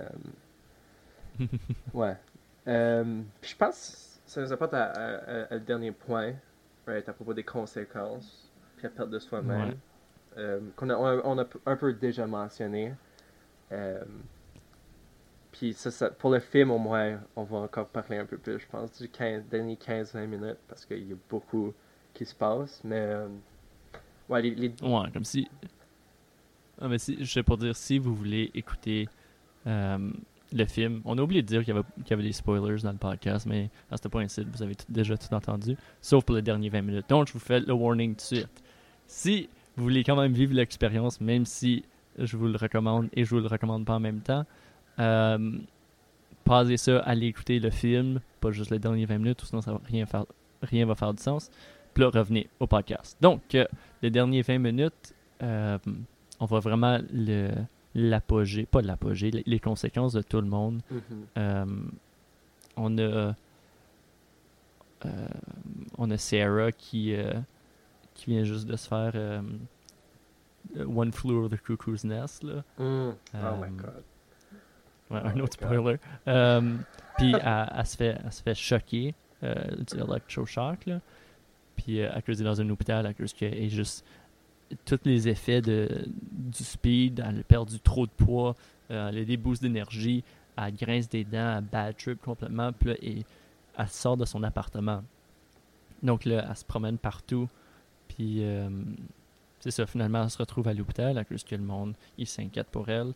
euh, 1.40 1.46
ouais. 1.94 2.16
Puis 3.40 3.50
je 3.50 3.56
pense 3.56 4.20
que 4.24 4.30
ça 4.30 4.40
nous 4.42 4.52
apporte 4.52 4.74
à, 4.74 4.84
à- 4.84 5.16
à- 5.16 5.44
à 5.44 5.54
le 5.54 5.60
dernier 5.60 5.92
point, 5.92 6.34
right, 6.86 7.08
à 7.08 7.12
propos 7.12 7.34
des 7.34 7.44
conséquences, 7.44 8.50
puis 8.76 8.84
la 8.84 8.90
perte 8.90 9.10
de 9.10 9.18
soi-même, 9.18 9.68
Ouais. 9.68 9.76
euh, 10.38 10.60
qu'on 10.76 10.90
a, 10.90 10.96
on 10.96 11.38
a, 11.38 11.44
un 11.66 11.76
peu 11.76 11.92
déjà 11.92 12.26
mentionné. 12.26 12.94
Euh, 13.72 14.02
puis 15.52 15.74
ça, 15.74 15.90
ça, 15.90 16.10
pour 16.10 16.30
le 16.30 16.40
film, 16.40 16.70
au 16.70 16.78
moins, 16.78 17.20
on 17.36 17.44
va 17.44 17.58
encore 17.58 17.88
parler 17.88 18.16
un 18.18 18.24
peu 18.26 18.38
plus, 18.38 18.58
je 18.58 18.66
pense, 18.66 19.00
du 19.00 19.08
15, 19.08 19.44
dernier 19.48 19.76
15-20 19.76 20.26
minutes, 20.26 20.58
parce 20.68 20.86
qu'il 20.86 21.06
y 21.08 21.12
a 21.12 21.16
beaucoup 21.28 21.74
qui 22.14 22.24
se 22.24 22.34
passe. 22.34 22.80
Mais, 22.84 23.00
euh, 23.00 23.28
ouais, 24.28 24.42
les, 24.42 24.54
les- 24.54 24.74
Ouais, 24.82 25.10
comme 25.12 25.24
si. 25.24 25.46
Ah, 26.80 26.88
mais 26.88 26.98
si, 26.98 27.16
je 27.24 27.30
sais 27.30 27.42
pas 27.42 27.56
dire, 27.56 27.76
si 27.76 27.98
vous 27.98 28.14
voulez 28.14 28.50
écouter 28.54 29.08
euh, 29.66 30.10
le 30.52 30.64
film, 30.64 31.00
on 31.04 31.18
a 31.18 31.22
oublié 31.22 31.42
de 31.42 31.46
dire 31.46 31.64
qu'il 31.64 31.74
y, 31.74 32.12
avait, 32.12 32.22
des 32.22 32.32
spoilers 32.32 32.82
dans 32.82 32.92
le 32.92 32.98
podcast, 32.98 33.46
mais 33.46 33.70
à 33.90 33.96
ce 33.96 34.08
point-ci, 34.08 34.44
vous 34.44 34.62
avez 34.62 34.74
déjà 34.88 35.16
tout 35.16 35.32
entendu, 35.34 35.76
sauf 36.00 36.24
pour 36.24 36.36
les 36.36 36.42
derniers 36.42 36.68
20 36.68 36.82
minutes. 36.82 37.08
Donc, 37.08 37.28
je 37.28 37.32
vous 37.32 37.38
fais 37.38 37.60
le 37.60 37.72
warning 37.72 38.10
tout 38.14 38.34
de 38.34 38.36
suite. 38.38 38.62
Si 39.06 39.48
vous 39.76 39.84
voulez 39.84 40.04
quand 40.04 40.16
même 40.16 40.32
vivre 40.32 40.54
l'expérience, 40.54 41.20
même 41.20 41.46
si 41.46 41.84
je 42.18 42.36
vous 42.36 42.46
le 42.46 42.56
recommande 42.56 43.08
et 43.14 43.24
je 43.24 43.30
vous 43.34 43.40
le 43.40 43.46
recommande 43.46 43.84
pas 43.84 43.94
en 43.94 44.00
même 44.00 44.20
temps, 44.20 44.44
euh, 44.98 45.58
pausez 46.44 46.76
ça, 46.76 46.98
allez 47.00 47.26
écouter 47.26 47.58
le 47.58 47.70
film, 47.70 48.20
pas 48.40 48.50
juste 48.50 48.70
les 48.70 48.78
derniers 48.78 49.06
20 49.06 49.18
minutes, 49.18 49.42
ou 49.42 49.46
sinon 49.46 49.62
ça 49.62 49.72
va 49.72 49.80
rien, 49.84 50.06
faire, 50.06 50.26
rien 50.62 50.86
va 50.86 50.94
faire 50.94 51.14
du 51.14 51.22
sens. 51.22 51.50
Puis 51.94 52.02
là, 52.02 52.10
revenez 52.10 52.48
au 52.60 52.66
podcast. 52.66 53.16
Donc, 53.20 53.54
euh, 53.54 53.66
les 54.02 54.10
derniers 54.10 54.42
20 54.42 54.58
minutes, 54.58 55.14
euh, 55.42 55.78
on 56.40 56.46
voit 56.46 56.60
vraiment 56.60 56.98
le 57.12 57.50
l'apogée, 57.94 58.66
pas 58.66 58.80
l'apogée, 58.80 59.30
les, 59.30 59.60
conséquences 59.60 60.12
de 60.12 60.22
tout 60.22 60.40
le 60.40 60.48
monde. 60.48 60.82
Mhm. 60.90 61.00
Euh, 61.38 61.66
on 62.76 62.98
a 62.98 63.34
euh, 65.04 65.28
on 65.98 66.10
a 66.10 66.16
Sarah 66.16 66.72
qui 66.72 67.14
euh, 67.14 67.34
qui 68.14 68.30
vient 68.30 68.44
juste 68.44 68.66
de 68.66 68.76
se 68.76 68.88
faire 68.88 69.12
euh, 69.14 69.42
One 70.78 71.12
Flew 71.12 71.32
Over 71.34 71.56
the 71.56 71.60
Cuckoo's 71.60 72.04
Nest 72.04 72.44
là. 72.44 72.62
Mm. 72.78 73.14
Oh 73.34 73.56
my 73.60 73.70
god. 73.76 74.02
Ouais, 75.10 75.20
Oh 75.24 75.28
un 75.28 75.34
my 75.34 75.40
autre 75.40 75.54
spoiler. 75.54 75.98
Puis 77.18 77.34
elle, 77.44 77.72
elle 77.76 77.86
se 77.86 77.96
fait, 77.96 78.18
elle 78.24 78.32
se 78.32 78.42
fait 78.42 78.54
choquer 78.54 79.14
euh, 79.44 79.54
du 79.76 79.98
electroshock. 80.00 80.86
Là. 80.86 81.00
Puis 81.74 82.00
euh, 82.00 82.12
à 82.12 82.22
cause 82.22 82.36
qu'elle 82.36 82.46
est 82.46 82.50
dans 82.50 82.60
un 82.60 82.70
hôpital, 82.70 83.06
à 83.06 83.14
cause 83.14 83.32
qu'elle 83.32 83.54
est 83.54 83.68
juste. 83.68 84.04
Tous 84.84 85.00
les 85.04 85.28
effets 85.28 85.60
de, 85.60 86.06
du 86.30 86.64
speed, 86.64 87.22
elle 87.26 87.40
a 87.40 87.42
perdu 87.42 87.78
trop 87.80 88.06
de 88.06 88.12
poids, 88.12 88.54
euh, 88.90 89.08
elle 89.08 89.18
a 89.18 89.24
des 89.24 89.36
boosts 89.36 89.62
d'énergie, 89.62 90.24
elle 90.56 90.74
grince 90.74 91.08
des 91.08 91.24
dents, 91.24 91.58
elle 91.58 91.64
bad 91.64 91.96
trip 91.96 92.20
complètement, 92.22 92.72
puis 92.72 93.24
elle 93.76 93.88
sort 93.88 94.16
de 94.16 94.24
son 94.24 94.42
appartement. 94.42 95.02
Donc 96.02 96.24
là, 96.24 96.46
elle 96.48 96.56
se 96.56 96.64
promène 96.64 96.98
partout, 96.98 97.48
puis 98.08 98.44
euh, 98.44 98.68
c'est 99.60 99.70
ça, 99.70 99.86
finalement, 99.86 100.24
elle 100.24 100.30
se 100.30 100.38
retrouve 100.38 100.68
à 100.68 100.74
l'hôpital 100.74 101.16
à 101.18 101.24
cause 101.24 101.44
que 101.44 101.54
le 101.54 101.62
monde, 101.62 101.94
il 102.18 102.26
s'inquiète 102.26 102.68
pour 102.68 102.88
elle. 102.88 103.12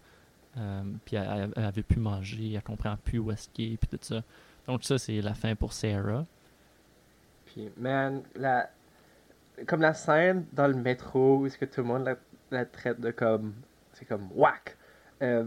Euh, 0.59 0.83
puis 1.05 1.17
elle, 1.17 1.53
elle, 1.55 1.65
avait 1.65 1.83
plus 1.83 2.01
manger, 2.01 2.55
elle 2.55 2.63
comprend 2.63 2.97
plus 2.97 3.19
où 3.19 3.31
est-ce 3.31 3.49
qu'elle 3.51 3.77
puis 3.77 3.89
tout 3.91 3.99
ça. 4.01 4.23
Donc 4.67 4.85
ça, 4.85 4.99
c'est 4.99 5.21
la 5.21 5.35
fin 5.35 5.55
pour 5.55 5.73
Sarah. 5.73 6.25
Puis, 7.47 7.69
man, 7.77 8.23
la... 8.35 8.69
comme 9.67 9.81
la 9.81 9.95
scène 9.95 10.45
dans 10.53 10.67
le 10.67 10.75
métro 10.75 11.39
où 11.39 11.47
est-ce 11.47 11.57
que 11.59 11.65
tout 11.65 11.81
le 11.81 11.87
monde 11.87 12.05
la, 12.05 12.17
la 12.51 12.65
traite 12.65 13.01
de 13.01 13.11
comme. 13.11 13.55
C'est 13.93 14.05
comme 14.05 14.29
whack. 14.35 14.77
Euh, 15.23 15.45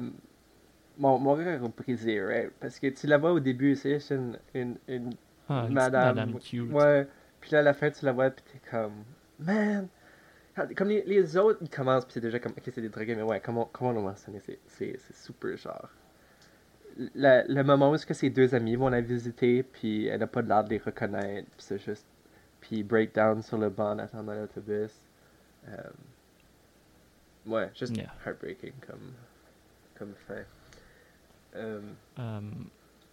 mon, 0.98 1.20
mon 1.20 1.36
cœur 1.36 1.48
est 1.64 1.78
brisé, 1.78 2.22
right? 2.24 2.52
Parce 2.60 2.80
que 2.80 2.88
tu 2.88 3.06
la 3.08 3.18
vois 3.18 3.32
au 3.32 3.40
début, 3.40 3.76
c'est 3.76 4.00
une, 4.10 4.38
une, 4.54 4.78
une 4.88 5.14
Ah, 5.48 5.68
madame. 5.70 6.16
madame 6.16 6.40
cute. 6.40 6.72
Ouais. 6.72 7.08
Puis 7.40 7.52
là, 7.52 7.60
à 7.60 7.62
la 7.62 7.74
fin, 7.74 7.90
tu 7.92 8.04
la 8.06 8.12
vois, 8.12 8.30
puis 8.32 8.44
t'es 8.52 8.60
comme. 8.70 9.04
Man! 9.40 9.88
Comme 10.76 10.90
les, 10.90 11.04
les 11.06 11.38
autres, 11.38 11.60
ils 11.62 11.70
commencent, 11.70 12.04
puis 12.04 12.16
c'est 12.16 12.20
déjà 12.20 12.40
comme. 12.40 12.52
Ok, 12.52 12.64
c'est 12.74 12.82
des 12.82 12.90
drogués, 12.90 13.16
mais 13.16 13.22
ouais, 13.22 13.40
comment, 13.40 13.70
comment 13.72 13.92
on 13.92 14.02
mentionné? 14.02 14.40
C'est- 14.42 14.60
C'est 14.68 15.16
super 15.16 15.56
genre. 15.56 15.90
Le, 16.98 17.44
le 17.48 17.64
moment 17.64 17.92
où 17.92 17.96
est-ce 17.96 18.06
que 18.06 18.14
ces 18.14 18.30
deux 18.30 18.54
amis 18.54 18.76
vont 18.76 18.90
la 18.90 19.00
visiter, 19.00 19.64
puis 19.64 20.08
elle 20.08 20.20
n'a 20.20 20.28
pas 20.28 20.42
l'air 20.42 20.66
de 20.66 20.72
les 20.72 20.80
reconnaître, 20.80 21.48
puis 21.52 21.60
c'est 21.66 21.78
juste. 21.78 22.06
Puis 22.62 22.84
breakdown 22.84 23.42
sur 23.42 23.58
le 23.58 23.70
banc 23.70 23.92
en 23.92 24.00
attendant 24.00 24.34
l'autobus. 24.34 24.92
Euh, 25.68 25.78
ouais, 27.46 27.70
juste 27.78 27.96
Yeah. 27.98 28.12
heartbreaking 28.26 28.74
comme, 28.86 29.14
comme 29.98 30.14
fin. 30.28 30.44
Euh, 31.56 31.82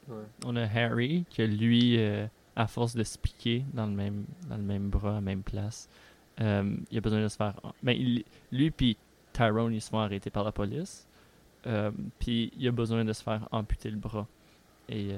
ouais. 0.08 0.14
on 0.44 0.56
a 0.56 0.64
Harry, 0.64 1.24
que 1.34 1.42
lui, 1.42 1.98
euh, 1.98 2.26
à 2.54 2.66
force 2.66 2.94
de 2.94 3.02
se 3.02 3.18
piquer 3.18 3.64
dans 3.72 3.86
le 3.86 3.92
même, 3.92 4.24
dans 4.48 4.56
le 4.56 4.62
même 4.62 4.88
bras, 4.90 5.12
à 5.12 5.14
la 5.14 5.20
même 5.20 5.42
place, 5.42 5.88
euh, 6.40 6.76
il 6.90 6.98
a 6.98 7.00
besoin 7.00 7.22
de 7.22 7.28
se 7.28 7.36
faire... 7.36 7.54
Ben, 7.82 7.92
il- 7.92 8.24
lui 8.52 8.70
puis 8.70 8.96
Tyrone, 9.32 9.72
ils 9.72 9.80
se 9.80 9.90
font 9.90 9.98
arrêter 10.00 10.30
par 10.30 10.44
la 10.44 10.52
police. 10.52 11.06
Euh, 11.66 11.90
puis 12.18 12.52
il 12.56 12.68
a 12.68 12.72
besoin 12.72 13.04
de 13.04 13.12
se 13.12 13.22
faire 13.22 13.48
amputer 13.50 13.90
le 13.90 13.96
bras. 13.96 14.26
Et 14.88 15.16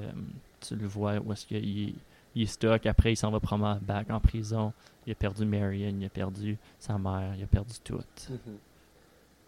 tu 0.61 0.75
le 0.75 0.87
vois 0.87 1.17
où 1.19 1.31
est-ce 1.31 1.45
qu'il 1.45 1.89
est, 1.89 1.93
il 2.35 2.43
est 2.43 2.45
stuck. 2.47 2.85
Après, 2.85 3.13
il 3.13 3.15
s'en 3.15 3.31
va 3.31 3.39
probablement 3.39 3.79
back 3.81 4.09
en 4.09 4.19
prison. 4.19 4.73
Il 5.05 5.11
a 5.11 5.15
perdu 5.15 5.45
Marion, 5.45 5.95
il 5.99 6.05
a 6.05 6.09
perdu 6.09 6.57
sa 6.77 6.97
mère, 6.97 7.33
il 7.35 7.43
a 7.43 7.47
perdu 7.47 7.73
tout. 7.83 8.01
Mhm. 8.29 8.57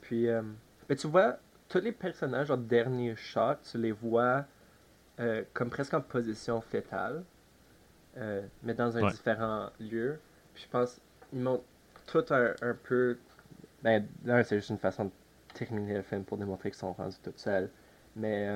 Puis, 0.01 0.27
euh, 0.27 0.41
mais 0.89 0.95
tu 0.95 1.07
vois, 1.07 1.37
tous 1.69 1.79
les 1.79 1.91
personnages 1.91 2.49
en 2.51 2.57
dernier 2.57 3.15
shot, 3.15 3.55
tu 3.69 3.77
les 3.77 3.91
vois 3.91 4.45
euh, 5.19 5.43
comme 5.53 5.69
presque 5.69 5.93
en 5.93 6.01
position 6.01 6.61
fétale, 6.61 7.23
euh, 8.17 8.41
mais 8.63 8.73
dans 8.73 8.97
un 8.97 9.03
Ouais. 9.03 9.11
différent 9.11 9.69
lieu. 9.79 10.19
Puis 10.53 10.63
je 10.63 10.69
pense 10.69 10.99
ils 11.31 11.39
montrent 11.39 11.63
tout 12.07 12.25
un, 12.31 12.53
un 12.61 12.73
peu. 12.73 13.17
Ben, 13.83 14.05
là, 14.25 14.43
c'est 14.43 14.57
juste 14.57 14.69
une 14.69 14.77
façon 14.77 15.05
de 15.05 15.11
terminer 15.53 15.95
le 15.95 16.01
film 16.01 16.23
pour 16.23 16.37
démontrer 16.37 16.71
qu'ils 16.71 16.79
sont 16.79 16.93
rendus 16.93 17.17
tout 17.23 17.33
seuls. 17.35 17.69
Mais, 18.15 18.47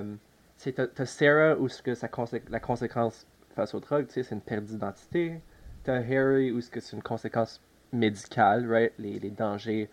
c'est 0.57 0.73
t'as- 0.73 0.87
t'as 0.87 1.05
Sarah 1.05 1.55
où 1.57 1.67
que 1.81 1.91
consé- 2.07 2.43
la 2.49 2.59
conséquence 2.59 3.25
face 3.55 3.73
aux 3.73 3.79
drogues, 3.79 4.05
c'est 4.09 4.29
une 4.31 4.41
perte 4.41 4.65
d'identité. 4.65 5.41
T'as 5.83 5.97
Harry 5.97 6.51
où 6.51 6.61
c'est 6.61 6.93
une 6.93 7.03
conséquence 7.03 7.61
médicale, 7.91 8.69
right? 8.69 8.93
Les, 8.97 9.19
les 9.19 9.29
dangers 9.29 9.89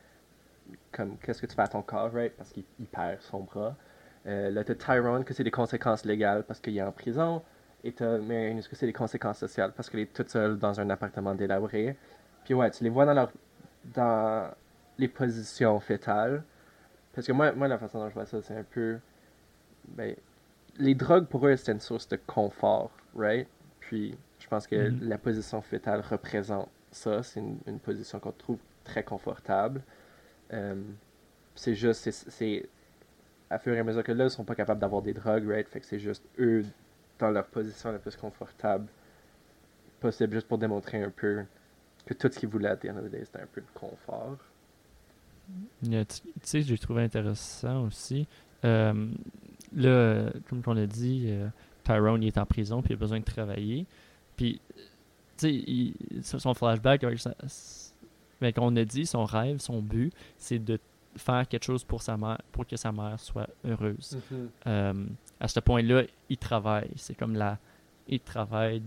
comme 0.90 1.16
qu'est-ce 1.18 1.40
que 1.40 1.46
tu 1.46 1.54
fais 1.54 1.62
à 1.62 1.68
ton 1.68 1.82
corps, 1.82 2.12
right? 2.12 2.32
Parce 2.36 2.50
qu'il 2.50 2.64
il 2.78 2.86
perd 2.86 3.20
son 3.20 3.40
bras. 3.40 3.76
Euh, 4.26 4.50
là, 4.50 4.64
t'as 4.64 4.74
Tyrone, 4.74 5.24
que 5.24 5.34
c'est 5.34 5.44
des 5.44 5.50
conséquences 5.50 6.04
légales 6.04 6.44
parce 6.44 6.60
qu'il 6.60 6.76
est 6.76 6.82
en 6.82 6.92
prison. 6.92 7.42
Et 7.84 7.92
t'as 7.92 8.18
Marion, 8.18 8.60
que 8.60 8.76
c'est 8.76 8.86
des 8.86 8.92
conséquences 8.92 9.38
sociales 9.38 9.72
parce 9.74 9.90
qu'elle 9.90 10.00
est 10.00 10.12
toute 10.12 10.28
seule 10.28 10.58
dans 10.58 10.78
un 10.80 10.88
appartement 10.90 11.34
délabré. 11.34 11.96
Puis 12.44 12.54
ouais, 12.54 12.70
tu 12.70 12.84
les 12.84 12.90
vois 12.90 13.06
dans 13.06 13.14
leur 13.14 13.32
dans 13.94 14.50
les 14.98 15.08
positions 15.08 15.80
fétales. 15.80 16.44
Parce 17.12 17.26
que 17.26 17.32
moi, 17.32 17.52
moi 17.52 17.68
la 17.68 17.78
façon 17.78 17.98
dont 17.98 18.08
je 18.08 18.14
vois 18.14 18.26
ça, 18.26 18.40
c'est 18.42 18.56
un 18.56 18.62
peu. 18.62 18.98
Ben, 19.88 20.14
les 20.78 20.94
drogues, 20.94 21.26
pour 21.26 21.46
eux, 21.46 21.56
c'est 21.56 21.72
une 21.72 21.80
source 21.80 22.08
de 22.08 22.16
confort, 22.26 22.90
right? 23.14 23.46
Puis, 23.80 24.16
je 24.38 24.46
pense 24.48 24.66
que 24.66 24.90
Mhm. 24.90 25.08
la 25.08 25.18
position 25.18 25.60
fétale 25.62 26.00
représente 26.00 26.68
ça. 26.90 27.22
C'est 27.22 27.40
une, 27.40 27.58
une 27.66 27.78
position 27.78 28.18
qu'on 28.20 28.32
trouve 28.32 28.58
très 28.84 29.02
confortable. 29.04 29.82
Euh, 30.52 30.74
c'est 31.54 31.74
juste, 31.74 32.10
c'est- 32.10 32.68
à 33.50 33.58
fur 33.58 33.74
et 33.74 33.78
à 33.78 33.84
mesure 33.84 34.02
que 34.02 34.12
là, 34.12 34.24
ils 34.24 34.30
sont 34.30 34.44
pas 34.44 34.54
capables 34.54 34.80
d'avoir 34.80 35.02
des 35.02 35.12
drogues, 35.12 35.46
right? 35.46 35.68
Fait 35.68 35.80
que 35.80 35.86
c'est 35.86 35.98
juste 35.98 36.24
eux, 36.38 36.64
dans 37.18 37.30
leur 37.30 37.46
position 37.46 37.92
la 37.92 37.98
plus 37.98 38.16
confortable 38.16 38.86
possible, 40.00 40.32
juste 40.32 40.48
pour 40.48 40.58
démontrer 40.58 41.02
un 41.02 41.10
peu 41.10 41.44
que 42.06 42.14
tout 42.14 42.28
ce 42.32 42.38
qu'ils 42.38 42.48
voulaient 42.48 42.70
à 42.70 42.76
the 42.76 42.86
end 42.86 42.96
of 42.96 43.04
the 43.04 43.10
day, 43.10 43.22
c'était 43.24 43.40
un 43.42 43.46
peu 43.46 43.60
de 43.60 43.66
confort. 43.74 44.38
Tu 45.82 45.90
tu 46.04 46.06
sais, 46.42 46.62
j'ai 46.62 46.78
trouvé 46.78 47.02
intéressant 47.04 47.84
aussi. 47.84 48.26
Euh, 48.64 49.08
là, 49.74 49.88
euh, 49.88 50.30
comme 50.48 50.62
on 50.66 50.74
l'a 50.74 50.86
dit, 50.86 51.24
euh, 51.26 51.48
Tyrone 51.84 52.22
il 52.22 52.28
est 52.28 52.38
en 52.38 52.46
prison 52.46 52.82
puis 52.82 52.92
il 52.92 52.96
a 52.96 52.98
besoin 52.98 53.20
de 53.20 53.24
travailler. 53.24 53.86
Puis, 54.36 54.60
tu 55.36 55.94
sais, 56.22 56.38
son 56.38 56.54
flashback 56.54 57.04
avec 57.04 57.18
sa, 57.18 57.34
mais 58.40 58.52
qu'on 58.52 58.74
a 58.76 58.84
dit, 58.84 59.06
son 59.06 59.24
rêve, 59.24 59.58
son 59.58 59.80
but, 59.80 60.12
c'est 60.36 60.58
de 60.58 60.78
faire 61.16 61.46
quelque 61.46 61.64
chose 61.64 61.84
pour 61.84 62.02
sa 62.02 62.16
mère, 62.16 62.38
pour 62.50 62.66
que 62.66 62.76
sa 62.76 62.92
mère 62.92 63.18
soit 63.20 63.48
heureuse. 63.64 64.18
Euh, 64.66 65.06
à 65.40 65.48
ce 65.48 65.60
point-là, 65.60 66.02
il 66.28 66.38
travaille. 66.38 66.90
C'est 66.96 67.14
comme 67.14 67.34
la. 67.34 67.58
Il 68.08 68.20
travaille 68.20 68.82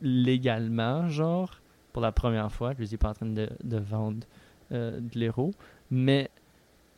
légalement, 0.00 1.08
genre, 1.08 1.60
pour 1.92 2.02
la 2.02 2.12
première 2.12 2.50
fois. 2.50 2.72
Je 2.78 2.90
n'est 2.90 2.96
pas 2.96 3.10
en 3.10 3.14
train 3.14 3.26
de, 3.26 3.50
de 3.62 3.76
vendre 3.76 4.26
euh, 4.72 4.98
de 4.98 5.18
l'héros. 5.18 5.52
Mais 5.90 6.30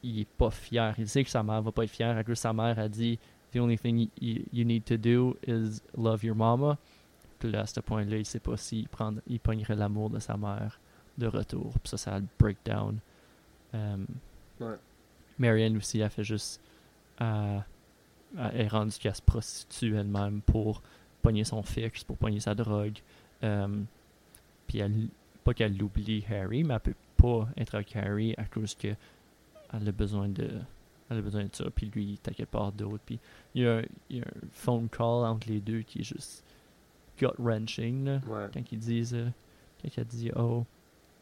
il 0.09 0.21
est 0.21 0.29
pas 0.29 0.51
fier. 0.51 0.95
Il 0.99 1.09
sait 1.09 1.25
que 1.25 1.31
sa 1.31 1.43
mère 1.43 1.63
va 1.63 1.73
pas 1.73 1.85
être 1.85 1.91
fière. 1.91 2.17
À 2.17 2.25
cause 2.25 2.39
sa 2.39 2.53
mère 2.53 2.79
a 2.79 2.89
dit 2.89 3.19
The 3.53 3.57
only 3.59 3.79
thing 3.79 4.09
you, 4.21 4.43
you 4.53 4.65
need 4.65 4.85
to 4.85 4.97
do 4.97 5.37
is 5.47 5.81
love 5.97 6.25
your 6.25 6.37
mama. 6.37 6.79
Puis 7.39 7.51
là, 7.51 7.61
à 7.63 7.67
ce 7.67 7.81
point-là, 7.81 8.17
il 8.17 8.25
sait 8.27 8.41
pas 8.41 8.57
s'il 8.57 8.89
prend, 8.89 9.15
il 9.27 9.41
pognerait 9.41 9.77
l'amour 9.77 10.11
de 10.11 10.19
sa 10.19 10.37
mère 10.37 10.81
de 11.19 11.27
retour. 11.27 11.73
Puis 11.83 11.91
ça, 11.91 11.97
ça 11.97 12.15
a 12.15 12.19
le 12.21 12.27
breakdown. 12.39 12.99
Euh, 13.75 13.97
Ouais. 14.61 14.77
Marianne 15.39 15.77
aussi, 15.77 16.01
elle 16.01 16.09
fait 16.11 16.25
juste. 16.25 16.61
euh, 17.21 17.59
elle 18.39 18.61
est 18.63 18.69
rendue 18.69 18.97
qu'elle 18.99 19.15
se 19.15 19.23
prostitue 19.23 19.95
elle-même 19.97 20.41
pour 20.43 20.83
pogner 21.23 21.45
son 21.45 21.63
fixe, 21.63 22.05
pour 22.05 22.17
pogner 22.17 22.41
sa 22.41 22.55
drogue. 22.55 22.99
Euh, 23.45 23.83
puis 24.67 24.79
elle, 24.79 25.09
pas 25.45 25.53
qu'elle 25.55 25.81
oublie 25.83 26.25
Harry, 26.31 26.65
mais 26.65 26.75
elle 26.75 26.81
peut 26.81 26.95
pas 27.17 27.49
être 27.57 27.75
avec 27.77 27.95
Harry 27.97 28.35
à 28.37 28.45
cause 28.45 28.75
que 28.75 28.89
elle 29.73 29.89
a 29.89 29.93
besoin 29.93 30.29
de 30.29 30.49
elle 31.09 31.19
a 31.19 31.21
besoin 31.23 31.45
de 31.45 31.55
ça, 31.55 31.65
puis 31.73 31.87
lui, 31.95 32.05
il 32.05 32.19
t'inquiète 32.19 32.49
pas 32.49 32.73
d'autres. 32.73 33.03
Puis 33.07 33.21
il 33.55 33.63
y, 33.63 33.67
a, 33.69 33.81
il 34.11 34.17
y, 34.17 34.21
a, 34.21 34.25
un 34.25 34.49
phone 34.51 34.89
call 34.89 35.25
entre 35.25 35.49
les 35.49 35.61
deux 35.61 35.83
qui 35.83 36.01
est 36.01 36.05
juste 36.05 36.43
gut-wrenching, 37.17 38.21
Ouais. 38.27 38.49
quand 38.53 38.73
ils 38.73 38.79
disent, 38.79 39.15
euh, 39.15 39.29
quand 39.81 39.89
il 39.97 40.01
a 40.01 40.05
dit, 40.05 40.31
oh, 40.35 40.65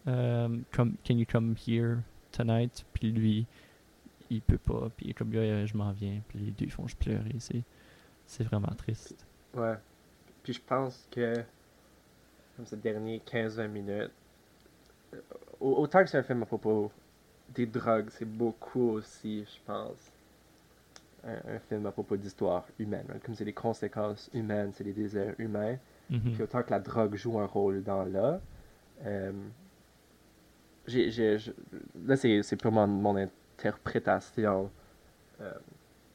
um, 0.07 0.65
come, 0.73 0.95
can 1.07 1.17
you 1.19 1.27
come 1.31 1.55
here 1.67 1.99
tonight? 2.33 2.85
Puis 2.95 3.13
lui, 3.13 3.47
il 4.31 4.41
peut 4.41 4.57
pas, 4.57 4.89
puis 4.97 5.13
comme, 5.13 5.33
Yeah, 5.35 5.67
je 5.67 5.77
m'en 5.77 5.93
viens, 5.93 6.21
puis 6.29 6.39
les 6.39 6.51
deux 6.51 6.65
ils 6.65 6.71
font 6.71 6.87
juste 6.87 6.99
pleurer, 6.99 7.35
c'est, 7.39 7.63
c'est 8.27 8.45
vraiment 8.45 8.73
triste. 8.79 9.27
Ouais. 9.53 9.77
Puis 10.43 10.55
je 10.55 10.61
pense 10.67 11.07
que, 11.11 11.45
comme 12.57 12.65
ces 12.65 12.77
derniers 12.79 13.21
15-20 13.31 13.69
minutes, 13.69 14.11
au- 15.61 15.75
autant 15.77 16.03
que 16.03 16.09
c'est 16.09 16.19
un 16.19 16.23
film 16.23 16.43
à 16.43 16.47
propos 16.47 16.91
des 17.51 17.67
drogues, 17.67 18.09
c'est 18.11 18.25
beaucoup 18.25 18.91
aussi, 18.91 19.45
je 19.45 19.59
pense, 19.67 20.11
un, 21.25 21.55
un 21.55 21.59
film 21.59 21.87
à 21.87 21.93
propos 21.93 22.17
d'histoire 22.17 22.67
humaine. 22.79 23.05
right? 23.09 23.23
Comme 23.23 23.35
c'est 23.35 23.45
des 23.45 23.53
conséquences 23.53 24.31
humaines, 24.35 24.73
c'est 24.75 24.85
des 24.85 24.93
désirs 24.93 25.35
humains. 25.39 25.77
Mhm. 26.11 26.33
Puis 26.35 26.43
autant 26.43 26.63
que 26.63 26.71
la 26.71 26.81
drogue 26.81 27.15
joue 27.17 27.39
un 27.39 27.47
rôle 27.47 27.83
dans 27.83 28.05
là, 28.05 28.41
euh, 29.07 29.33
j'ai, 30.87 31.11
j'ai- 31.11 31.39
je- 31.39 31.53
là 32.07 32.17
c'est, 32.17 32.43
c'est 32.43 32.57
purement 32.57 32.87
mon 32.87 33.17
interprétation. 33.17 34.71
Euh, 35.41 35.53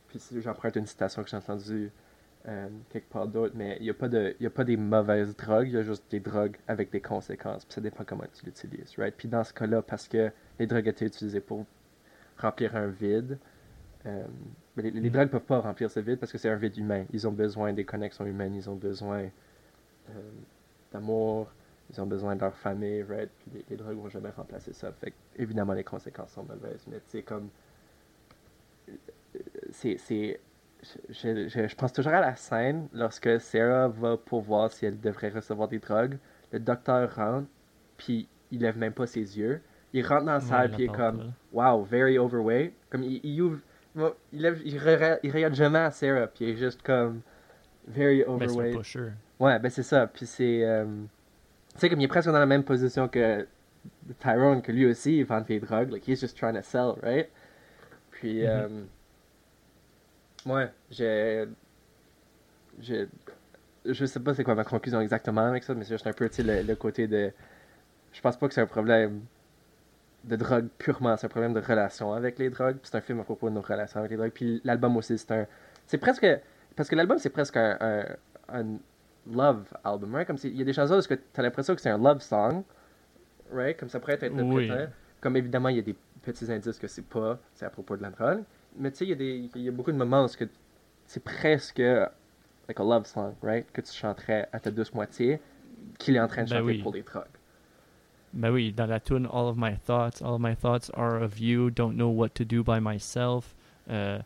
puis 0.07 0.19
si 0.19 0.41
j'emprunte 0.41 0.75
une 0.75 0.85
citation 0.85 1.23
que 1.23 1.29
j'ai 1.29 1.37
entendue 1.37 1.91
euh, 2.47 2.67
quelque 2.89 3.09
part 3.09 3.27
d'autre, 3.27 3.53
mais 3.57 3.77
il 3.79 3.83
n'y 3.83 3.89
a, 3.89 3.93
pas 3.93 4.07
de- 4.07 4.35
y 4.39 4.45
a 4.45 4.49
pas 4.49 4.63
des 4.63 4.77
mauvaises 4.77 5.35
drogues, 5.35 5.67
il 5.67 5.73
y 5.73 5.77
a 5.77 5.83
juste 5.83 6.03
des 6.09 6.19
drogues 6.19 6.55
avec 6.67 6.89
des 6.91 7.01
conséquences. 7.01 7.65
Puis 7.65 7.73
ça 7.73 7.81
dépend 7.81 8.03
comment 8.05 8.23
tu 8.33 8.45
l'utilises. 8.45 8.93
Right? 8.97 9.13
Puis 9.17 9.27
dans 9.27 9.43
ce 9.43 9.53
cas-là, 9.53 9.81
parce 9.81 10.07
que 10.07 10.31
les 10.59 10.67
drogues 10.67 10.87
étaient 10.87 11.05
utilisées 11.05 11.41
pour 11.41 11.65
remplir 12.39 12.75
un 12.75 12.87
vide, 12.87 13.39
euh, 14.05 14.25
mais 14.77 14.83
les, 14.83 14.91
les 14.91 15.09
Mm. 15.09 15.13
drogues 15.13 15.27
ne 15.27 15.31
peuvent 15.31 15.41
pas 15.41 15.59
remplir 15.61 15.91
ce 15.91 15.99
vide 16.01 16.19
parce 16.19 16.31
que 16.31 16.37
c'est 16.39 16.49
un 16.49 16.55
vide 16.57 16.77
humain. 16.77 17.05
Ils 17.13 17.27
ont 17.27 17.31
besoin 17.33 17.73
des 17.73 17.85
connexions 17.85 18.25
humaines, 18.25 18.55
ils 18.55 18.69
ont 18.69 18.75
besoin 18.75 19.23
euh, 20.11 20.31
d'amour, 20.93 21.51
ils 21.91 22.01
ont 22.01 22.07
besoin 22.07 22.35
de 22.35 22.41
leur 22.41 22.55
famille, 22.55 23.03
right? 23.03 23.29
Puis 23.39 23.51
les, 23.55 23.65
les 23.71 23.77
drogues 23.77 23.97
vont 23.97 24.09
jamais 24.09 24.29
remplacer 24.31 24.73
ça. 24.73 24.91
Fait 24.93 25.11
que, 25.11 25.15
évidemment, 25.37 25.73
les 25.73 25.83
conséquences 25.83 26.31
sont 26.33 26.43
mauvaises, 26.43 26.85
mais 26.87 26.99
comme. 27.23 27.49
euh, 29.35 29.39
C'est. 29.71 29.97
c'est 29.97 30.39
je, 31.09 31.49
je- 31.49 31.67
je 31.67 31.75
pense 31.75 31.91
toujours 31.91 32.13
à 32.13 32.21
la 32.21 32.35
scène 32.37 32.87
lorsque 32.93 33.41
Sarah 33.41 33.89
va 33.89 34.15
pour 34.17 34.39
voir 34.41 34.71
si 34.71 34.85
elle 34.85 34.97
devrait 34.99 35.27
recevoir 35.29 35.67
des 35.67 35.79
drogues. 35.79 36.17
Le 36.53 36.59
docteur 36.59 37.13
rentre, 37.15 37.47
puis 37.97 38.29
il 38.51 38.61
lève 38.61 38.77
même 38.77 38.93
pas 38.93 39.05
ses 39.07 39.37
yeux. 39.37 39.61
Il 39.93 40.05
rentre 40.05 40.25
dans 40.25 40.33
la 40.33 40.39
salle, 40.39 40.71
puis 40.71 40.83
il 40.83 40.89
est 40.89 40.95
comme. 40.95 41.33
Wow, 41.51 41.83
very 41.83 42.17
overweight. 42.17 42.73
Comme 42.89 43.03
il, 43.03 43.19
il 43.23 43.41
ouvre. 43.41 43.59
Il, 44.31 44.41
lève, 44.41 44.61
il, 44.63 44.77
regarde, 44.77 45.19
il 45.23 45.31
regarde 45.31 45.55
jamais 45.55 45.79
à 45.79 45.91
Sarah, 45.91 46.27
puis 46.27 46.45
il 46.45 46.49
est 46.51 46.57
juste 46.57 46.81
comme. 46.83 47.21
Very 47.87 48.23
un 48.23 48.29
overweight. 48.33 48.77
pusher. 48.77 49.09
Ouais, 49.39 49.57
ben 49.57 49.69
c'est 49.69 49.83
ça. 49.83 50.05
Puis 50.07 50.25
c'est. 50.27 50.63
euh, 50.63 50.85
tu 51.73 51.79
sais, 51.79 51.89
comme 51.89 51.99
il 51.99 52.03
est 52.03 52.07
presque 52.07 52.29
dans 52.29 52.37
la 52.37 52.45
même 52.45 52.63
position 52.63 53.07
que 53.07 53.47
Tyrone, 54.19 54.61
que 54.61 54.71
lui 54.71 54.85
aussi, 54.85 55.17
il 55.17 55.25
vend 55.25 55.41
des 55.41 55.59
drogues. 55.59 55.91
Like, 55.91 56.07
he's 56.07 56.19
just 56.19 56.37
trying 56.37 56.53
to 56.55 56.61
sell, 56.61 56.93
right? 57.01 57.29
Puis. 58.11 58.41
Mhm. 58.43 58.47
euh, 58.47 58.83
ouais, 60.45 60.69
j'ai. 60.91 61.45
j'ai- 62.79 63.07
Je 63.85 64.05
sais 64.05 64.19
pas 64.19 64.33
c'est 64.35 64.43
quoi 64.43 64.55
ma 64.55 64.65
conclusion 64.65 65.01
exactement 65.01 65.41
avec 65.41 65.63
ça, 65.63 65.73
mais 65.73 65.83
c'est 65.83 65.95
juste 65.95 66.05
un 66.05 66.13
peu, 66.13 66.29
tu 66.29 66.35
sais, 66.35 66.43
le, 66.43 66.61
le 66.67 66.75
côté 66.75 67.07
de. 67.07 67.31
Je 68.11 68.21
pense 68.21 68.37
pas 68.37 68.47
que 68.47 68.53
c'est 68.53 68.61
un 68.61 68.67
problème 68.67 69.21
de 70.23 70.35
drogue 70.35 70.67
purement, 70.77 71.15
c'est 71.17 71.25
un 71.27 71.29
problème 71.29 71.53
de 71.53 71.59
relation 71.61 72.13
avec 72.13 72.39
les 72.39 72.49
drogues. 72.49 72.77
Puis 72.77 72.89
c'est 72.91 72.97
un 72.97 73.01
film 73.01 73.19
à 73.19 73.23
propos 73.23 73.49
de 73.49 73.55
nos 73.55 73.61
relations 73.61 73.99
avec 73.99 74.11
les 74.11 74.17
drogues. 74.17 74.31
Puis 74.31 74.61
l'album 74.63 74.95
aussi, 74.97 75.17
c'est 75.17 75.31
un. 75.31 75.47
C'est 75.87 75.97
presque. 75.97 76.27
Parce 76.75 76.89
que 76.89 76.95
l'album, 76.95 77.17
c'est 77.17 77.29
presque 77.29 77.57
un, 77.57 77.77
un, 77.81 78.05
un 78.61 78.77
love 79.31 79.65
album, 79.83 80.13
right? 80.15 80.27
Comme 80.27 80.37
il 80.43 80.57
y 80.57 80.61
a 80.61 80.65
des 80.65 80.73
chansons 80.73 80.95
où 80.99 81.01
tu 81.01 81.13
as 81.37 81.41
l'impression 81.41 81.75
que 81.75 81.81
c'est 81.81 81.89
un 81.89 81.97
love 81.97 82.21
song, 82.21 82.63
right? 83.51 83.77
Comme 83.77 83.89
ça 83.89 83.99
pourrait 83.99 84.13
être 84.13 84.23
interprété. 84.23 84.71
Oui. 84.73 84.85
Comme 85.21 85.35
évidemment, 85.37 85.69
il 85.69 85.75
y 85.77 85.79
a 85.79 85.83
des 85.83 85.95
petits 86.21 86.51
indices 86.51 86.77
que 86.79 86.87
c'est 86.87 87.05
pas, 87.05 87.37
c'est 87.53 87.65
à 87.65 87.69
propos 87.69 87.97
de 87.97 88.01
la 88.03 88.09
drogue. 88.09 88.43
Mais 88.77 88.91
tu 88.91 88.97
sais, 88.99 89.05
il 89.05 89.09
y, 89.09 89.13
a 89.13 89.15
des- 89.15 89.49
il 89.55 89.61
y 89.63 89.67
a 89.67 89.71
beaucoup 89.71 89.91
de 89.91 89.97
moments 89.97 90.23
où 90.23 90.27
c'est 91.07 91.23
presque 91.23 91.79
like 91.79 92.79
a 92.79 92.83
love 92.83 93.05
song, 93.05 93.33
right? 93.41 93.69
Que 93.71 93.81
tu 93.81 93.91
chanterais 93.93 94.47
à 94.53 94.59
ta 94.59 94.69
douce 94.71 94.93
moitié, 94.93 95.41
qu'il 95.97 96.15
est 96.15 96.19
en 96.19 96.27
train 96.27 96.43
de 96.43 96.49
Ben 96.49 96.57
chanter 96.59 96.65
oui. 96.73 96.81
pour 96.83 96.93
les 96.93 97.01
drogues. 97.01 97.25
Ben 98.33 98.51
oui, 98.51 98.71
dans 98.73 98.85
la 98.85 98.99
tune 98.99 99.25
All 99.31 99.47
of 99.47 99.55
my 99.57 99.75
thoughts, 99.85 100.21
all 100.21 100.33
of 100.35 100.39
my 100.41 100.55
thoughts 100.55 100.91
are 100.95 101.21
of 101.23 101.39
you, 101.39 101.69
don't 101.71 101.95
know 101.95 102.09
what 102.09 102.29
to 102.35 102.43
do 102.45 102.63
by 102.63 102.79
myself. 102.79 103.55
Euh, 103.89 104.19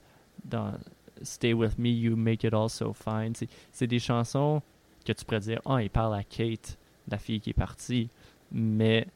dans 0.46 0.74
Stay 1.22 1.54
with 1.54 1.78
me, 1.78 1.90
you 1.90 2.16
make 2.18 2.44
it 2.44 2.54
all 2.54 2.70
so 2.70 2.92
fine. 2.92 3.34
C'est- 3.72 3.88
des 3.88 4.00
chansons 4.00 4.62
que 5.06 5.14
tu 5.14 5.24
pourrais 5.24 5.40
dire, 5.40 5.62
ah, 5.66 5.82
il 5.82 5.90
parle 5.90 6.16
à 6.16 6.24
Kate, 6.24 6.78
la 7.10 7.18
fille 7.18 7.40
qui 7.40 7.52
est 7.52 7.54
partie, 7.54 8.10
mais 8.52 9.08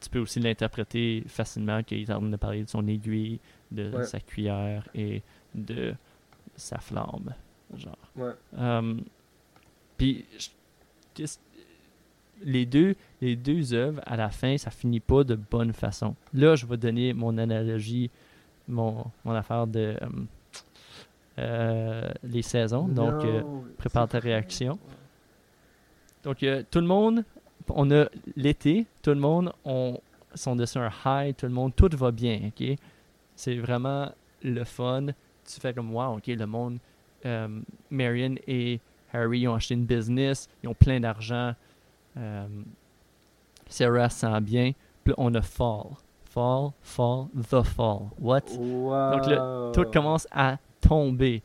tu 0.00 0.10
peux 0.10 0.18
aussi 0.18 0.40
l'interpréter 0.40 1.22
facilement 1.28 1.82
qu'il 1.84 2.00
est 2.00 2.10
en 2.10 2.18
train 2.18 2.28
de 2.28 2.36
parler 2.36 2.64
de 2.64 2.68
son 2.68 2.84
aiguille, 2.88 3.38
de 3.70 3.92
Ouais. 3.94 4.04
sa 4.04 4.18
cuillère 4.18 4.88
et 4.96 5.22
de 5.54 5.94
sa 6.56 6.78
flamme, 6.78 7.34
genre. 7.76 7.96
Ouais. 8.16 8.32
Um, 8.58 9.02
Puis, 9.96 10.24
les 12.44 12.66
deux, 12.66 12.94
les 13.20 13.36
deux 13.36 13.74
œuvres, 13.74 14.00
à 14.06 14.16
la 14.16 14.30
fin, 14.30 14.56
ça 14.58 14.70
finit 14.70 15.00
pas 15.00 15.24
de 15.24 15.34
bonne 15.34 15.72
façon. 15.72 16.14
Là, 16.34 16.56
je 16.56 16.66
vais 16.66 16.76
donner 16.76 17.12
mon 17.12 17.38
analogie, 17.38 18.10
mon, 18.68 19.04
mon 19.24 19.32
affaire 19.32 19.66
de 19.66 19.96
um, 20.00 20.26
euh, 21.38 22.10
les 22.22 22.42
saisons. 22.42 22.88
Donc, 22.88 23.24
euh, 23.24 23.42
prépare 23.78 24.08
ta 24.08 24.18
réaction. 24.18 24.78
donc 26.24 26.42
euh, 26.42 26.62
tout 26.70 26.80
le 26.80 26.86
monde, 26.86 27.24
on 27.68 27.90
a 27.90 28.06
l'été, 28.36 28.86
tout 29.02 29.10
le 29.10 29.20
monde 29.20 29.52
on, 29.64 29.98
sont 30.34 30.56
dessus 30.56 30.78
un 30.78 30.90
high, 31.04 31.34
tout 31.36 31.46
le 31.46 31.52
monde, 31.52 31.74
tout 31.74 31.90
va 31.92 32.10
bien, 32.10 32.40
ok? 32.48 32.76
C'est 33.34 33.56
vraiment 33.56 34.10
le 34.42 34.64
fun. 34.64 35.06
Tu 35.44 35.60
fais 35.60 35.72
comme, 35.72 35.94
wow, 35.94 36.16
ok, 36.16 36.26
le 36.28 36.46
monde, 36.46 36.78
euh, 37.26 37.48
Marion 37.90 38.34
et 38.46 38.80
Harry 39.12 39.46
ont 39.46 39.54
acheté 39.54 39.74
une 39.74 39.84
business, 39.84 40.48
ils 40.62 40.68
ont 40.68 40.74
plein 40.74 41.00
d'argent. 41.00 41.54
Euh, 42.16 42.46
Sarah 43.68 44.10
se 44.10 44.20
sent 44.20 44.40
bien. 44.40 44.72
Puis 45.04 45.14
on 45.16 45.34
a 45.34 45.42
Fall. 45.42 45.96
Fall, 46.24 46.70
Fall, 46.80 47.26
The 47.50 47.62
Fall. 47.62 48.10
What? 48.18 48.56
Wow. 48.56 49.10
Donc 49.12 49.26
là, 49.26 49.70
tout 49.74 49.90
commence 49.90 50.26
à 50.30 50.56
tomber. 50.80 51.42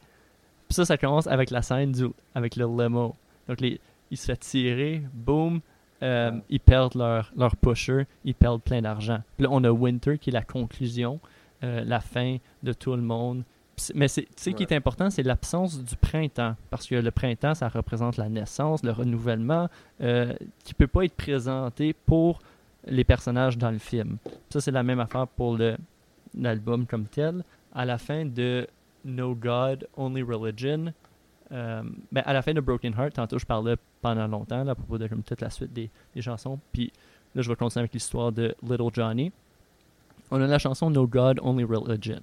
Puis 0.68 0.76
ça, 0.76 0.86
ça 0.86 0.98
commence 0.98 1.28
avec 1.28 1.50
la 1.52 1.62
scène 1.62 1.92
du, 1.92 2.06
avec 2.34 2.56
le 2.56 2.66
limo. 2.66 3.16
Donc 3.48 3.60
les, 3.60 3.80
ils 4.12 4.18
se 4.18 4.26
fait 4.26 4.38
tirer, 4.38 5.04
boum, 5.14 5.62
euh, 6.04 6.32
ils 6.50 6.60
perdent 6.60 6.96
leur, 6.96 7.32
leur 7.36 7.56
pusher, 7.56 8.06
ils 8.24 8.36
perdent 8.36 8.62
plein 8.62 8.82
d'argent. 8.82 9.20
Puis 9.36 9.44
là, 9.46 9.50
on 9.52 9.64
a 9.64 9.72
Winter 9.72 10.18
qui 10.18 10.30
est 10.30 10.34
la 10.34 10.44
conclusion, 10.44 11.20
euh, 11.64 11.84
la 11.84 12.00
fin 12.00 12.38
de 12.64 12.74
tout 12.74 12.96
le 12.96 13.02
monde. 13.02 13.44
Mais 13.94 14.08
tu 14.08 14.14
sais, 14.14 14.28
ce 14.36 14.50
qui 14.50 14.56
Ouais. 14.64 14.72
est 14.72 14.76
important, 14.76 15.10
c'est 15.10 15.24
l'absence 15.24 15.84
du 15.84 15.96
printemps. 15.96 16.56
Parce 16.70 16.88
que 16.88 16.96
le 16.96 17.12
printemps, 17.12 17.54
ça 17.54 17.70
représente 17.70 18.18
la 18.18 18.28
naissance, 18.30 18.84
le 18.84 18.92
renouvellement, 18.92 19.70
euh, 20.02 20.34
qui 20.64 20.74
peut 20.74 20.88
pas 20.88 21.06
être 21.06 21.16
présenté 21.16 21.94
pour 21.94 22.40
les 22.86 23.04
personnages 23.04 23.58
dans 23.58 23.70
le 23.72 23.78
film. 23.78 24.18
Ça, 24.50 24.62
c'est 24.62 24.72
la 24.72 24.82
même 24.84 25.00
affaire 25.00 25.28
pour 25.28 25.58
l'album 26.36 26.86
comme 26.88 27.06
tel. 27.06 27.44
À 27.74 27.86
la 27.86 27.98
fin 27.98 28.26
de 28.26 28.68
No 29.06 29.36
God, 29.36 29.88
Only 29.96 30.24
Religion, 30.24 30.92
euh, 31.52 31.84
ben, 32.12 32.24
à 32.26 32.34
la 32.34 32.42
fin 32.42 32.54
de 32.54 32.60
Broken 32.62 32.94
Heart, 32.98 33.14
tantôt 33.14 33.38
je 33.38 33.46
parlais 33.46 33.76
pendant 34.02 34.28
longtemps 34.28 34.64
là, 34.64 34.72
à 34.72 34.76
propos 34.76 34.98
de 34.98 35.08
comme, 35.08 35.24
toute 35.24 35.40
la 35.42 35.50
suite 35.50 35.72
des, 35.72 35.90
des 36.14 36.22
chansons, 36.22 36.60
puis 36.74 36.92
là 37.36 37.42
je 37.42 37.48
vais 37.50 37.56
continuer 37.56 37.82
avec 37.84 37.94
l'histoire 37.94 38.32
de 38.34 38.54
Little 38.64 38.90
Johnny. 38.92 39.32
On 40.32 40.42
a 40.42 40.48
la 40.48 40.60
chanson 40.60 40.90
No 40.90 41.08
God, 41.08 41.40
Only 41.42 41.64
Religion. 41.64 42.20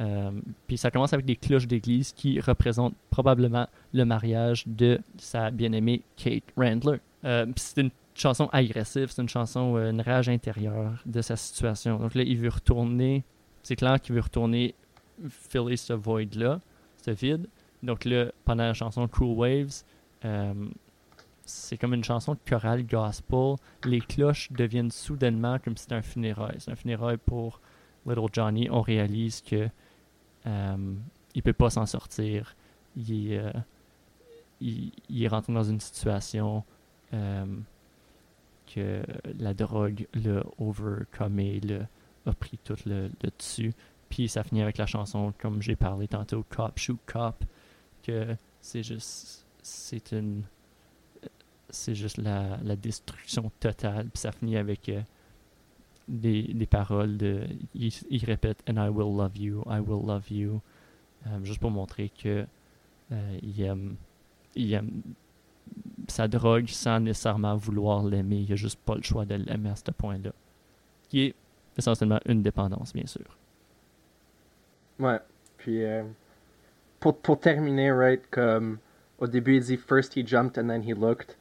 Euh, 0.00 0.30
puis 0.66 0.78
ça 0.78 0.90
commence 0.90 1.12
avec 1.12 1.26
des 1.26 1.36
cloches 1.36 1.66
d'église 1.66 2.12
qui 2.12 2.40
représentent 2.40 2.96
probablement 3.10 3.68
le 3.92 4.04
mariage 4.04 4.64
de 4.66 5.00
sa 5.18 5.50
bien-aimée 5.50 6.02
Kate 6.16 6.44
Randler. 6.56 6.98
Euh, 7.24 7.46
c'est 7.56 7.82
une 7.82 7.90
chanson 8.14 8.48
agressive, 8.52 9.08
c'est 9.10 9.20
une 9.20 9.28
chanson, 9.28 9.76
euh, 9.76 9.90
une 9.90 10.00
rage 10.00 10.28
intérieure 10.28 11.02
de 11.04 11.20
sa 11.20 11.36
situation. 11.36 11.98
Donc 11.98 12.14
là, 12.14 12.22
il 12.22 12.38
veut 12.38 12.48
retourner, 12.48 13.24
c'est 13.62 13.76
clair 13.76 14.00
qu'il 14.00 14.14
veut 14.14 14.22
retourner 14.22 14.74
filer 15.28 15.76
ce 15.76 15.92
void-là, 15.92 16.60
ce 17.04 17.10
vide. 17.10 17.46
Donc 17.82 18.06
là, 18.06 18.26
pendant 18.44 18.64
la 18.64 18.74
chanson 18.74 19.06
Cruel 19.06 19.36
Waves, 19.36 19.82
c'est 21.44 21.76
comme 21.76 21.94
une 21.94 22.04
chanson 22.04 22.34
de 22.34 22.38
chorale 22.48 22.86
gospel. 22.86 23.56
Les 23.84 24.00
cloches 24.00 24.50
deviennent 24.52 24.90
soudainement 24.90 25.58
comme 25.58 25.76
si 25.76 25.82
c'était 25.82 25.96
un 25.96 26.02
funérail. 26.02 26.56
C'est 26.58 26.70
un 26.70 26.76
funérail 26.76 27.16
pour 27.18 27.60
Little 28.06 28.28
Johnny. 28.32 28.68
On 28.70 28.80
réalise 28.80 29.40
que 29.42 29.68
euh, 30.46 30.94
il 31.34 31.42
peut 31.42 31.52
pas 31.52 31.70
s'en 31.70 31.86
sortir. 31.86 32.54
Il, 32.96 33.34
euh, 33.34 33.52
il, 34.60 34.92
est 35.22 35.28
rentré 35.28 35.52
dans 35.52 35.64
une 35.64 35.80
situation 35.80 36.64
euh, 37.14 37.46
que 38.66 39.02
la 39.38 39.54
drogue 39.54 40.06
l'a 40.14 40.42
overcomé, 40.58 41.60
l'a 41.60 41.86
a 42.26 42.32
pris 42.34 42.58
tout 42.62 42.76
le, 42.84 43.08
le 43.22 43.30
dessus. 43.38 43.72
puis 44.08 44.28
ça 44.28 44.42
finit 44.44 44.62
avec 44.62 44.76
la 44.76 44.86
chanson, 44.86 45.32
comme 45.38 45.62
j'ai 45.62 45.76
parlé 45.76 46.06
tantôt, 46.06 46.44
Cop, 46.50 46.78
Shoot 46.78 46.98
Cop, 47.06 47.44
que 48.02 48.36
c'est 48.60 48.82
juste. 48.82 49.46
C'est 49.62 50.12
une. 50.12 50.42
C'est 51.70 51.94
juste 51.94 52.16
la, 52.18 52.58
la 52.64 52.74
destruction 52.74 53.52
totale, 53.60 54.08
puis 54.08 54.20
ça 54.20 54.32
finit 54.32 54.56
avec 54.56 54.88
euh, 54.88 55.02
des, 56.10 56.66
paroles 56.68 57.16
de. 57.16 57.46
Il, 57.74 58.24
répète 58.24 58.62
And 58.68 58.76
I 58.76 58.88
will 58.88 59.16
love 59.16 59.36
you, 59.36 59.62
I 59.66 59.80
will 59.80 60.06
love 60.06 60.30
you, 60.30 60.60
euh, 61.26 61.44
juste 61.44 61.60
pour 61.60 61.70
montrer 61.70 62.10
que 62.10 62.44
euh. 63.12 63.38
Il 64.56 64.74
aime 64.74 65.02
sa 66.08 66.26
drogue 66.26 66.66
sans 66.66 66.98
nécessairement 66.98 67.56
vouloir 67.56 68.02
l'aimer. 68.02 68.44
Il 68.48 68.52
a 68.52 68.56
juste 68.56 68.80
pas 68.80 68.96
le 68.96 69.02
choix 69.02 69.24
de 69.24 69.36
l'aimer 69.36 69.70
à 69.70 69.76
ce 69.76 69.90
point-là. 69.92 70.32
Qui 71.08 71.26
est 71.26 71.34
essentiellement 71.76 72.18
une 72.26 72.42
dépendance, 72.42 72.92
bien 72.92 73.06
sûr. 73.06 73.38
Ouais. 74.98 75.20
Puis, 75.56 75.84
euh, 75.84 76.02
pour, 76.98 77.16
pour 77.18 77.38
terminer, 77.38 77.92
right, 77.92 78.22
comme 78.30 78.78
au 79.18 79.26
début, 79.26 79.56
il 79.56 79.62
dit 79.62 79.76
First 79.76 80.16
he 80.16 80.26
jumped 80.26 80.58
and 80.58 80.68
then 80.68 80.82
he 80.82 80.94
looked. 80.94 81.36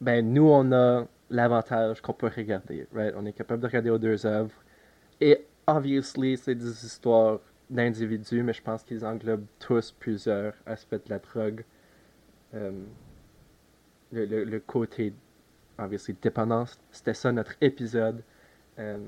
Ben, 0.00 0.32
nous, 0.32 0.48
on 0.48 0.72
a 0.72 1.06
l'avantage 1.30 2.00
qu'on 2.00 2.12
peut 2.12 2.30
regarder, 2.34 2.86
right? 2.92 3.14
On 3.16 3.24
est 3.24 3.32
capable 3.32 3.62
de 3.62 3.66
regarder 3.66 3.90
aux 3.90 3.98
deux 3.98 4.26
œuvres. 4.26 4.54
Et, 5.20 5.46
obviously, 5.66 6.36
c'est 6.36 6.54
des 6.54 6.84
histoires 6.84 7.40
d'individus, 7.68 8.42
mais 8.42 8.52
je 8.52 8.62
pense 8.62 8.82
qu'ils 8.82 9.04
englobent 9.04 9.46
tous 9.58 9.92
plusieurs 9.92 10.54
aspects 10.66 10.94
de 10.94 11.08
la 11.08 11.18
drogue. 11.20 11.64
Euh, 12.54 12.72
le, 14.12 14.24
le, 14.26 14.44
le, 14.44 14.60
côté, 14.60 15.14
obviously, 15.78 16.16
dépendance, 16.20 16.78
c'était 16.90 17.14
ça 17.14 17.30
notre 17.30 17.54
épisode. 17.60 18.22
Euh, 18.78 18.98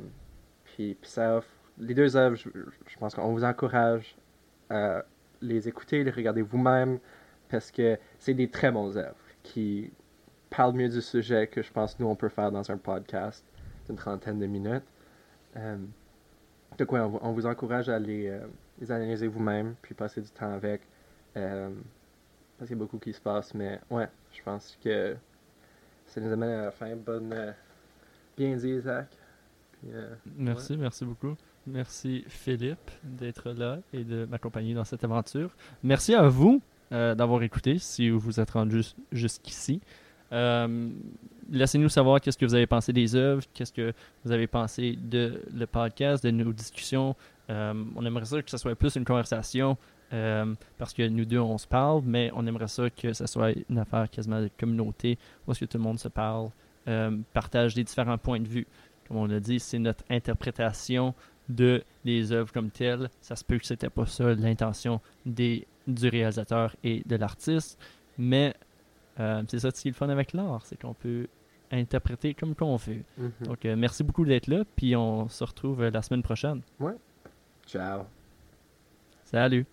puis, 0.64 0.96
ça 1.02 1.38
offre 1.38 1.48
les 1.78 1.94
deux 1.94 2.16
œuvres, 2.16 2.36
je, 2.36 2.48
je 2.86 2.98
pense 2.98 3.14
qu'on 3.14 3.32
vous 3.32 3.44
encourage 3.44 4.16
à 4.70 5.04
les 5.40 5.68
écouter, 5.68 6.04
les 6.04 6.10
regarder 6.10 6.42
vous-même, 6.42 6.98
parce 7.48 7.70
que 7.70 7.98
c'est 8.18 8.34
des 8.34 8.48
très 8.48 8.70
bons 8.70 8.96
œuvres 8.96 9.16
qui 9.42 9.90
parlent 10.56 10.74
mieux 10.74 10.88
du 10.88 11.00
sujet 11.00 11.46
que 11.46 11.62
je 11.62 11.72
pense 11.72 11.98
nous 11.98 12.06
on 12.06 12.16
peut 12.16 12.28
faire 12.28 12.50
dans 12.50 12.70
un 12.70 12.76
podcast 12.76 13.44
d'une 13.86 13.96
trentaine 13.96 14.38
de 14.38 14.46
minutes. 14.46 14.84
Euh, 15.56 15.76
donc 16.78 16.92
ouais, 16.92 17.00
on, 17.00 17.24
on, 17.24 17.32
vous 17.32 17.46
encourage 17.46 17.88
à 17.88 17.98
les, 17.98 18.28
euh, 18.28 18.46
les 18.80 18.90
analyser 18.90 19.26
vous-même, 19.26 19.74
puis 19.82 19.94
passer 19.94 20.20
du 20.20 20.30
temps 20.30 20.52
avec. 20.52 20.82
Euh, 21.36 21.70
parce 22.58 22.68
qu'il 22.68 22.76
y 22.76 22.80
a 22.80 22.84
beaucoup 22.84 22.98
qui 22.98 23.12
se 23.12 23.20
passe, 23.20 23.54
mais 23.54 23.80
ouais, 23.90 24.08
je 24.32 24.42
pense 24.42 24.78
que 24.82 25.16
ça 26.06 26.20
nous 26.20 26.32
amène 26.32 26.50
à 26.50 26.62
la 26.64 26.70
fin. 26.70 26.94
Bonne, 26.94 27.32
euh, 27.32 27.52
bien 28.36 28.54
dit, 28.56 28.70
Isaac. 28.70 29.08
Puis, 29.72 29.90
euh, 29.92 30.14
merci, 30.36 30.72
ouais. 30.72 30.78
merci 30.78 31.04
beaucoup. 31.04 31.34
Merci 31.66 32.24
Philippe 32.28 32.90
d'être 33.02 33.50
là 33.50 33.78
et 33.92 34.04
de 34.04 34.26
m'accompagner 34.26 34.74
dans 34.74 34.84
cette 34.84 35.04
aventure. 35.04 35.54
Merci 35.82 36.14
à 36.14 36.28
vous 36.28 36.60
euh, 36.90 37.14
d'avoir 37.14 37.42
écouté 37.42 37.78
si 37.78 38.10
vous 38.10 38.18
vous 38.18 38.40
êtes 38.40 38.50
rendu 38.50 38.82
jusqu'ici. 39.12 39.80
Euh, 40.32 40.90
Laissez-nous 41.50 41.90
savoir 41.90 42.20
qu'est-ce 42.20 42.38
que 42.38 42.46
vous 42.46 42.54
avez 42.54 42.66
pensé 42.66 42.94
des 42.94 43.14
œuvres, 43.14 43.42
qu'est-ce 43.52 43.72
que 43.72 43.92
vous 44.24 44.32
avez 44.32 44.46
pensé 44.46 44.96
de 44.96 45.42
le 45.52 45.66
podcast, 45.66 46.24
de 46.24 46.30
nos 46.30 46.52
discussions. 46.52 47.14
Euh, 47.50 47.74
on 47.94 48.06
aimerait 48.06 48.24
ça 48.24 48.40
que 48.40 48.50
ce 48.50 48.56
soit 48.56 48.74
plus 48.74 48.94
une 48.94 49.04
conversation 49.04 49.76
euh, 50.14 50.54
parce 50.78 50.94
que 50.94 51.06
nous 51.06 51.26
deux 51.26 51.40
on 51.40 51.58
se 51.58 51.66
parle, 51.66 52.02
mais 52.06 52.30
on 52.34 52.46
aimerait 52.46 52.68
ça 52.68 52.88
que 52.88 53.12
ce 53.12 53.26
soit 53.26 53.50
une 53.68 53.78
affaire 53.78 54.08
quasiment 54.08 54.40
de 54.40 54.48
communauté 54.58 55.18
où 55.46 55.52
que 55.52 55.64
tout 55.66 55.76
le 55.76 55.82
monde 55.82 55.98
se 55.98 56.08
parle, 56.08 56.48
partage 57.34 57.74
des 57.74 57.84
différents 57.84 58.18
points 58.18 58.40
de 58.40 58.48
vue. 58.48 58.66
Comme 59.06 59.18
on 59.18 59.28
a 59.28 59.40
dit, 59.40 59.60
c'est 59.60 59.78
notre 59.78 60.04
interprétation 60.08 61.12
de 61.50 61.82
les 62.04 62.32
œuvres 62.32 62.52
comme 62.52 62.70
telles. 62.70 63.10
Ça 63.20 63.36
se 63.36 63.44
peut 63.44 63.58
que 63.58 63.66
c'était 63.66 63.90
pas 63.90 64.06
ça 64.06 64.32
l'intention 64.32 65.02
des 65.26 65.66
du 65.86 66.08
réalisateur 66.08 66.76
et 66.84 67.02
de 67.04 67.16
l'artiste, 67.16 67.78
mais 68.16 68.54
euh, 69.20 69.42
c'est 69.48 69.58
ça 69.58 69.70
qui 69.70 69.88
est 69.88 69.90
le 69.90 69.96
fun 69.96 70.08
avec 70.08 70.32
l'art, 70.32 70.64
c'est 70.64 70.80
qu'on 70.80 70.94
peut 70.94 71.26
interpréter 71.70 72.34
comme 72.34 72.54
qu'on 72.54 72.76
veut. 72.76 73.02
Mm 73.16 73.26
-hmm. 73.26 73.46
Donc 73.46 73.64
euh, 73.64 73.76
merci 73.76 74.04
beaucoup 74.04 74.24
d'être 74.24 74.46
là, 74.48 74.64
puis 74.76 74.94
on 74.96 75.28
se 75.28 75.44
retrouve 75.44 75.88
la 75.88 76.02
semaine 76.02 76.22
prochaine. 76.22 76.60
Ouais. 76.80 76.96
Ciao. 77.66 78.02
Salut. 79.24 79.66